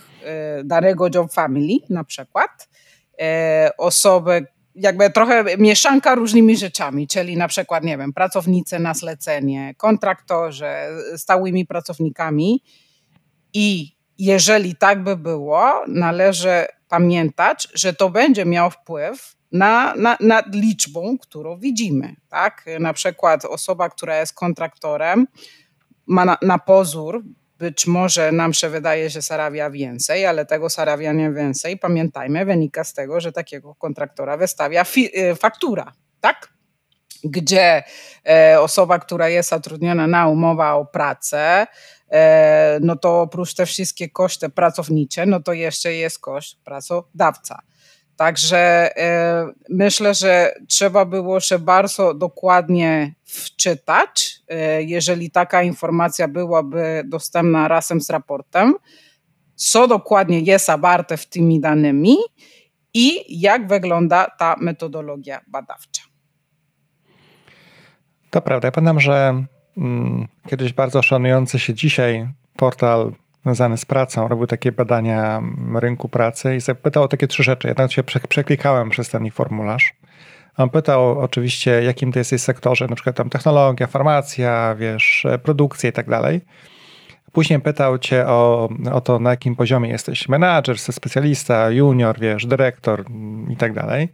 danego 0.64 1.08
job 1.14 1.34
family 1.34 1.78
na 1.90 2.04
przykład, 2.04 2.70
e, 3.22 3.70
osoby, 3.78 4.46
jakby 4.76 5.10
trochę 5.10 5.58
mieszanka 5.58 6.16
różnymi 6.16 6.58
rzeczami, 6.58 7.08
czyli 7.08 7.38
na 7.38 7.48
przykład, 7.48 7.84
nie 7.84 7.98
wiem, 7.98 8.14
pracownicy 8.14 8.80
na 8.80 8.94
zlecenie, 8.94 9.76
kontraktorzy, 9.78 10.72
stałymi 11.18 11.66
pracownikami 11.66 12.64
i 13.54 13.96
jeżeli 14.18 14.76
tak 14.76 15.04
by 15.04 15.18
było, 15.18 15.84
należy 15.88 16.66
pamiętać, 16.88 17.68
że 17.74 17.94
to 17.94 18.10
będzie 18.10 18.46
miało 18.46 18.70
wpływ 18.70 19.36
na, 19.52 19.96
na, 19.96 20.18
nad 20.20 20.56
liczbą, 20.56 21.18
którą 21.18 21.58
widzimy. 21.58 22.16
Tak? 22.30 22.66
Na 22.80 22.94
przykład 22.94 23.46
osoba, 23.46 23.90
która 23.90 24.20
jest 24.20 24.34
kontraktorem, 24.34 25.28
ma 26.08 26.26
na, 26.26 26.38
na 26.42 26.60
pozór 26.60 27.24
być 27.58 27.88
może 27.88 28.32
nam 28.32 28.54
się 28.54 28.70
wydaje, 28.70 29.10
że 29.10 29.22
zarabia 29.22 29.70
więcej, 29.70 30.26
ale 30.26 30.46
tego 30.46 30.70
zarabiania 30.70 31.32
więcej, 31.32 31.78
pamiętajmy, 31.78 32.46
wynika 32.46 32.84
z 32.84 32.94
tego, 32.94 33.20
że 33.20 33.32
takiego 33.32 33.76
kontraktora 33.76 34.38
wystawia 34.38 34.86
y, 34.98 35.36
faktura, 35.36 35.94
tak? 36.22 36.56
Gdzie 37.24 37.84
e, 38.28 38.62
osoba, 38.62 39.00
która 39.00 39.30
jest 39.30 39.50
zatrudniona 39.50 40.08
na 40.08 40.28
umowę 40.28 40.68
o 40.70 40.86
pracę, 40.86 41.68
e, 42.12 42.80
no 42.82 42.96
to 42.96 43.22
oprócz 43.22 43.54
te 43.54 43.66
wszystkie 43.66 44.10
koszty 44.10 44.50
pracownicze, 44.50 45.26
no 45.26 45.40
to 45.40 45.54
jeszcze 45.54 45.94
jest 45.94 46.20
koszt 46.20 46.64
pracodawca. 46.64 47.62
Także 48.16 48.58
e, 48.98 49.48
myślę, 49.70 50.14
że 50.14 50.56
trzeba 50.68 51.06
było 51.06 51.40
się 51.40 51.60
bardzo 51.60 52.14
dokładnie 52.14 53.14
wczytać, 53.24 54.42
e, 54.48 54.84
jeżeli 54.84 55.32
taka 55.32 55.64
informacja 55.64 56.28
byłaby 56.28 57.04
dostępna 57.06 57.68
razem 57.68 58.02
z 58.02 58.10
raportem, 58.10 58.76
co 59.56 59.88
dokładnie 59.88 60.40
jest 60.40 60.66
zawarte 60.66 61.18
w 61.18 61.26
tymi 61.26 61.60
danymi 61.60 62.16
i 62.94 63.40
jak 63.42 63.68
wygląda 63.68 64.28
ta 64.38 64.56
metodologia 64.60 65.42
badawcza. 65.48 66.02
To 68.30 68.42
prawda. 68.42 68.68
Ja 68.68 68.72
pamiętam, 68.72 69.00
że 69.00 69.46
mm, 69.78 70.28
kiedyś 70.50 70.74
bardzo 70.74 71.02
szanujący 71.02 71.60
się 71.60 71.74
dzisiaj 71.74 72.28
portal 72.56 73.14
związany 73.46 73.78
z 73.78 73.86
pracą, 73.86 74.28
robił 74.28 74.48
takie 74.48 74.72
badania 74.72 75.42
rynku 75.76 76.10
pracy 76.10 76.56
i 76.56 76.60
zapytał 76.60 77.04
o 77.04 77.08
takie 77.08 77.28
trzy 77.28 77.44
rzeczy. 77.44 77.68
Ja 77.68 77.88
się 77.88 78.04
przeklikałem 78.04 78.90
przez 78.90 79.10
ten 79.10 79.32
formularz. 79.32 79.94
On 80.58 80.70
pytał 80.70 81.20
oczywiście, 81.20 81.84
jakim 81.84 82.12
to 82.12 82.20
jesteś 82.20 82.42
sektorze, 82.42 82.88
na 82.88 82.96
przykład 82.96 83.16
tam 83.16 83.30
technologia, 83.30 83.88
farmacja, 83.88 84.76
wiesz, 84.76 85.28
produkcja 85.44 85.90
i 85.90 85.94
tak 85.94 86.10
dalej. 86.10 86.42
Później 87.36 87.60
pytał 87.60 87.98
cię 87.98 88.28
o, 88.28 88.70
o 88.92 89.02
to, 89.02 89.20
na 89.20 89.30
jakim 89.30 89.56
poziomie 89.56 89.90
jesteś 89.90 90.30
menadżer, 90.30 90.80
specjalista, 90.80 91.70
junior, 91.70 92.20
wiesz, 92.20 92.46
dyrektor 92.46 93.06
i 93.50 93.58
tak 93.58 93.74
dalej, 93.74 94.10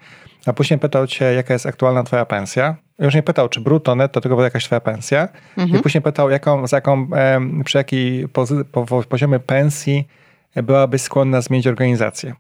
a 0.46 0.54
później 0.54 0.80
pytał 0.80 1.08
cię, 1.08 1.26
jaka 1.26 1.54
jest 1.54 1.66
aktualna 1.66 2.04
twoja 2.04 2.26
pensja, 2.26 2.76
już 3.00 3.16
nie 3.16 3.24
pytał, 3.24 3.50
czy 3.50 3.62
brutto, 3.62 3.96
netto, 3.96 4.22
tylko 4.22 4.36
była 4.36 4.46
jakaś 4.46 4.66
twoja 4.66 4.82
pensja. 4.82 5.30
Mhm. 5.58 5.80
I 5.80 5.84
później 5.84 6.02
pytał, 6.02 6.30
jaką, 6.30 6.64
jaką, 6.72 7.10
przy 7.66 7.78
jakiej 7.78 8.28
pozy, 8.28 8.66
po, 8.66 8.86
po, 8.86 9.04
poziomie 9.04 9.40
pensji 9.40 10.08
byłabyś 10.56 11.02
skłonna 11.02 11.42
zmienić 11.42 11.68
organizację. 11.68 12.36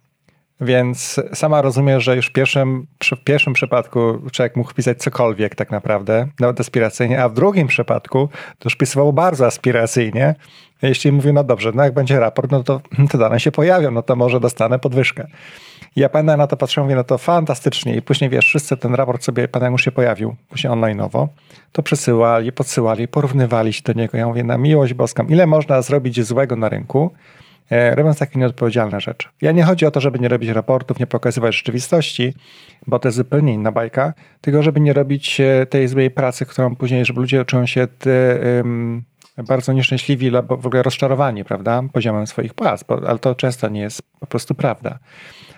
Więc 0.61 1.19
sama 1.33 1.61
rozumiem, 1.61 1.99
że 1.99 2.15
już 2.15 2.27
w 2.27 2.31
pierwszym, 2.31 2.87
w 3.03 3.23
pierwszym 3.23 3.53
przypadku 3.53 4.21
człowiek 4.31 4.55
mógł 4.55 4.73
pisać 4.73 4.97
cokolwiek 4.97 5.55
tak 5.55 5.71
naprawdę, 5.71 6.27
nawet 6.39 6.59
aspiracyjnie, 6.59 7.23
a 7.23 7.29
w 7.29 7.33
drugim 7.33 7.67
przypadku 7.67 8.29
to 8.59 8.65
już 8.65 8.75
pisywał 8.75 9.13
bardzo 9.13 9.45
aspiracyjnie. 9.45 10.35
Jeśli 10.81 11.11
mówił, 11.11 11.33
no 11.33 11.43
dobrze, 11.43 11.71
no 11.75 11.83
jak 11.83 11.93
będzie 11.93 12.19
raport, 12.19 12.51
no 12.51 12.63
to 12.63 12.81
te 13.11 13.17
dane 13.17 13.39
się 13.39 13.51
pojawią, 13.51 13.91
no 13.91 14.01
to 14.01 14.15
może 14.15 14.39
dostanę 14.39 14.79
podwyżkę. 14.79 15.27
I 15.95 15.99
ja 15.99 16.09
pamiętam 16.09 16.37
na 16.37 16.47
to 16.47 16.57
patrzę, 16.57 16.81
mówię, 16.81 16.95
no 16.95 17.03
to 17.03 17.17
fantastycznie. 17.17 17.95
I 17.95 18.01
później 18.01 18.29
wiesz, 18.29 18.45
wszyscy 18.45 18.77
ten 18.77 18.95
raport 18.95 19.23
sobie, 19.23 19.47
pamiętam, 19.47 19.71
już 19.71 19.83
się 19.83 19.91
pojawił, 19.91 20.35
później 20.49 20.73
online'owo, 20.73 21.27
to 21.71 21.83
przesyłali, 21.83 22.51
podsyłali, 22.51 23.07
porównywali 23.07 23.73
się 23.73 23.81
do 23.83 23.93
niego. 23.93 24.17
Ja 24.17 24.27
mówię, 24.27 24.43
na 24.43 24.57
miłość 24.57 24.93
boską, 24.93 25.23
ile 25.23 25.47
można 25.47 25.81
zrobić 25.81 26.23
złego 26.23 26.55
na 26.55 26.69
rynku, 26.69 27.11
robiąc 27.71 28.19
takie 28.19 28.39
nieodpowiedzialne 28.39 29.01
rzeczy. 29.01 29.29
Ja 29.41 29.51
nie 29.51 29.63
chodzi 29.63 29.85
o 29.85 29.91
to, 29.91 30.01
żeby 30.01 30.19
nie 30.19 30.27
robić 30.27 30.49
raportów, 30.49 30.99
nie 30.99 31.07
pokazywać 31.07 31.55
rzeczywistości, 31.55 32.33
bo 32.87 32.99
to 32.99 33.07
jest 33.07 33.17
zupełnie 33.17 33.53
inna 33.53 33.71
bajka, 33.71 34.13
tylko 34.41 34.63
żeby 34.63 34.79
nie 34.79 34.93
robić 34.93 35.41
e, 35.41 35.65
tej 35.65 35.87
złej 35.87 36.11
pracy, 36.11 36.45
którą 36.45 36.75
później, 36.75 37.05
żeby 37.05 37.19
ludzie 37.19 37.45
czują 37.45 37.65
się 37.65 37.87
bardzo 39.37 39.73
nieszczęśliwi, 39.73 40.35
albo 40.35 40.57
w 40.57 40.67
ogóle 40.67 40.83
rozczarowani, 40.83 41.45
prawda, 41.45 41.83
poziomem 41.93 42.27
swoich 42.27 42.53
płac, 42.53 42.83
bo, 42.83 43.09
ale 43.09 43.19
to 43.19 43.35
często 43.35 43.69
nie 43.69 43.81
jest 43.81 44.01
po 44.19 44.27
prostu 44.27 44.55
prawda. 44.55 44.99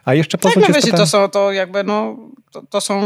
A 0.05 0.14
jeszcze 0.14 0.38
tak, 0.38 0.55
no 0.55 0.68
wiecie, 0.76 0.91
to 0.91 1.05
są 1.05 1.30
to 1.30 1.51
jakby 1.51 1.84
no, 1.84 2.18
to, 2.51 2.61
to 2.61 2.82
są 2.82 3.01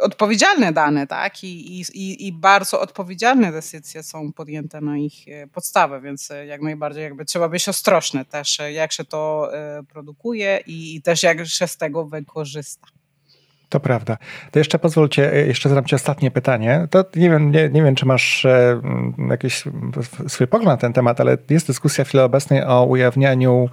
odpowiedzialne 0.00 0.72
dane, 0.72 1.06
tak? 1.06 1.44
I, 1.44 1.80
i, 1.80 2.26
I 2.26 2.32
bardzo 2.32 2.80
odpowiedzialne 2.80 3.52
decyzje 3.52 4.02
są 4.02 4.32
podjęte 4.32 4.80
na 4.80 4.98
ich 4.98 5.28
e, 5.28 5.46
podstawę, 5.46 6.00
więc 6.00 6.30
e, 6.30 6.46
jak 6.46 6.62
najbardziej 6.62 7.02
jakby 7.02 7.24
trzeba 7.24 7.48
być 7.48 7.68
ostrożny 7.68 8.24
też, 8.24 8.60
e, 8.60 8.72
jak 8.72 8.92
się 8.92 9.04
to 9.04 9.50
produkuje 9.88 10.60
i, 10.66 10.96
i 10.96 11.02
też 11.02 11.22
jak 11.22 11.46
się 11.46 11.66
z 11.66 11.76
tego 11.76 12.04
wykorzysta. 12.04 12.86
To 13.68 13.80
prawda. 13.80 14.16
To 14.50 14.58
jeszcze 14.58 14.78
pozwólcie, 14.78 15.32
jeszcze 15.46 15.68
zadam 15.68 15.84
Ci 15.84 15.94
ostatnie 15.94 16.30
pytanie. 16.30 16.86
To 16.90 17.04
nie 17.16 17.30
wiem, 17.30 17.50
nie, 17.50 17.68
nie 17.68 17.82
wiem, 17.82 17.94
czy 17.94 18.06
masz 18.06 18.46
jakiś 19.30 19.64
swój 20.28 20.46
pogląd 20.46 20.70
na 20.70 20.76
ten 20.76 20.92
temat, 20.92 21.20
ale 21.20 21.38
jest 21.50 21.66
dyskusja 21.66 22.04
w 22.04 22.08
chwili 22.08 22.24
obecnej 22.24 22.64
o 22.64 22.84
ujawnianiu 22.84 23.68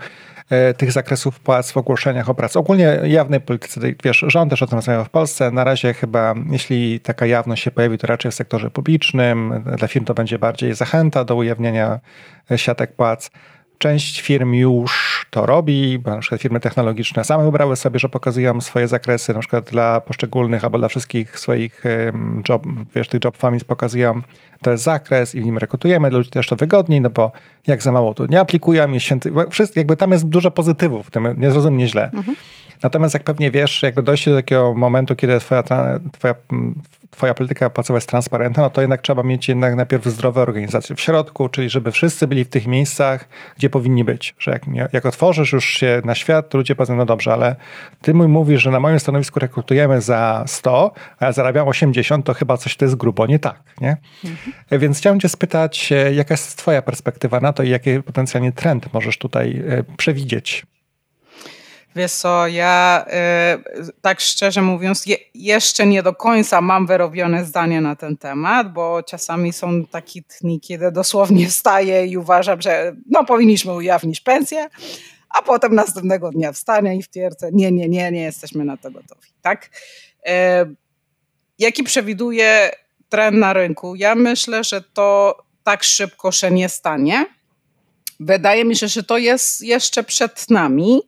E, 0.49 0.73
tych 0.73 0.91
zakresów 0.91 1.39
płac 1.39 1.71
w 1.71 1.77
ogłoszeniach 1.77 2.29
o 2.29 2.35
pracę. 2.35 2.59
Ogólnie 2.59 2.99
jawnej 3.03 3.41
polityce, 3.41 3.81
wiesz, 4.03 4.25
rząd 4.27 4.49
też 4.49 4.63
o 4.63 4.67
tym 4.67 4.75
rozmawiał 4.77 5.05
w 5.05 5.09
Polsce. 5.09 5.51
Na 5.51 5.63
razie 5.63 5.93
chyba, 5.93 6.33
jeśli 6.49 6.99
taka 6.99 7.25
jawność 7.25 7.63
się 7.63 7.71
pojawi, 7.71 7.97
to 7.97 8.07
raczej 8.07 8.31
w 8.31 8.35
sektorze 8.35 8.71
publicznym. 8.71 9.63
Dla 9.77 9.87
firm 9.87 10.05
to 10.05 10.13
będzie 10.13 10.39
bardziej 10.39 10.73
zachęta 10.73 11.25
do 11.25 11.35
ujawniania 11.35 11.99
siatek 12.55 12.95
płac. 12.95 13.31
Część 13.77 14.21
firm 14.21 14.53
już 14.53 15.12
to 15.33 15.45
robi, 15.45 15.99
bo 15.99 16.11
na 16.11 16.17
przykład 16.17 16.41
firmy 16.41 16.59
technologiczne 16.59 17.23
same 17.23 17.43
wybrały 17.43 17.75
sobie, 17.75 17.99
że 17.99 18.09
pokazują 18.09 18.61
swoje 18.61 18.87
zakresy, 18.87 19.33
na 19.33 19.39
przykład 19.39 19.69
dla 19.69 20.01
poszczególnych 20.01 20.63
albo 20.63 20.77
dla 20.77 20.87
wszystkich 20.87 21.39
swoich 21.39 21.83
job, 22.49 22.63
wiesz, 22.95 23.07
tych 23.07 23.23
job 23.23 23.37
families 23.37 23.63
pokazują, 23.63 24.21
to 24.61 24.71
jest 24.71 24.83
zakres 24.83 25.35
i 25.35 25.41
w 25.41 25.45
nim 25.45 25.57
rekrutujemy, 25.57 26.09
dla 26.09 26.17
ludzi 26.17 26.29
też 26.29 26.47
to 26.47 26.55
wygodniej, 26.55 27.01
no 27.01 27.09
bo 27.09 27.31
jak 27.67 27.83
za 27.83 27.91
mało 27.91 28.13
to 28.13 28.25
nie 28.25 28.39
aplikują, 28.39 28.91
jest 28.91 29.05
święty, 29.05 29.31
jakby 29.75 29.97
tam 29.97 30.11
jest 30.11 30.27
dużo 30.29 30.51
pozytywów, 30.51 31.07
w 31.07 31.11
tym 31.11 31.35
nie 31.37 31.51
zrozum 31.51 31.73
mnie 31.73 31.87
źle. 31.87 32.11
Mhm. 32.13 32.35
Natomiast 32.83 33.13
jak 33.13 33.23
pewnie 33.23 33.51
wiesz, 33.51 33.83
jakby 33.83 34.03
dojście 34.03 34.31
do 34.31 34.37
takiego 34.37 34.73
momentu, 34.73 35.15
kiedy 35.15 35.39
twoja, 35.39 35.63
twoja 36.11 36.35
twoja 37.13 37.33
polityka 37.33 37.69
płacowa 37.69 37.97
jest 37.97 38.09
transparentna, 38.09 38.63
no 38.63 38.69
to 38.69 38.81
jednak 38.81 39.01
trzeba 39.01 39.23
mieć 39.23 39.47
jednak 39.47 39.75
najpierw 39.75 40.05
zdrowe 40.05 40.41
organizacje 40.41 40.95
w 40.95 41.01
środku, 41.01 41.49
czyli 41.49 41.69
żeby 41.69 41.91
wszyscy 41.91 42.27
byli 42.27 42.45
w 42.45 42.49
tych 42.49 42.67
miejscach, 42.67 43.27
gdzie 43.57 43.69
powinni 43.69 44.03
być. 44.03 44.35
Że 44.39 44.51
jak, 44.51 44.63
jak 44.93 45.05
otworzysz 45.05 45.53
już 45.53 45.65
się 45.65 46.01
na 46.05 46.15
świat, 46.15 46.49
to 46.49 46.57
ludzie 46.57 46.75
powiedzą, 46.75 46.95
no 46.95 47.05
dobrze, 47.05 47.33
ale 47.33 47.55
ty 48.01 48.13
mój 48.13 48.27
mówisz, 48.27 48.61
że 48.61 48.71
na 48.71 48.79
moim 48.79 48.99
stanowisku 48.99 49.39
rekrutujemy 49.39 50.01
za 50.01 50.43
100, 50.47 50.91
a 51.19 51.25
ja 51.25 51.31
zarabiam 51.31 51.67
80, 51.67 52.25
to 52.25 52.33
chyba 52.33 52.57
coś 52.57 52.75
to 52.75 52.85
jest 52.85 52.95
grubo 52.95 53.25
nie 53.25 53.39
tak, 53.39 53.59
nie? 53.81 53.97
Mhm. 54.25 54.81
Więc 54.81 54.97
chciałem 54.97 55.19
cię 55.19 55.29
spytać, 55.29 55.91
e, 55.91 56.13
jaka 56.13 56.33
jest 56.33 56.57
twoja 56.57 56.81
perspektywa 56.81 57.39
na 57.39 57.53
to 57.53 57.63
i 57.63 57.69
jaki 57.69 58.03
potencjalnie 58.03 58.51
trend 58.51 58.93
możesz 58.93 59.17
tutaj 59.17 59.63
e, 59.67 59.83
przewidzieć? 59.97 60.65
Wiesz 61.95 62.11
co, 62.11 62.47
ja 62.47 63.05
y, 63.79 63.91
tak 64.01 64.19
szczerze 64.19 64.61
mówiąc, 64.61 65.05
je, 65.05 65.17
jeszcze 65.33 65.85
nie 65.85 66.03
do 66.03 66.13
końca 66.13 66.61
mam 66.61 66.87
wyrobione 66.87 67.45
zdanie 67.45 67.81
na 67.81 67.95
ten 67.95 68.17
temat, 68.17 68.73
bo 68.73 69.03
czasami 69.03 69.53
są 69.53 69.85
takie 69.85 70.21
dni, 70.41 70.59
kiedy 70.59 70.91
dosłownie 70.91 71.47
wstaję 71.49 72.05
i 72.05 72.17
uważam, 72.17 72.61
że 72.61 72.95
no 73.09 73.25
powinniśmy 73.25 73.73
ujawnić 73.73 74.21
pensję, 74.21 74.69
a 75.29 75.41
potem 75.41 75.75
następnego 75.75 76.31
dnia 76.31 76.51
wstanę 76.51 76.95
i 76.95 77.03
wtwierdzę, 77.03 77.49
nie, 77.51 77.71
nie, 77.71 77.89
nie, 77.89 78.11
nie 78.11 78.21
jesteśmy 78.21 78.65
na 78.65 78.77
to 78.77 78.91
gotowi, 78.91 79.29
tak? 79.41 79.69
Y, 80.27 80.31
jaki 81.59 81.83
przewiduje 81.83 82.71
trend 83.09 83.37
na 83.37 83.53
rynku? 83.53 83.95
Ja 83.95 84.15
myślę, 84.15 84.63
że 84.63 84.81
to 84.81 85.37
tak 85.63 85.83
szybko 85.83 86.31
się 86.31 86.51
nie 86.51 86.69
stanie. 86.69 87.25
Wydaje 88.19 88.65
mi 88.65 88.75
się, 88.75 88.87
że 88.87 89.03
to 89.03 89.17
jest 89.17 89.61
jeszcze 89.61 90.03
przed 90.03 90.49
nami. 90.49 91.01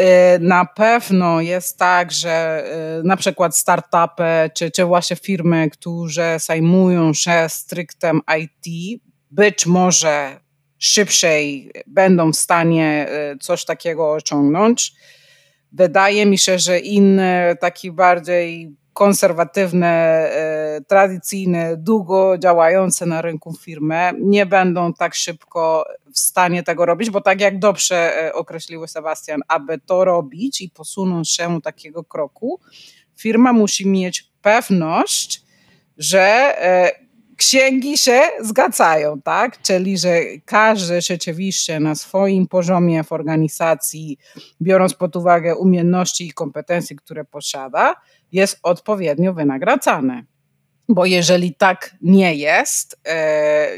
Y, 0.00 0.38
na 0.40 0.64
pewno 0.64 1.40
jest 1.40 1.78
tak, 1.78 2.12
że 2.12 2.64
y, 3.00 3.04
na 3.04 3.16
przykład 3.16 3.56
startupy 3.56 4.50
czy, 4.54 4.70
czy 4.70 4.84
właśnie 4.84 5.16
firmy, 5.16 5.70
które 5.70 6.38
zajmują 6.38 7.14
się 7.14 7.46
strictem 7.48 8.20
IT, 8.38 9.00
być 9.30 9.66
może 9.66 10.40
szybciej 10.78 11.70
będą 11.86 12.32
w 12.32 12.36
stanie 12.36 13.08
y, 13.34 13.38
coś 13.38 13.64
takiego 13.64 14.12
osiągnąć. 14.12 14.92
Wydaje 15.72 16.26
mi 16.26 16.38
się, 16.38 16.58
że 16.58 16.78
inne, 16.78 17.56
taki 17.60 17.92
bardziej 17.92 18.76
konserwatywne, 18.92 20.30
tradycyjne, 20.80 21.76
długo 21.76 22.38
działające 22.38 23.06
na 23.06 23.22
rynku 23.22 23.54
firmy 23.60 24.12
nie 24.20 24.46
będą 24.46 24.92
tak 24.92 25.14
szybko 25.14 25.84
w 26.12 26.18
stanie 26.18 26.62
tego 26.62 26.86
robić, 26.86 27.10
bo 27.10 27.20
tak 27.20 27.40
jak 27.40 27.58
dobrze 27.58 28.26
e, 28.26 28.32
określił 28.32 28.86
Sebastian, 28.86 29.40
aby 29.48 29.78
to 29.78 30.04
robić 30.04 30.60
i 30.60 30.70
posunąć 30.70 31.30
się 31.30 31.60
takiego 31.62 32.04
kroku, 32.04 32.60
firma 33.16 33.52
musi 33.52 33.88
mieć 33.88 34.30
pewność, 34.42 35.42
że 35.98 36.20
e, 36.20 37.04
księgi 37.36 37.98
się 37.98 38.20
zgadzają, 38.40 39.22
tak? 39.22 39.62
Czyli, 39.62 39.98
że 39.98 40.20
każdy 40.44 41.00
rzeczywiście 41.00 41.80
na 41.80 41.94
swoim 41.94 42.46
poziomie 42.46 43.04
w 43.04 43.12
organizacji, 43.12 44.18
biorąc 44.62 44.94
pod 44.94 45.16
uwagę 45.16 45.56
umiejętności 45.56 46.26
i 46.26 46.32
kompetencje, 46.32 46.96
które 46.96 47.24
posiada, 47.24 47.94
jest 48.32 48.58
odpowiednio 48.62 49.34
wynagradzany. 49.34 50.24
Bo 50.88 51.04
jeżeli 51.04 51.54
tak 51.54 51.96
nie 52.00 52.34
jest, 52.34 53.00
e, 53.08 53.68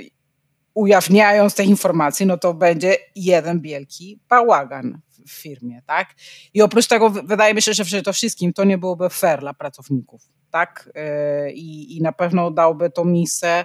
ujawniając 0.75 1.55
te 1.55 1.65
informacje, 1.65 2.27
no 2.27 2.39
to 2.39 2.55
będzie 2.55 2.97
jeden 3.15 3.61
wielki 3.61 4.21
bałagan 4.29 5.01
w 5.27 5.33
firmie, 5.33 5.83
tak? 5.87 6.15
I 6.55 6.63
oprócz 6.63 6.87
tego 6.87 7.11
wydaje 7.11 7.55
mi 7.55 7.63
się, 7.63 7.75
że 7.75 7.85
przede 7.85 8.13
wszystkim 8.13 8.53
to 8.53 8.65
nie 8.65 8.79
byłoby 8.79 9.11
fair 9.11 9.41
dla 9.41 9.55
pracowników, 9.55 10.23
tak? 10.51 10.91
E, 10.95 11.51
I, 11.51 11.99
na 12.03 12.13
pewno 12.13 12.51
dałby 12.51 12.91
to 12.91 13.05
miejsce 13.05 13.65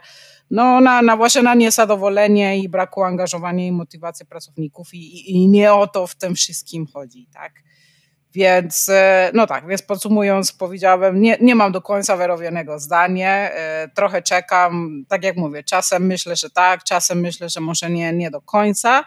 no, 0.52 0.82
na, 0.82 1.02
na 1.02 1.18
właśnie 1.18 1.42
na 1.42 1.56
niezadowolenie 1.56 2.60
i 2.60 2.70
braku 2.70 3.04
angażowania 3.04 3.68
i 3.68 3.72
motywacji 3.72 4.26
pracowników 4.26 4.94
i, 4.94 4.98
i, 4.98 5.32
i 5.32 5.48
nie 5.48 5.74
o 5.74 5.88
to 5.88 6.08
w 6.08 6.16
tym 6.16 6.36
wszystkim 6.36 6.88
chodzi, 6.94 7.28
tak? 7.34 7.54
Więc 8.34 8.90
e, 8.90 9.32
no 9.34 9.48
tak, 9.48 9.68
więc 9.68 9.82
podsumując, 9.82 10.52
powiedziałem, 10.52 11.22
nie, 11.22 11.38
nie 11.42 11.56
mam 11.56 11.72
do 11.72 11.82
końca 11.82 12.18
wyrobionego 12.18 12.80
zdania. 12.80 13.52
E, 13.52 13.90
trochę 13.96 14.22
czekam, 14.22 15.04
tak 15.08 15.24
jak 15.24 15.38
mówię, 15.38 15.64
czasem 15.64 16.06
myślę, 16.06 16.36
że 16.36 16.50
tak, 16.50 16.84
czasem 16.84 17.20
myślę, 17.20 17.50
że 17.50 17.60
może 17.60 17.90
nie, 17.90 18.14
nie 18.14 18.32
do 18.32 18.42
końca. 18.42 19.04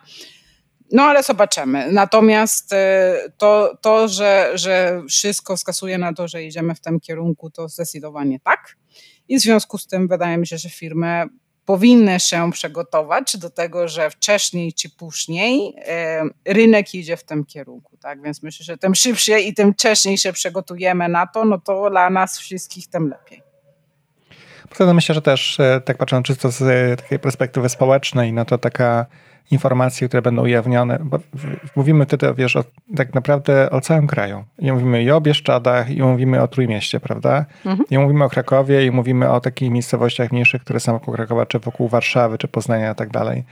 No 0.93 1.03
ale 1.03 1.23
zobaczymy. 1.23 1.93
Natomiast 1.93 2.73
e, 2.73 3.15
to, 3.39 3.79
to 3.83 4.09
że, 4.09 4.51
że 4.55 5.03
wszystko 5.09 5.57
wskazuje 5.57 5.99
na 5.99 6.13
to, 6.13 6.29
że 6.29 6.45
idziemy 6.45 6.75
w 6.75 6.81
tym 6.81 7.01
kierunku, 7.01 7.51
to 7.51 7.69
zdecydowanie 7.69 8.41
tak. 8.41 8.77
I 9.29 9.39
w 9.39 9.43
związku 9.43 9.79
z 9.79 9.87
tym 9.87 10.09
wydaje 10.09 10.39
mi 10.39 10.47
się, 10.47 10.59
że 10.59 10.71
firmy 10.71 11.27
powinny 11.65 12.21
się 12.21 12.53
przygotować 12.53 13.37
do 13.37 13.51
tego, 13.51 13.89
że 13.89 14.11
wcześniej 14.11 14.73
czy 14.73 14.91
później 14.91 15.75
e, 15.79 16.23
rynek 16.45 16.95
idzie 16.95 17.17
w 17.17 17.25
tym 17.25 17.45
kierunku. 17.45 17.97
Tak? 17.97 18.23
Więc 18.23 18.43
myślę, 18.43 18.65
że 18.65 18.79
tym 18.79 18.95
szybciej 18.95 19.49
i 19.49 19.55
tym 19.55 19.73
wcześniej 19.73 20.19
się 20.19 20.33
przygotujemy 20.33 21.09
na 21.09 21.27
to, 21.27 21.45
no 21.45 21.59
to 21.59 21.91
dla 21.91 22.11
nas 22.11 22.39
wszystkich 22.39 22.87
tym 22.89 23.09
lepiej. 23.09 23.54
Poza 24.71 24.95
myślę, 24.95 25.15
że 25.15 25.23
też 25.23 25.61
e, 25.61 25.81
tak 25.85 25.97
patrząc 25.97 26.27
czysto 26.27 26.51
z 26.51 26.63
e, 26.63 26.97
takiej 26.97 27.19
perspektywy 27.19 27.69
społecznej, 27.69 28.33
no 28.33 28.45
to 28.45 28.59
taka 28.59 29.07
informacje, 29.51 30.09
które 30.09 30.23
będą 30.23 30.43
ujawnione, 30.43 30.99
bo 31.05 31.19
mówimy 31.77 32.05
wtedy, 32.05 32.35
wiesz, 32.35 32.57
o, 32.57 32.65
tak 32.97 33.15
naprawdę 33.15 33.71
o 33.71 33.81
całym 33.81 34.07
kraju. 34.07 34.45
I 34.59 34.73
mówimy 34.73 35.03
i 35.03 35.11
o 35.11 35.21
Bieszczadach, 35.21 35.91
i 35.91 36.03
mówimy 36.03 36.43
o 36.43 36.49
Trójmieście, 36.49 37.01
prawda? 37.01 37.45
Mhm. 37.67 37.85
I 37.91 37.99
mówimy 37.99 38.25
o 38.25 38.29
Krakowie, 38.29 38.87
i 38.87 38.91
mówimy 38.91 39.31
o 39.31 39.41
takich 39.41 39.71
miejscowościach 39.71 40.33
mniejszych, 40.33 40.63
które 40.63 40.81
są 40.81 40.93
wokół 40.93 41.15
Krakowa, 41.15 41.47
czy 41.47 41.59
wokół 41.59 41.89
Warszawy, 41.89 42.39
czy 42.39 42.49
Poznania 42.49 42.93
i 42.93 42.95
tak 42.95 43.11
dalej. 43.11 43.45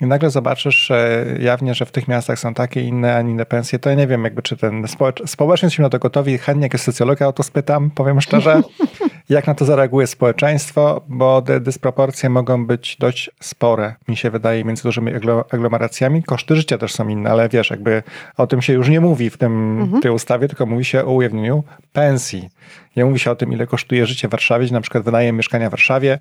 I 0.00 0.06
nagle 0.06 0.30
zobaczysz 0.30 0.92
jawnie, 1.40 1.74
że 1.74 1.86
w 1.86 1.92
tych 1.92 2.08
miastach 2.08 2.38
są 2.38 2.54
takie 2.54 2.80
inne, 2.80 3.16
a 3.16 3.20
inne 3.20 3.46
pensje, 3.46 3.78
to 3.78 3.90
ja 3.90 3.96
nie 3.96 4.06
wiem, 4.06 4.24
jakby 4.24 4.42
czy 4.42 4.56
ten 4.56 4.88
społecz, 4.88 5.22
społecznie 5.26 5.66
jesteśmy 5.66 5.82
na 5.82 5.90
to 5.90 5.98
gotowi. 5.98 6.38
Chętnie 6.38 6.68
jak 6.72 6.80
socjologa 6.80 7.26
o 7.26 7.32
to 7.32 7.42
spytam, 7.42 7.90
powiem 7.90 8.20
szczerze, 8.20 8.62
jak 9.30 9.46
na 9.46 9.54
to 9.54 9.64
zareaguje 9.64 10.06
społeczeństwo, 10.06 11.02
bo 11.08 11.42
te 11.42 11.60
dysproporcje 11.60 12.30
mogą 12.30 12.66
być 12.66 12.96
dość 12.96 13.30
spore, 13.40 13.94
mi 14.08 14.16
się 14.16 14.30
wydaje, 14.30 14.64
między 14.64 14.82
dużymi 14.82 15.12
aglomeracjami. 15.50 16.22
Koszty 16.22 16.56
życia 16.56 16.78
też 16.78 16.92
są 16.92 17.08
inne, 17.08 17.30
ale 17.30 17.48
wiesz, 17.48 17.70
jakby 17.70 18.02
o 18.36 18.46
tym 18.46 18.62
się 18.62 18.72
już 18.72 18.88
nie 18.88 19.00
mówi 19.00 19.30
w 19.30 19.38
tym, 19.38 19.80
mhm. 19.80 20.02
tej 20.02 20.10
ustawie, 20.10 20.48
tylko 20.48 20.66
mówi 20.66 20.84
się 20.84 21.04
o 21.04 21.12
ujawnieniu 21.12 21.64
pensji. 21.92 22.48
Nie 22.96 23.04
mówi 23.04 23.18
się 23.18 23.30
o 23.30 23.36
tym, 23.36 23.52
ile 23.52 23.66
kosztuje 23.66 24.06
życie 24.06 24.28
w 24.28 24.30
Warszawie, 24.30 24.66
na 24.70 24.80
przykład 24.80 25.04
wynajem 25.04 25.36
mieszkania 25.36 25.68
w 25.68 25.70
Warszawie 25.70 26.18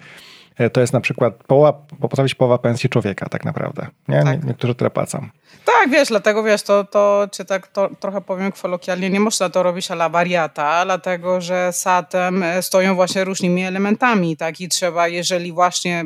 to 0.73 0.81
jest 0.81 0.93
na 0.93 1.01
przykład 1.01 1.43
połowa, 1.43 1.73
potrafi 1.99 2.35
połowa 2.35 2.57
pensji 2.57 2.89
człowieka 2.89 3.29
tak 3.29 3.45
naprawdę. 3.45 3.87
Nie? 4.07 4.23
Tak. 4.23 4.43
Niektórzy 4.43 4.75
tyle 4.75 4.89
płacą. 4.89 5.27
Tak, 5.65 5.89
wiesz, 5.89 6.07
dlatego 6.07 6.43
wiesz, 6.43 6.63
to, 6.63 6.83
to 6.83 7.27
czy 7.31 7.45
tak 7.45 7.67
to, 7.67 7.89
trochę 7.99 8.21
powiem 8.21 8.51
kolokwialnie, 8.51 9.09
nie 9.09 9.19
można 9.19 9.49
to 9.49 9.63
robić 9.63 9.91
ala 9.91 10.09
wariata, 10.09 10.85
dlatego 10.85 11.41
że 11.41 11.71
za 11.73 12.03
tym 12.03 12.43
e, 12.43 12.61
stoją 12.61 12.95
właśnie 12.95 13.23
różnymi 13.23 13.63
elementami, 13.63 14.37
tak, 14.37 14.61
i 14.61 14.69
trzeba, 14.69 15.07
jeżeli 15.07 15.51
właśnie 15.51 16.05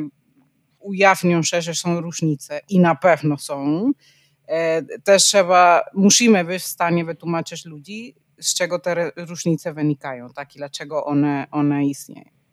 ujawnią 0.78 1.42
się, 1.42 1.62
że 1.62 1.74
są 1.74 2.00
różnice 2.00 2.60
i 2.68 2.80
na 2.80 2.94
pewno 2.94 3.38
są, 3.38 3.90
e, 4.46 4.82
też 4.82 5.22
trzeba, 5.22 5.84
musimy 5.94 6.44
być 6.44 6.62
w 6.62 6.66
stanie 6.66 7.04
wytłumaczyć 7.04 7.64
ludzi, 7.64 8.14
z 8.38 8.54
czego 8.54 8.78
te 8.78 9.10
różnice 9.16 9.74
wynikają, 9.74 10.28
tak, 10.30 10.54
i 10.54 10.58
dlaczego 10.58 11.04
one, 11.04 11.46
one 11.50 11.86
istnieją. 11.86 12.43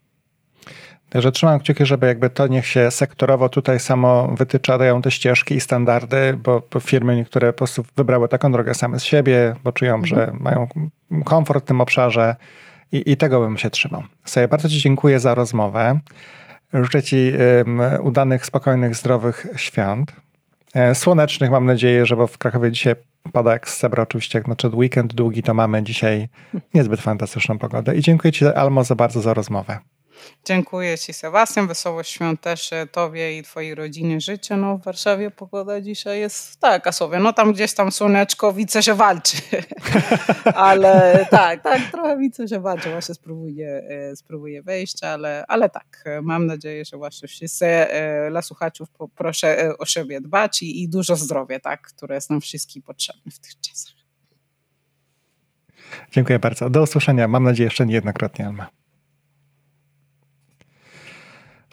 Także 1.12 1.32
trzymam 1.32 1.60
kciuki, 1.60 1.86
żeby 1.86 2.06
jakby 2.06 2.30
to 2.30 2.46
niech 2.46 2.66
się 2.66 2.90
sektorowo 2.90 3.48
tutaj 3.48 3.80
samo 3.80 4.34
wytyczają 4.38 5.02
te 5.02 5.10
ścieżki 5.10 5.54
i 5.54 5.60
standardy, 5.60 6.38
bo, 6.44 6.62
firmy 6.80 7.16
niektóre 7.16 7.52
po 7.52 7.58
prostu 7.58 7.84
wybrały 7.96 8.28
taką 8.28 8.52
drogę 8.52 8.74
same 8.74 9.00
z 9.00 9.04
siebie, 9.04 9.54
bo 9.64 9.72
czują, 9.72 9.94
mhm. 9.94 10.06
że 10.06 10.32
mają 10.40 10.68
komfort 11.24 11.64
w 11.64 11.66
tym 11.66 11.80
obszarze 11.80 12.36
i, 12.92 13.12
i 13.12 13.16
tego 13.16 13.40
bym 13.40 13.58
się 13.58 13.70
trzymał. 13.70 14.02
Sobie 14.24 14.48
bardzo 14.48 14.68
Ci 14.68 14.80
dziękuję 14.80 15.20
za 15.20 15.34
rozmowę. 15.34 16.00
Życzę 16.74 17.02
Ci 17.02 17.32
udanych, 18.02 18.46
spokojnych, 18.46 18.96
zdrowych 18.96 19.46
świąt. 19.56 20.12
E, 20.74 20.94
słonecznych 20.94 21.50
mam 21.50 21.66
nadzieję, 21.66 22.06
że 22.06 22.16
bo 22.16 22.26
w 22.26 22.38
Krakowie 22.38 22.72
dzisiaj 22.72 22.94
pada 23.32 23.52
jak 23.52 23.68
z 23.68 23.76
sebra 23.76 24.02
oczywiście, 24.02 24.38
jak 24.38 24.46
znaczy 24.46 24.68
weekend 24.68 25.14
długi, 25.14 25.42
to 25.42 25.54
mamy 25.54 25.82
dzisiaj 25.82 26.28
niezbyt 26.74 27.00
fantastyczną 27.00 27.58
pogodę. 27.58 27.96
I 27.96 28.00
dziękuję 28.00 28.32
Ci 28.32 28.46
Almo 28.46 28.84
za 28.84 28.94
bardzo 28.94 29.20
za 29.20 29.34
rozmowę. 29.34 29.78
Dziękuję 30.44 30.98
Ci 30.98 31.12
Sebastian, 31.12 31.68
wesoło 31.68 32.02
świąt 32.02 32.40
też 32.40 32.70
Tobie 32.92 33.38
i 33.38 33.42
Twojej 33.42 33.74
rodzinie 33.74 34.20
życzę. 34.20 34.56
No 34.56 34.78
w 34.78 34.84
Warszawie 34.84 35.30
pogoda 35.30 35.80
dzisiaj 35.80 36.20
jest 36.20 36.60
taka 36.60 36.92
sobie, 36.92 37.18
no 37.18 37.32
tam 37.32 37.52
gdzieś 37.52 37.74
tam 37.74 37.92
słoneczko, 37.92 38.52
widzę, 38.52 38.82
że 38.82 38.94
walczy. 38.94 39.36
ale 40.54 41.26
tak, 41.30 41.62
tak, 41.62 41.80
trochę 41.90 42.16
widzę, 42.16 42.48
że 42.48 42.60
walczy, 42.60 42.90
właśnie 42.90 43.14
spróbuję, 43.14 43.82
e, 43.88 44.16
spróbuję 44.16 44.62
wejść, 44.62 45.04
ale, 45.04 45.44
ale 45.48 45.70
tak, 45.70 46.04
mam 46.22 46.46
nadzieję, 46.46 46.84
że 46.84 46.96
właśnie 46.96 47.28
wszyscy 47.28 47.66
e, 47.66 48.30
dla 48.30 48.42
słuchaczów 48.42 48.88
proszę 49.14 49.64
e, 49.64 49.78
o 49.78 49.86
siebie 49.86 50.20
dbać 50.20 50.62
i, 50.62 50.82
i 50.82 50.88
dużo 50.88 51.16
zdrowia, 51.16 51.60
tak, 51.60 51.82
które 51.82 52.14
jest 52.14 52.30
nam 52.30 52.40
wszystkim 52.40 52.82
potrzebne 52.82 53.32
w 53.32 53.38
tych 53.38 53.60
czasach. 53.60 53.92
Dziękuję 56.10 56.38
bardzo. 56.38 56.70
Do 56.70 56.82
usłyszenia. 56.82 57.28
Mam 57.28 57.44
nadzieję 57.44 57.66
jeszcze 57.66 57.86
niejednokrotnie, 57.86 58.46
Alma. 58.46 58.81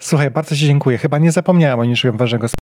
Słuchaj, 0.00 0.30
bardzo 0.30 0.56
Ci 0.56 0.66
dziękuję. 0.66 0.98
Chyba 0.98 1.18
nie 1.18 1.32
zapomniałem 1.32 1.80
o 1.80 1.84
niczym 1.84 2.16
ważnego 2.16 2.48